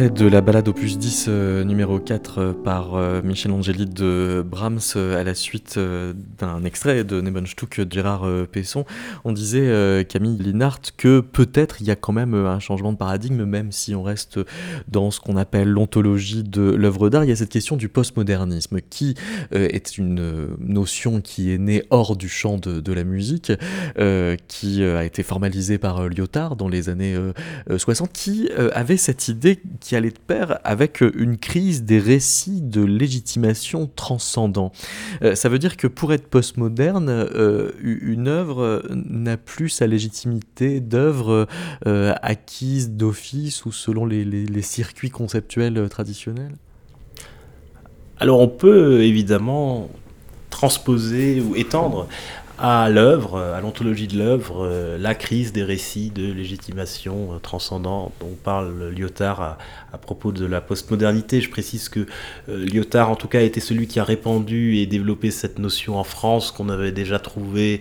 De 0.00 0.26
la 0.26 0.40
balade 0.40 0.66
opus 0.66 0.96
10 0.96 1.26
euh, 1.28 1.62
numéro 1.62 1.98
4 1.98 2.38
euh, 2.38 2.52
par 2.54 2.94
euh, 2.94 3.20
Michel 3.22 3.52
Angeli 3.52 3.84
de 3.84 4.42
Brahms 4.46 4.78
à 4.96 5.22
la 5.22 5.34
suite 5.34 5.78
d'un 6.38 6.64
extrait 6.64 7.04
de 7.04 7.20
Nebenstuck 7.20 7.80
de 7.80 7.92
Gérard 7.92 8.26
Pesson. 8.50 8.86
On 9.24 9.32
disait, 9.32 10.06
Camille 10.08 10.38
Linhart, 10.38 10.80
que 10.96 11.20
peut-être 11.20 11.82
il 11.82 11.86
y 11.86 11.90
a 11.90 11.96
quand 11.96 12.14
même 12.14 12.34
un 12.34 12.60
changement 12.60 12.92
de 12.92 12.96
paradigme, 12.96 13.44
même 13.44 13.72
si 13.72 13.94
on 13.94 14.02
reste 14.02 14.40
dans 14.88 15.10
ce 15.10 15.20
qu'on 15.20 15.36
appelle 15.36 15.68
l'ontologie 15.68 16.44
de 16.44 16.62
l'œuvre 16.62 17.10
d'art. 17.10 17.24
Il 17.24 17.28
y 17.28 17.32
a 17.32 17.36
cette 17.36 17.50
question 17.50 17.76
du 17.76 17.88
postmodernisme, 17.88 18.80
qui 18.88 19.14
est 19.52 19.98
une 19.98 20.56
notion 20.60 21.20
qui 21.20 21.52
est 21.52 21.58
née 21.58 21.84
hors 21.90 22.16
du 22.16 22.28
champ 22.28 22.56
de, 22.56 22.80
de 22.80 22.92
la 22.92 23.04
musique, 23.04 23.52
qui 24.48 24.82
a 24.82 25.04
été 25.04 25.22
formalisée 25.22 25.78
par 25.78 26.08
Lyotard 26.08 26.56
dans 26.56 26.68
les 26.68 26.88
années 26.88 27.16
60, 27.76 28.12
qui 28.12 28.48
avait 28.72 28.96
cette 28.96 29.28
idée 29.28 29.60
qui 29.80 29.89
allait 29.96 30.10
de 30.10 30.18
pair 30.18 30.58
avec 30.64 31.02
euh, 31.02 31.12
une 31.16 31.36
crise 31.36 31.84
des 31.84 31.98
récits 31.98 32.60
de 32.60 32.82
légitimation 32.82 33.90
transcendant. 33.94 34.72
Euh, 35.22 35.34
ça 35.34 35.48
veut 35.48 35.58
dire 35.58 35.76
que 35.76 35.86
pour 35.86 36.12
être 36.12 36.26
postmoderne, 36.26 37.08
euh, 37.08 37.72
une 37.82 38.28
œuvre 38.28 38.82
n'a 38.90 39.36
plus 39.36 39.68
sa 39.68 39.86
légitimité 39.86 40.80
d'œuvre 40.80 41.46
acquise 41.84 42.90
d'office 42.90 43.64
ou 43.64 43.72
selon 43.72 44.06
les 44.06 44.62
circuits 44.62 45.10
conceptuels 45.10 45.88
traditionnels? 45.88 46.54
Alors 48.18 48.40
on 48.40 48.48
peut 48.48 49.02
évidemment 49.02 49.88
transposer 50.50 51.40
ou 51.40 51.56
étendre 51.56 52.06
à 52.62 52.90
l'œuvre, 52.90 53.38
à 53.38 53.60
l'ontologie 53.62 54.06
de 54.06 54.18
l'œuvre, 54.18 54.66
euh, 54.66 54.98
la 54.98 55.14
crise 55.14 55.50
des 55.50 55.62
récits 55.62 56.10
de 56.10 56.30
légitimation 56.30 57.32
euh, 57.32 57.38
transcendante 57.38 58.12
dont 58.20 58.36
parle 58.44 58.90
Lyotard 58.90 59.56
à, 59.92 59.98
propos 59.98 60.30
de 60.30 60.44
la 60.44 60.60
postmodernité. 60.60 61.40
Je 61.40 61.48
précise 61.48 61.88
que 61.88 62.00
euh, 62.50 62.66
Lyotard, 62.66 63.10
en 63.10 63.16
tout 63.16 63.28
cas, 63.28 63.40
était 63.40 63.60
celui 63.60 63.86
qui 63.86 63.98
a 63.98 64.04
répandu 64.04 64.76
et 64.76 64.84
développé 64.84 65.30
cette 65.30 65.58
notion 65.58 65.98
en 65.98 66.04
France 66.04 66.52
qu'on 66.52 66.68
avait 66.68 66.92
déjà 66.92 67.18
trouvée 67.18 67.80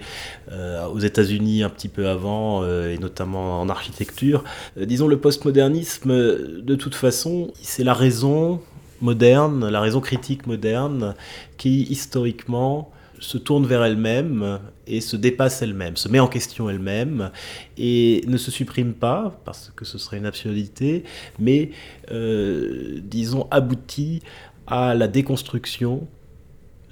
aux 0.91 0.99
États-Unis 0.99 1.61
un 1.61 1.69
petit 1.69 1.89
peu 1.89 2.07
avant, 2.07 2.65
et 2.65 2.97
notamment 2.97 3.61
en 3.61 3.69
architecture. 3.69 4.43
disons, 4.77 5.07
le 5.07 5.17
postmodernisme, 5.17 6.11
de 6.11 6.75
toute 6.75 6.95
façon, 6.95 7.51
c'est 7.61 7.84
la 7.84 7.93
raison 7.93 8.59
moderne, 9.01 9.69
la 9.69 9.80
raison 9.80 10.01
critique 10.01 10.47
moderne 10.47 11.13
qui, 11.57 11.84
historiquement, 11.84 12.91
se 13.20 13.38
tourne 13.38 13.65
vers 13.65 13.84
elle-même 13.84 14.59
et 14.88 15.01
se 15.01 15.15
dépasse 15.15 15.61
elle-même, 15.61 15.97
se 15.97 16.07
met 16.07 16.20
en 16.20 16.28
question 16.28 16.70
elle-même 16.70 17.32
et 17.78 18.24
ne 18.28 18.38
se 18.38 18.51
supprime 18.51 18.93
pas, 18.93 19.39
parce 19.45 19.72
que 19.76 19.86
ce 19.86 19.97
serait 19.97 20.17
une 20.17 20.26
absurdité, 20.26 21.03
mais, 21.38 21.72
euh, 22.11 22.99
disons, 23.03 23.47
aboutit 23.51 24.22
à 24.67 24.95
la 24.95 25.07
déconstruction 25.07 26.07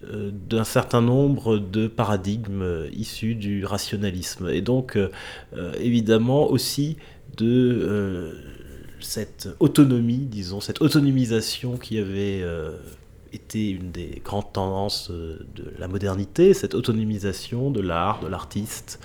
euh, 0.03 0.32
d'un 0.49 0.63
certain 0.63 1.01
nombre 1.01 1.57
de 1.57 1.88
paradigmes 1.88 2.86
issus 2.93 3.36
du 3.36 3.65
rationalisme. 3.65 4.49
Et 4.49 4.61
donc, 4.61 4.95
euh, 4.95 5.09
évidemment, 5.80 6.49
aussi 6.49 6.97
de 7.38 8.36
cette 8.99 9.49
autonomie, 9.59 10.25
disons, 10.25 10.59
cette 10.59 10.82
autonomisation 10.82 11.78
qui 11.78 11.99
avait 11.99 12.43
était 13.34 13.69
une 13.69 13.91
des 13.91 14.21
grandes 14.23 14.51
tendances 14.53 15.09
euh, 15.11 15.39
de 15.55 15.73
la 15.78 15.88
modernité, 15.88 16.53
cette 16.53 16.75
autonomisation 16.75 17.71
de 17.71 17.82
l'art, 17.82 18.19
de 18.19 18.28
l'artiste, 18.28 18.99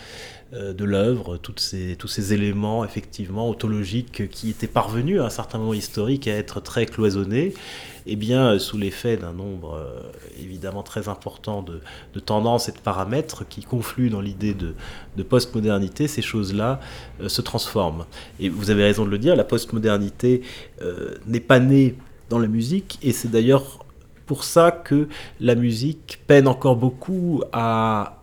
euh, 0.53 0.73
de 0.73 0.85
l'œuvre, 0.85 1.39
tous 1.39 1.59
ces 1.59 2.33
éléments 2.33 2.85
effectivement 2.85 3.49
autologiques 3.49 4.29
qui 4.31 4.51
étaient 4.51 4.66
parvenus 4.66 5.20
à 5.20 5.27
un 5.27 5.31
certain 5.31 5.59
moment 5.59 5.75
historique 5.75 6.29
à 6.29 6.35
être 6.37 6.61
très 6.61 6.87
cloisonnés, 6.87 7.55
et 8.05 8.12
eh 8.12 8.16
bien 8.16 8.59
sous 8.59 8.77
l'effet 8.77 9.16
d'un 9.16 9.33
nombre 9.33 9.75
euh, 9.75 10.01
évidemment 10.41 10.83
très 10.83 11.09
important 11.09 11.62
de, 11.62 11.81
tendances 12.20 12.68
et 12.68 12.73
de 12.73 12.79
paramètres 12.79 13.47
qui 13.49 13.62
confluent 13.62 14.11
dans 14.11 14.20
l'idée 14.20 14.55
de, 14.55 14.75
de 15.16 15.23
postmodernité, 15.23 16.09
ces 16.09 16.23
choses-là 16.23 16.81
se 17.27 17.41
transforment. 17.41 18.05
Et 18.41 18.49
vous 18.49 18.70
avez 18.70 18.83
raison 18.83 19.05
de 19.05 19.11
le 19.11 19.18
dire, 19.18 19.37
la 19.37 19.45
postmodernité 19.45 20.43
n'est 21.27 21.41
pas 21.41 21.61
née 21.61 21.95
dans 22.29 22.39
la 22.39 22.49
musique, 22.49 22.99
et 23.03 23.12
c'est 23.12 23.31
d'ailleurs 23.31 23.85
pour 24.33 24.45
ça 24.45 24.70
que 24.70 25.09
la 25.41 25.55
musique 25.55 26.22
peine 26.26 26.49
encore 26.49 26.76
beaucoup 26.76 27.43
à 27.53 28.16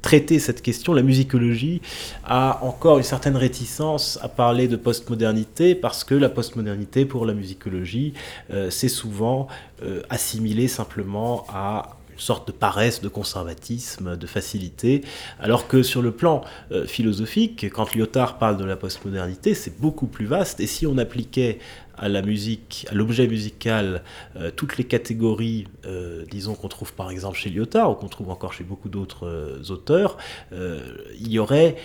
traiter 0.00 0.38
cette 0.38 0.62
question, 0.62 0.92
la 0.92 1.02
musicologie 1.02 1.82
a 2.22 2.62
encore 2.62 2.98
une 2.98 3.04
certaine 3.04 3.36
réticence 3.36 4.16
à 4.22 4.28
parler 4.28 4.68
de 4.68 4.76
postmodernité 4.76 5.74
parce 5.74 6.04
que 6.04 6.14
la 6.14 6.28
postmodernité 6.28 7.04
pour 7.04 7.26
la 7.26 7.34
musicologie, 7.34 8.14
euh, 8.52 8.70
c'est 8.70 8.88
souvent 8.88 9.48
euh, 9.82 10.02
assimilé 10.08 10.68
simplement 10.68 11.44
à 11.48 11.96
une 12.12 12.20
sorte 12.20 12.46
de 12.46 12.52
paresse, 12.52 13.00
de 13.00 13.08
conservatisme, 13.08 14.16
de 14.16 14.26
facilité, 14.28 15.02
alors 15.40 15.66
que 15.66 15.82
sur 15.82 16.00
le 16.00 16.12
plan 16.12 16.44
euh, 16.70 16.86
philosophique, 16.86 17.66
quand 17.74 17.92
Lyotard 17.92 18.38
parle 18.38 18.56
de 18.56 18.64
la 18.64 18.76
postmodernité, 18.76 19.54
c'est 19.54 19.80
beaucoup 19.80 20.06
plus 20.06 20.26
vaste, 20.26 20.60
et 20.60 20.68
si 20.68 20.86
on 20.86 20.96
appliquait 20.96 21.58
à 21.98 22.08
la 22.08 22.22
musique, 22.22 22.86
à 22.90 22.94
l'objet 22.94 23.26
musical, 23.26 24.02
euh, 24.36 24.50
toutes 24.54 24.76
les 24.76 24.84
catégories, 24.84 25.66
euh, 25.86 26.24
disons 26.30 26.54
qu'on 26.54 26.68
trouve 26.68 26.92
par 26.92 27.10
exemple 27.10 27.36
chez 27.36 27.50
Lyotard 27.50 27.90
ou 27.90 27.94
qu'on 27.94 28.08
trouve 28.08 28.30
encore 28.30 28.52
chez 28.52 28.64
beaucoup 28.64 28.88
d'autres 28.88 29.26
euh, 29.26 29.62
auteurs, 29.70 30.16
il 30.52 31.32
y 31.32 31.38
aurait 31.38 31.76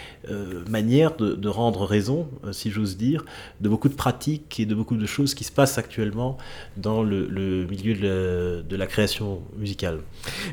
manière 0.70 1.16
de, 1.16 1.49
rendre 1.49 1.86
raison, 1.86 2.28
si 2.51 2.70
j'ose 2.70 2.97
dire, 2.97 3.26
de 3.62 3.70
beaucoup 3.70 3.89
de 3.89 3.95
pratiques 3.95 4.60
et 4.60 4.66
de 4.66 4.76
beaucoup 4.76 4.95
de 4.95 5.05
choses 5.05 5.34
qui 5.34 5.43
se 5.43 5.51
passent 5.51 5.78
actuellement 5.78 6.38
dans 6.78 7.03
le, 7.03 7.66
milieu 7.70 7.95
de 7.95 8.76
la, 8.76 8.88
création 8.88 9.41
musicale. 9.57 9.99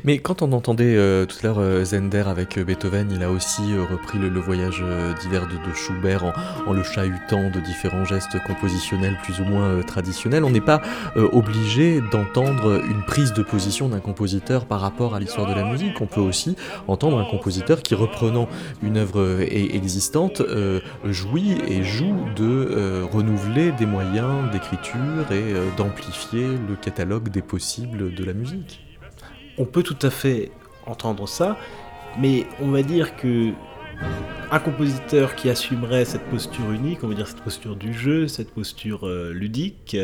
Mais 0.03 0.19
quand 0.19 0.41
on 0.41 0.51
entendait 0.51 0.95
tout 1.27 1.37
à 1.43 1.47
l'heure 1.47 1.85
Zender 1.85 2.23
avec 2.27 2.59
Beethoven, 2.59 3.11
il 3.11 3.23
a 3.23 3.31
aussi 3.31 3.75
repris 3.77 4.17
le, 4.17 4.39
voyage 4.39 4.83
d'hiver 5.21 5.47
de, 5.47 5.73
Schubert 5.73 6.23
en, 6.23 6.33
en 6.67 6.73
le 6.73 6.83
chahutant 6.83 7.49
de 7.49 7.59
différents 7.59 8.05
gestes 8.05 8.37
compositionnels 8.45 9.17
plus 9.23 9.39
ou 9.39 9.45
moins 9.49 9.69
euh, 9.69 9.83
traditionnel, 9.83 10.43
on 10.43 10.49
n'est 10.49 10.61
pas 10.61 10.81
euh, 11.15 11.27
obligé 11.31 12.01
d'entendre 12.11 12.81
une 12.83 13.03
prise 13.03 13.33
de 13.33 13.41
position 13.41 13.89
d'un 13.89 13.99
compositeur 13.99 14.65
par 14.65 14.81
rapport 14.81 15.15
à 15.15 15.19
l'histoire 15.19 15.47
de 15.47 15.53
la 15.53 15.63
musique. 15.63 15.99
On 16.01 16.05
peut 16.05 16.21
aussi 16.21 16.55
entendre 16.87 17.19
un 17.19 17.25
compositeur 17.25 17.81
qui, 17.81 17.95
reprenant 17.95 18.47
une 18.83 18.97
œuvre 18.97 19.19
euh, 19.19 19.47
existante, 19.49 20.41
jouit 21.05 21.57
et 21.67 21.83
joue 21.83 22.15
de 22.35 23.03
renouveler 23.11 23.71
des 23.71 23.85
moyens 23.85 24.51
d'écriture 24.51 25.31
et 25.31 25.53
d'amplifier 25.77 26.47
le 26.47 26.75
catalogue 26.75 27.29
des 27.29 27.41
possibles 27.41 28.13
de 28.13 28.23
la 28.23 28.33
musique. 28.33 28.85
On 29.57 29.65
peut 29.65 29.83
tout 29.83 29.97
à 30.01 30.09
fait 30.09 30.51
entendre 30.85 31.27
ça, 31.27 31.57
mais 32.19 32.45
on 32.61 32.69
va 32.71 32.83
dire 32.83 33.15
que 33.15 33.53
un 34.51 34.59
compositeur 34.59 35.35
qui 35.35 35.49
assumerait 35.49 36.05
cette 36.05 36.23
posture 36.23 36.71
unique, 36.71 37.03
on 37.03 37.07
va 37.07 37.15
dire 37.15 37.27
cette 37.27 37.41
posture 37.41 37.75
du 37.75 37.93
jeu, 37.93 38.27
cette 38.27 38.51
posture 38.51 39.07
euh, 39.07 39.33
ludique, 39.33 39.97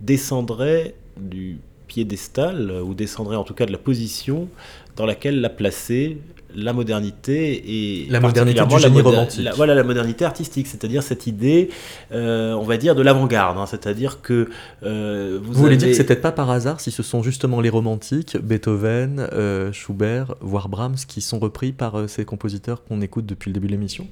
descendrait 0.00 0.94
du 1.18 1.58
piédestal, 1.88 2.70
ou 2.82 2.94
descendrait 2.94 3.36
en 3.36 3.44
tout 3.44 3.52
cas 3.52 3.66
de 3.66 3.72
la 3.72 3.78
position 3.78 4.48
dans 4.96 5.04
laquelle 5.04 5.40
l'a 5.42 5.50
placé 5.50 6.18
la 6.54 6.72
modernité 6.72 8.04
et 8.04 8.06
la 8.10 8.20
modernité 8.20 8.64
du 8.64 8.78
génie 8.78 9.00
romantique. 9.00 9.48
voilà 9.56 9.74
la 9.74 9.84
modernité 9.84 10.24
artistique, 10.24 10.66
c'est-à-dire 10.66 11.02
cette 11.02 11.26
idée, 11.26 11.70
euh, 12.12 12.52
on 12.52 12.62
va 12.62 12.76
dire, 12.76 12.94
de 12.94 13.02
l'avant-garde. 13.02 13.58
Hein. 13.58 13.66
c'est-à-dire 13.66 14.20
que 14.22 14.48
euh, 14.82 15.38
vous, 15.42 15.52
voulez 15.52 15.76
dire 15.76 15.88
que 15.88 15.94
c'est 15.94 16.04
peut-être 16.04 16.22
pas 16.22 16.32
par 16.32 16.50
hasard 16.50 16.80
si 16.80 16.90
ce 16.90 17.02
sont 17.02 17.22
justement 17.22 17.60
les 17.60 17.70
romantiques, 17.70 18.36
Beethoven, 18.36 19.28
euh, 19.32 19.72
Schubert, 19.72 20.34
voire 20.40 20.68
Brahms, 20.68 20.96
qui 21.06 21.20
sont 21.20 21.38
repris 21.38 21.72
par 21.72 22.08
ces 22.08 22.24
compositeurs 22.24 22.84
qu'on 22.84 23.00
écoute 23.00 23.26
depuis 23.26 23.50
le 23.50 23.54
début 23.54 23.66
de 23.66 23.72
l'émission? 23.72 24.06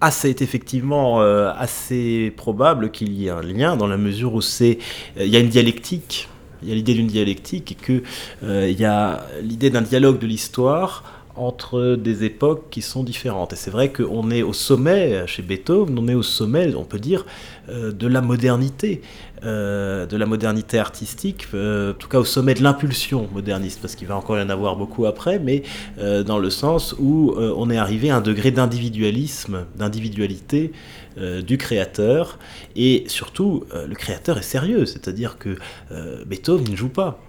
Ah, 0.00 0.10
c'est 0.10 0.42
effectivement 0.42 1.20
assez 1.20 2.30
probable 2.36 2.90
qu'il 2.90 3.12
y 3.12 3.26
ait 3.26 3.30
un 3.30 3.40
lien 3.40 3.74
dans 3.76 3.86
la 3.86 3.96
mesure 3.96 4.34
où 4.34 4.42
c'est, 4.42 4.78
il 5.18 5.28
y 5.28 5.36
a 5.36 5.38
une 5.38 5.48
dialectique 5.48 6.28
il 6.64 6.70
y 6.70 6.72
a 6.72 6.74
l'idée 6.74 6.94
d'une 6.94 7.06
dialectique 7.06 7.72
et 7.72 7.74
qu'il 7.74 8.02
euh, 8.42 8.70
y 8.70 8.84
a 8.84 9.26
l'idée 9.42 9.70
d'un 9.70 9.82
dialogue 9.82 10.18
de 10.18 10.26
l'histoire 10.26 11.04
entre 11.36 11.96
des 11.96 12.22
époques 12.24 12.70
qui 12.70 12.80
sont 12.80 13.02
différentes. 13.02 13.52
Et 13.52 13.56
c'est 13.56 13.72
vrai 13.72 13.92
qu'on 13.92 14.30
est 14.30 14.42
au 14.42 14.52
sommet, 14.52 15.24
chez 15.26 15.42
Beethoven, 15.42 15.98
on 15.98 16.06
est 16.06 16.14
au 16.14 16.22
sommet, 16.22 16.74
on 16.76 16.84
peut 16.84 17.00
dire, 17.00 17.26
euh, 17.68 17.90
de 17.90 18.06
la 18.06 18.20
modernité, 18.20 19.02
euh, 19.42 20.06
de 20.06 20.16
la 20.16 20.26
modernité 20.26 20.78
artistique, 20.78 21.48
en 21.52 21.92
tout 21.98 22.08
cas 22.08 22.20
au 22.20 22.24
sommet 22.24 22.54
de 22.54 22.62
l'impulsion 22.62 23.28
moderniste, 23.32 23.80
parce 23.82 23.96
qu'il 23.96 24.06
va 24.06 24.16
encore 24.16 24.38
y 24.38 24.42
en 24.42 24.48
avoir 24.48 24.76
beaucoup 24.76 25.06
après, 25.06 25.40
mais 25.40 25.64
dans 25.98 26.38
le 26.38 26.50
sens 26.50 26.94
où 27.00 27.34
on 27.36 27.68
est 27.68 27.78
arrivé 27.78 28.10
à 28.10 28.16
un 28.16 28.20
degré 28.20 28.52
d'individualisme, 28.52 29.64
d'individualité 29.76 30.70
euh, 31.16 31.42
du 31.42 31.58
créateur. 31.58 32.38
Et 32.76 33.04
surtout, 33.06 33.64
euh, 33.72 33.86
le 33.86 33.94
créateur 33.94 34.38
est 34.38 34.42
sérieux, 34.42 34.86
c'est-à-dire 34.86 35.38
que 35.38 35.56
euh, 35.92 36.24
Beethoven 36.24 36.70
ne 36.70 36.76
joue 36.76 36.88
pas. 36.88 37.20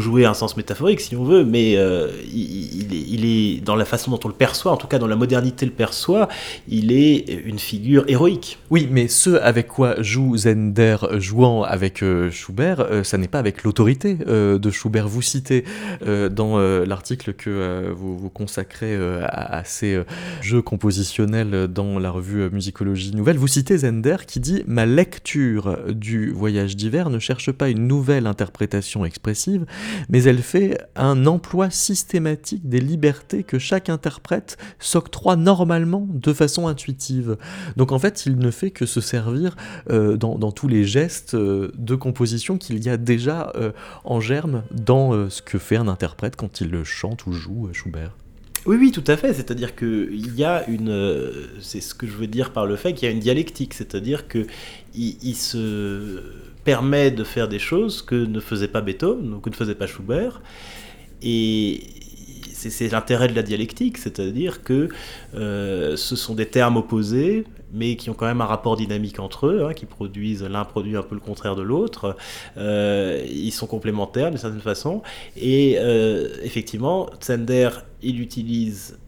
Jouer 0.00 0.24
un 0.24 0.34
sens 0.34 0.56
métaphorique 0.56 1.00
si 1.00 1.16
on 1.16 1.24
veut, 1.24 1.44
mais 1.44 1.76
euh, 1.76 2.10
il, 2.32 3.24
est, 3.24 3.60
dans 3.60 3.76
la 3.76 3.84
façon 3.84 4.10
dont 4.10 4.20
on 4.24 4.28
le 4.28 4.34
perçoit, 4.34 4.72
en 4.72 4.76
tout 4.76 4.86
cas 4.86 4.98
dans 4.98 5.06
la 5.06 5.16
modernité 5.16 5.66
le 5.66 5.72
perçoit, 5.72 6.28
il 6.68 6.92
est 6.92 7.42
une 7.44 7.58
figure 7.58 8.04
héroïque. 8.08 8.58
Oui, 8.70 8.88
mais 8.90 9.08
ce 9.08 9.30
avec 9.30 9.68
quoi 9.68 10.00
joue 10.02 10.36
Zender 10.36 10.96
jouant 11.18 11.62
avec 11.62 12.02
euh, 12.02 12.30
Schubert, 12.30 12.86
ça 13.02 13.18
n'est 13.18 13.28
pas 13.28 13.38
avec 13.38 13.62
l'autorité 13.62 14.14
de 14.14 14.70
Schubert. 14.70 15.08
Vous 15.08 15.22
citez 15.22 15.64
dans 16.04 16.58
l'article 16.58 17.34
que 17.34 17.90
vous, 17.92 18.18
vous, 18.18 18.30
consacrez 18.30 18.96
à, 19.24 19.62
ces 19.64 20.02
jeux 20.40 20.62
compositionnels 20.62 21.68
dans 21.68 21.98
la 21.98 22.10
revue 22.10 22.50
Musicologie 22.50 23.14
Nouvelle, 23.14 23.38
vous 23.38 23.48
citez 23.48 23.78
Zender 23.78 24.16
qui 24.26 24.40
dit 24.40 24.62
Ma 24.66 24.86
lecture 24.86 25.78
du 25.88 26.32
voyage 26.32 26.76
d'hiver 26.76 27.10
ne 27.10 27.18
cherche 27.18 27.52
pas 27.52 27.68
une 27.68 27.86
nouvelle 27.86 28.26
interprétation 28.26 29.04
expressive, 29.04 29.64
mais 30.08 30.22
elle 30.24 30.42
fait 30.42 30.78
un 30.96 31.26
emploi 31.26 31.70
systématique 31.70 32.68
des 32.68 32.80
libertés 32.80 33.42
que 33.42 33.58
chaque 33.58 33.88
interprète 33.88 34.56
s'octroie 34.78 35.36
normalement 35.36 36.06
de 36.10 36.32
façon 36.32 36.68
intuitive. 36.68 37.36
Donc 37.76 37.92
en 37.92 37.98
fait, 37.98 38.26
il 38.26 38.36
ne 38.38 38.50
fait 38.50 38.70
que 38.70 38.86
se 38.86 39.00
servir 39.00 39.56
euh, 39.90 40.16
dans, 40.16 40.52
tous 40.52 40.68
les 40.68 40.84
gestes 40.84 41.34
euh, 41.34 41.72
de 41.76 41.94
composition 41.94 42.58
qu'il 42.58 42.84
y 42.84 42.88
a 42.88 42.96
déjà 42.96 43.52
euh, 43.56 43.72
en 44.04 44.20
germe 44.20 44.62
dans 44.70 45.28
ce 45.30 45.42
que 45.42 45.58
fait 45.58 45.76
un 45.76 45.88
interprète 45.88 46.36
quand 46.36 46.60
il 46.60 46.84
chante 46.84 47.26
ou 47.26 47.32
joue 47.32 47.68
Schubert. 47.72 48.16
Oui, 48.66 48.76
oui, 48.78 48.92
tout 48.92 49.04
à 49.06 49.16
fait. 49.16 49.34
C'est-à-dire 49.34 49.76
qu'il 49.76 50.34
y 50.36 50.44
a 50.44 50.66
une. 50.68 51.32
C'est 51.60 51.80
ce 51.80 51.94
que 51.94 52.06
je 52.06 52.12
veux 52.12 52.26
dire 52.26 52.52
par 52.52 52.66
le 52.66 52.76
fait 52.76 52.94
qu'il 52.94 53.06
y 53.06 53.10
a 53.10 53.14
une 53.14 53.20
dialectique. 53.20 53.74
C'est-à-dire 53.74 54.26
qu'il 54.26 54.46
il 54.94 55.34
se 55.34 56.22
permet 56.64 57.10
de 57.10 57.24
faire 57.24 57.48
des 57.48 57.58
choses 57.58 58.02
que 58.02 58.14
ne 58.14 58.40
faisait 58.40 58.68
pas 58.68 58.80
Beethoven 58.80 59.34
ou 59.34 59.40
que 59.40 59.50
ne 59.50 59.54
faisait 59.54 59.74
pas 59.74 59.86
Schubert. 59.86 60.40
Et 61.22 61.82
c'est 62.70 62.88
l'intérêt 62.88 63.28
de 63.28 63.34
la 63.34 63.42
dialectique, 63.42 63.98
c'est-à-dire 63.98 64.62
que 64.62 64.88
euh, 65.34 65.96
ce 65.96 66.16
sont 66.16 66.34
des 66.34 66.46
termes 66.46 66.76
opposés, 66.76 67.44
mais 67.72 67.96
qui 67.96 68.08
ont 68.10 68.14
quand 68.14 68.26
même 68.26 68.40
un 68.40 68.46
rapport 68.46 68.76
dynamique 68.76 69.18
entre 69.18 69.48
eux, 69.48 69.64
hein, 69.64 69.74
qui 69.74 69.86
produisent, 69.86 70.42
l'un 70.42 70.64
produit 70.64 70.96
un 70.96 71.02
peu 71.02 71.14
le 71.14 71.20
contraire 71.20 71.56
de 71.56 71.62
l'autre. 71.62 72.16
Euh, 72.56 73.24
ils 73.28 73.52
sont 73.52 73.66
complémentaires 73.66 74.30
d'une 74.30 74.38
certaine 74.38 74.60
façon. 74.60 75.02
Et 75.36 75.76
euh, 75.78 76.28
effectivement, 76.42 77.10
Zender, 77.22 77.70
il 78.02 78.20
utilise 78.20 78.98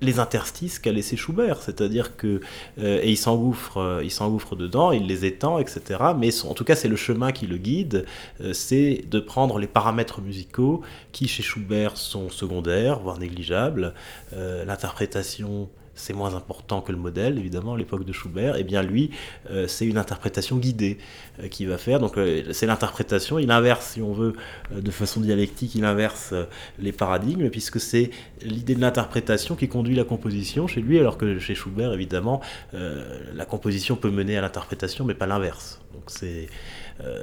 les 0.00 0.18
interstices 0.18 0.78
qu'a 0.78 0.92
laissé 0.92 1.16
Schubert, 1.16 1.62
c'est-à-dire 1.62 2.16
que 2.16 2.40
euh, 2.78 3.00
et 3.02 3.10
il 3.10 3.16
s'engouffre, 3.16 3.78
euh, 3.78 4.04
il 4.04 4.10
s'engouffre 4.10 4.56
dedans, 4.56 4.92
il 4.92 5.06
les 5.06 5.24
étend, 5.24 5.58
etc. 5.58 6.00
Mais 6.16 6.30
en 6.44 6.54
tout 6.54 6.64
cas, 6.64 6.74
c'est 6.74 6.88
le 6.88 6.96
chemin 6.96 7.32
qui 7.32 7.46
le 7.46 7.58
guide, 7.58 8.06
euh, 8.40 8.52
c'est 8.52 9.04
de 9.10 9.20
prendre 9.20 9.58
les 9.58 9.66
paramètres 9.66 10.20
musicaux 10.20 10.82
qui 11.12 11.28
chez 11.28 11.42
Schubert 11.42 11.96
sont 11.96 12.30
secondaires, 12.30 13.00
voire 13.00 13.18
négligeables, 13.18 13.94
l'interprétation 14.32 15.68
c'est 16.00 16.14
moins 16.14 16.34
important 16.34 16.80
que 16.80 16.92
le 16.92 16.98
modèle, 16.98 17.38
évidemment, 17.38 17.74
à 17.74 17.78
l'époque 17.78 18.04
de 18.04 18.12
Schubert, 18.12 18.56
et 18.56 18.60
eh 18.60 18.64
bien 18.64 18.82
lui, 18.82 19.10
euh, 19.50 19.66
c'est 19.68 19.86
une 19.86 19.98
interprétation 19.98 20.56
guidée 20.56 20.98
euh, 21.38 21.48
qu'il 21.48 21.68
va 21.68 21.78
faire. 21.78 22.00
Donc 22.00 22.16
euh, 22.16 22.52
c'est 22.52 22.66
l'interprétation, 22.66 23.38
il 23.38 23.50
inverse, 23.50 23.92
si 23.92 24.02
on 24.02 24.12
veut, 24.12 24.32
de 24.74 24.90
façon 24.90 25.20
dialectique, 25.20 25.74
il 25.74 25.84
inverse 25.84 26.34
les 26.78 26.92
paradigmes, 26.92 27.50
puisque 27.50 27.80
c'est 27.80 28.10
l'idée 28.42 28.74
de 28.74 28.80
l'interprétation 28.80 29.54
qui 29.56 29.68
conduit 29.68 29.94
la 29.94 30.04
composition 30.04 30.66
chez 30.66 30.80
lui, 30.80 30.98
alors 30.98 31.18
que 31.18 31.38
chez 31.38 31.54
Schubert, 31.54 31.92
évidemment, 31.92 32.40
la 32.72 33.44
composition 33.44 33.96
peut 33.96 34.10
mener 34.10 34.36
à 34.38 34.40
l'interprétation, 34.40 35.04
mais 35.04 35.14
pas 35.14 35.26
l'inverse. 35.26 35.80
Donc 35.92 36.04
c'est 36.06 36.46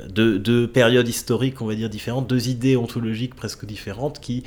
deux, 0.09 0.37
deux, 0.39 0.67
périodes 0.67 1.07
historiques, 1.07 1.61
on 1.61 1.65
va 1.65 1.75
dire, 1.75 1.89
différentes, 1.89 2.27
deux 2.27 2.49
idées 2.49 2.77
ontologiques 2.77 3.35
presque 3.35 3.65
différentes 3.65 4.19
qui, 4.19 4.43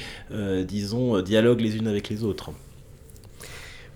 disons, 0.67 1.21
dialoguent 1.21 1.61
les 1.61 1.77
unes 1.77 1.89
avec 1.89 2.09
les 2.09 2.25
autres. 2.25 2.53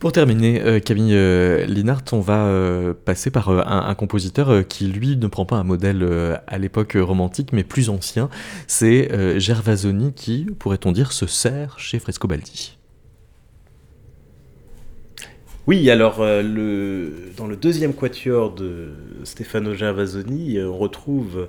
Pour 0.04 0.12
terminer, 0.12 0.60
euh, 0.60 0.80
Camille 0.80 1.14
euh, 1.14 1.64
Linhart, 1.64 2.04
on 2.12 2.20
va 2.20 2.44
euh, 2.44 2.92
passer 2.92 3.30
par 3.30 3.48
un, 3.48 3.94
compositeur 3.94 4.68
qui, 4.68 4.84
lui, 4.88 5.16
ne 5.16 5.26
prend 5.28 5.46
pas 5.46 5.56
un 5.56 5.64
modèle 5.64 6.06
à 6.46 6.58
l'époque 6.58 6.98
romantique, 7.00 7.54
mais 7.54 7.64
plus 7.64 7.88
ancien. 7.88 8.28
C'est 8.66 9.40
Gervasoni 9.40 10.12
qui, 10.12 10.46
pourrait-on 10.58 10.92
dire, 10.92 11.12
se 11.12 11.26
sert 11.26 11.78
chez 11.78 11.98
Frescobaldi. 12.00 12.76
Oui, 15.66 15.88
alors 15.88 16.18
dans 16.18 17.46
le 17.46 17.56
deuxième 17.58 17.94
quatuor 17.94 18.54
de 18.54 18.90
Stefano 19.22 19.72
Gervasoni, 19.72 20.60
on 20.62 20.76
retrouve 20.76 21.48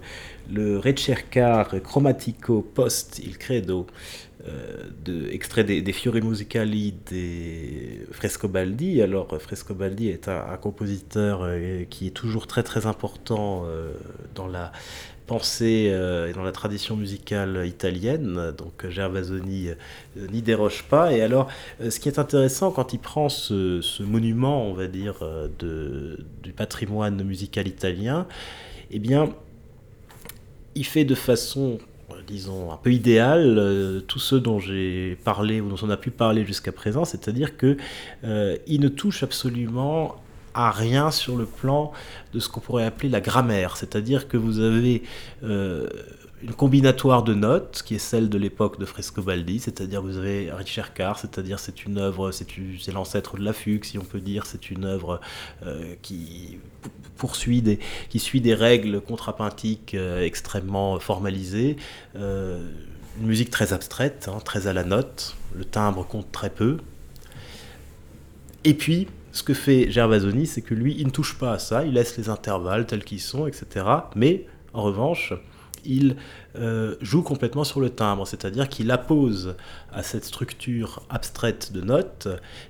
le 0.49 0.79
Recercar 0.79 1.81
Chromatico 1.83 2.61
Post 2.61 3.19
Il 3.19 3.37
Credo, 3.37 3.81
euh, 3.81 4.24
de, 5.05 5.29
extrait 5.31 5.63
des, 5.63 5.93
Fiori 5.93 6.21
Musicali 6.21 6.93
des 7.09 8.05
Frescobaldi. 8.11 9.01
Alors 9.01 9.35
Frescobaldi 9.39 10.09
est 10.09 10.27
un, 10.27 10.57
compositeur 10.57 11.41
euh, 11.43 11.83
qui 11.89 12.07
est 12.07 12.11
toujours 12.11 12.47
très 12.47 12.63
très 12.63 12.85
important 12.85 13.63
euh, 13.65 13.93
dans 14.35 14.47
la 14.47 14.71
pensée 15.27 15.91
et 16.29 16.33
dans 16.33 16.43
la 16.43 16.51
tradition 16.51 16.95
musicale 16.95 17.65
italienne, 17.65 18.53
donc 18.55 18.87
Gervasoni 18.87 19.69
n'y 20.15 20.41
déroge 20.43 20.83
pas. 20.83 21.13
Et 21.13 21.23
alors, 21.23 21.47
ce 21.79 21.99
qui 21.99 22.09
est 22.09 22.19
intéressant 22.19 22.69
quand 22.69 22.93
il 22.93 22.99
prend 22.99 23.27
ce, 23.27 24.03
monument, 24.03 24.69
on 24.69 24.75
va 24.75 24.85
dire, 24.85 25.15
du 25.57 26.53
patrimoine 26.53 27.23
musical 27.23 27.67
italien, 27.67 28.27
eh 28.91 28.99
bien, 28.99 29.33
il 30.75 30.85
fait 30.85 31.05
de 31.05 31.15
façon 31.15 31.79
disons, 32.27 32.71
un 32.71 32.77
peu 32.77 32.91
idéal, 32.91 33.57
euh, 33.57 33.99
tous 34.01 34.19
ceux 34.19 34.39
dont 34.39 34.59
j'ai 34.59 35.17
parlé 35.23 35.61
ou 35.61 35.69
dont 35.69 35.77
on 35.81 35.89
a 35.89 35.97
pu 35.97 36.11
parler 36.11 36.45
jusqu'à 36.45 36.71
présent, 36.71 37.05
c'est-à-dire 37.05 37.57
que 37.57 37.77
euh, 38.23 38.57
ne 38.67 38.87
touche 38.87 39.23
absolument 39.23 40.15
à 40.53 40.71
rien 40.71 41.11
sur 41.11 41.35
le 41.35 41.45
plan 41.45 41.91
de 42.33 42.39
ce 42.39 42.47
qu'on 42.49 42.61
pourrait 42.61 42.85
appeler 42.85 43.09
la 43.09 43.21
grammaire, 43.21 43.77
c'est-à-dire 43.77 44.27
que 44.27 44.37
vous 44.37 44.59
avez 44.59 45.03
euh, 45.43 45.87
une 46.45 46.53
combinatoire 46.53 47.23
de 47.23 47.33
notes 47.33 47.81
qui 47.83 47.95
est 47.95 47.99
celle 47.99 48.29
de 48.29 48.37
l'époque 48.37 48.79
de 48.79 48.85
Frescobaldi, 48.85 49.59
c'est-à-dire 49.59 50.03
vous 50.03 50.17
avez 50.17 50.51
Richard 50.51 50.93
Carr, 50.93 51.17
c'est-à-dire 51.17 51.57
c'est 51.57 51.85
une 51.85 51.97
œuvre, 51.97 52.31
c'est 52.31 52.91
l'ancêtre 52.91 53.37
de 53.37 53.43
la 53.43 53.51
fugue, 53.51 53.83
si 53.83 53.97
on 53.97 54.03
peut 54.03 54.19
dire, 54.19 54.45
c'est 54.45 54.69
une 54.69 54.85
œuvre 54.85 55.19
qui 56.03 56.59
poursuit 57.17 57.63
des, 57.63 57.79
suit 58.17 58.41
des 58.41 58.53
règles 58.53 59.01
contrapuntiques 59.01 59.95
euh, 59.95 60.21
extrêmement 60.21 60.99
formalisées, 60.99 61.77
euh, 62.15 62.69
une 63.19 63.27
musique 63.27 63.49
très 63.49 63.73
abstraite, 63.73 64.29
hein, 64.31 64.39
très 64.43 64.67
à 64.67 64.73
la 64.73 64.83
note, 64.83 65.35
le 65.55 65.65
timbre 65.65 66.05
compte 66.05 66.31
très 66.31 66.51
peu. 66.51 66.77
Et 68.63 68.75
puis, 68.75 69.07
ce 69.31 69.41
que 69.41 69.53
fait 69.53 69.89
Gervasoni, 69.89 70.45
c'est 70.45 70.61
que 70.61 70.75
lui, 70.75 70.95
il 70.97 71.07
ne 71.07 71.11
touche 71.11 71.37
pas 71.37 71.53
à 71.53 71.59
ça, 71.59 71.85
il 71.85 71.93
laisse 71.93 72.17
les 72.17 72.29
intervalles 72.29 72.85
tels 72.85 73.03
qu'ils 73.03 73.21
sont, 73.21 73.47
etc. 73.47 73.85
Mais, 74.15 74.45
en 74.73 74.83
revanche, 74.83 75.33
il 75.85 76.15
euh, 76.57 76.95
joue 77.01 77.21
complètement 77.21 77.63
sur 77.63 77.79
le 77.79 77.89
timbre, 77.89 78.25
c'est-à-dire 78.27 78.69
qu'il 78.69 78.91
appose 78.91 79.55
à 79.91 80.03
cette 80.03 80.25
structure 80.25 81.01
abstraite 81.09 81.71
de 81.73 81.81
notes, 81.81 82.27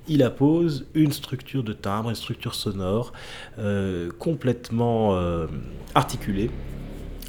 il 0.08 0.24
appose 0.24 0.86
une 0.94 1.12
structure 1.12 1.64
de 1.64 1.74
timbre, 1.74 2.10
une 2.10 2.16
structure 2.16 2.56
sonore 2.56 3.14
euh, 3.60 4.10
complètement 4.20 5.16
euh, 5.16 5.48
articulée 5.94 6.50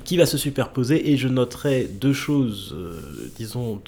qui 0.05 0.17
va 0.17 0.27
se 0.27 0.39
superposer 0.39 1.11
et 1.11 1.17
je 1.17 1.27
noterai 1.27 1.85
deux 1.85 2.13
choses, 2.13 2.77
disons, 3.35 3.83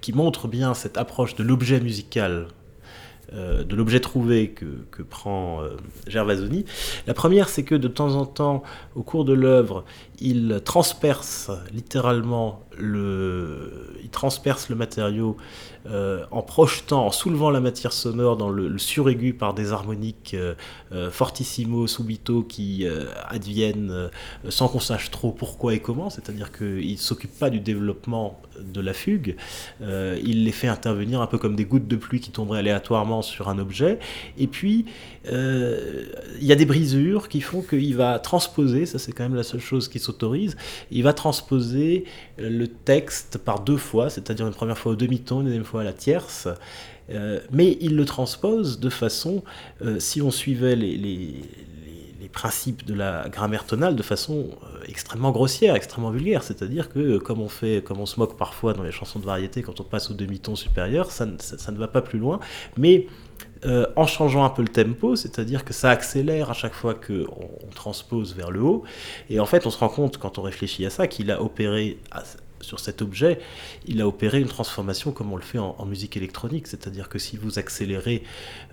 qui 0.00 0.14
montrent 0.14 0.48
bien 0.48 0.72
cette 0.72 0.96
approche 0.96 1.34
de 1.34 1.42
l'objet 1.42 1.80
musical 1.80 2.46
de 3.30 3.76
l'objet 3.76 4.00
trouvé 4.00 4.48
que, 4.48 5.02
prend 5.02 5.60
Gervasoni. 6.06 6.64
La 7.06 7.12
première, 7.12 7.50
c'est 7.50 7.62
que 7.62 7.74
de 7.74 7.86
temps 7.86 8.14
en 8.14 8.24
temps, 8.24 8.62
au 8.94 9.02
cours 9.02 9.26
de 9.26 9.34
l'œuvre, 9.34 9.84
il 10.20 10.60
transperce 10.64 11.50
littéralement 11.72 12.62
le, 12.76 13.98
matériau 14.74 15.36
euh, 15.86 16.24
en 16.30 16.42
projetant, 16.42 17.06
en 17.06 17.10
soulevant 17.10 17.50
la 17.50 17.60
matière 17.60 17.92
sonore 17.92 18.36
dans 18.36 18.50
le, 18.50 18.76
suraigu 18.78 19.32
par 19.32 19.54
des 19.54 19.72
harmoniques 19.72 20.34
euh, 20.34 20.54
euh, 20.92 21.10
fortissimo, 21.10 21.86
subito 21.86 22.42
qui 22.42 22.86
adviennent 23.28 24.10
sans 24.48 24.68
qu'on 24.68 24.80
sache 24.80 25.10
trop 25.10 25.30
pourquoi 25.30 25.74
et 25.74 25.80
comment, 25.80 26.10
c'est-à-dire 26.10 26.52
qu'il 26.52 26.92
ne 26.92 26.96
s'occupe 26.96 27.36
pas 27.38 27.50
du 27.50 27.60
développement 27.60 28.40
de 28.60 28.80
la 28.80 28.92
fugue, 28.92 29.36
il 29.80 30.44
les 30.44 30.52
fait 30.52 30.68
intervenir 30.68 31.20
un 31.20 31.26
peu 31.26 31.38
comme 31.38 31.56
des 31.56 31.64
gouttes 31.64 31.86
de 31.86 31.96
pluie 31.96 32.20
qui 32.20 32.30
tomberaient 32.30 32.60
aléatoirement 32.60 33.22
sur 33.22 33.48
un 33.48 33.58
objet, 33.58 33.98
et 34.36 34.46
puis 34.46 34.86
il 35.30 36.46
y 36.46 36.52
a 36.52 36.56
des 36.56 36.66
brisures 36.66 37.28
qui 37.28 37.40
font 37.40 37.62
qu'il 37.62 37.96
va 37.96 38.18
transposer, 38.18 38.86
ça 38.86 38.98
c'est 38.98 39.12
quand 39.12 39.24
même 39.24 39.34
la 39.34 39.42
seule 39.42 39.60
chose 39.60 39.88
qui 39.88 39.98
s'autorise, 39.98 40.56
il 40.90 41.02
va 41.02 41.12
transposer 41.12 42.04
le 42.38 42.66
texte 42.66 43.38
par 43.38 43.60
deux 43.60 43.76
fois, 43.76 44.10
c'est-à-dire 44.10 44.46
une 44.46 44.54
première 44.54 44.78
fois 44.78 44.92
au 44.92 44.96
demi-ton, 44.96 45.40
une 45.40 45.46
deuxième 45.46 45.64
fois 45.64 45.82
à 45.82 45.84
la 45.84 45.92
tierce, 45.92 46.48
euh, 47.10 47.40
mais 47.50 47.78
il 47.80 47.96
le 47.96 48.04
transpose 48.04 48.80
de 48.80 48.90
façon, 48.90 49.42
euh, 49.82 49.98
si 49.98 50.20
on 50.20 50.30
suivait 50.30 50.76
les, 50.76 51.42
principes 52.30 52.84
de 52.84 52.92
la 52.92 53.28
grammaire 53.30 53.64
tonale 53.64 53.96
de 53.96 54.02
façon 54.02 54.50
euh, 54.62 54.80
extrêmement 54.86 55.32
grossière, 55.32 55.74
extrêmement 55.74 56.10
vulgaire. 56.10 56.42
C'est-à-dire 56.42 56.90
que 56.90 56.98
euh, 56.98 57.18
comme 57.18 57.40
on 57.40 57.48
fait, 57.48 57.82
comme 57.82 58.00
on 58.00 58.06
se 58.06 58.20
moque 58.20 58.36
parfois 58.36 58.74
dans 58.74 58.82
les 58.82 58.92
chansons 58.92 59.18
de 59.18 59.24
variété 59.24 59.62
quand 59.62 59.80
on 59.80 59.84
passe 59.84 60.10
au 60.10 60.14
demi-ton 60.14 60.54
supérieur, 60.54 61.10
ça, 61.10 61.24
ne 61.24 61.78
va 61.78 61.88
pas 61.88 62.02
plus 62.02 62.18
loin. 62.18 62.38
Mais 62.76 63.06
euh, 63.64 63.86
en 63.96 64.06
changeant 64.06 64.44
un 64.44 64.50
peu 64.50 64.62
le 64.62 64.68
tempo, 64.68 65.16
c'est-à-dire 65.16 65.64
que 65.64 65.72
ça 65.72 65.90
accélère 65.90 66.50
à 66.50 66.54
chaque 66.54 66.74
fois 66.74 66.94
qu'on 66.94 67.26
on 67.62 67.70
transpose 67.74 68.34
vers 68.34 68.50
le 68.50 68.60
haut. 68.60 68.84
Et 69.30 69.40
en 69.40 69.46
fait, 69.46 69.66
on 69.66 69.70
se 69.70 69.78
rend 69.78 69.88
compte 69.88 70.18
quand 70.18 70.38
on 70.38 70.42
réfléchit 70.42 70.86
à 70.86 70.90
ça 70.90 71.06
qu'il 71.06 71.30
a 71.30 71.42
opéré 71.42 71.98
sur 72.60 72.80
cet 72.80 73.02
objet, 73.02 73.38
il 73.86 74.00
a 74.00 74.06
opéré 74.06 74.40
une 74.40 74.48
transformation 74.48 75.12
comme 75.12 75.32
on 75.32 75.36
le 75.36 75.42
fait 75.42 75.58
en, 75.58 75.84
musique 75.86 76.16
électronique, 76.16 76.66
c'est-à-dire 76.66 77.08
que 77.08 77.18
si 77.18 77.36
vous 77.36 77.58
accélérez... 77.58 78.22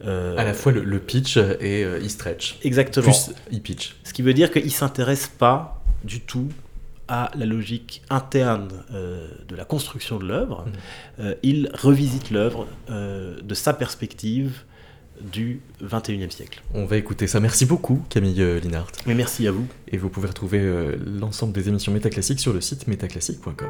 Euh, 0.03 0.37
à 0.37 0.43
la 0.43 0.53
fois 0.53 0.71
le, 0.71 0.99
pitch 0.99 1.37
et 1.37 1.83
euh, 1.83 2.03
e-stretch. 2.03 2.57
Exactement. 2.63 3.05
Plus 3.05 3.31
e-pitch. 3.57 3.95
Ce 4.03 4.13
qui 4.13 4.21
veut 4.21 4.33
dire 4.33 4.51
qu'il 4.51 4.65
ne 4.65 4.69
s'intéresse 4.69 5.27
pas 5.27 5.81
du 6.03 6.21
tout 6.21 6.49
à 7.07 7.31
la 7.35 7.45
logique 7.45 8.01
interne 8.09 8.69
euh, 8.91 9.27
de 9.47 9.55
la 9.55 9.63
construction 9.63 10.17
de 10.17 10.25
l'œuvre. 10.25 10.65
Mmh. 11.19 11.23
il 11.43 11.69
revisite 11.73 12.31
l'œuvre 12.31 12.67
de 12.89 13.53
sa 13.53 13.73
perspective 13.73 14.63
du 15.21 15.61
21e 15.83 16.29
siècle. 16.29 16.61
On 16.73 16.85
va 16.85 16.97
écouter 16.97 17.27
ça. 17.27 17.39
Merci 17.39 17.65
beaucoup 17.65 18.03
Camille 18.09 18.59
Linhart. 18.63 18.91
Mais 19.05 19.15
merci 19.15 19.47
à 19.47 19.51
vous. 19.51 19.67
Et 19.87 19.97
vous 19.97 20.09
pouvez 20.09 20.27
retrouver 20.27 20.59
euh, 20.59 20.95
l'ensemble 21.05 21.53
des 21.53 21.69
émissions 21.69 21.91
métaclassiques 21.91 22.39
sur 22.39 22.53
le 22.53 22.61
site 22.61 22.87
métaclassique.com. 22.87 23.69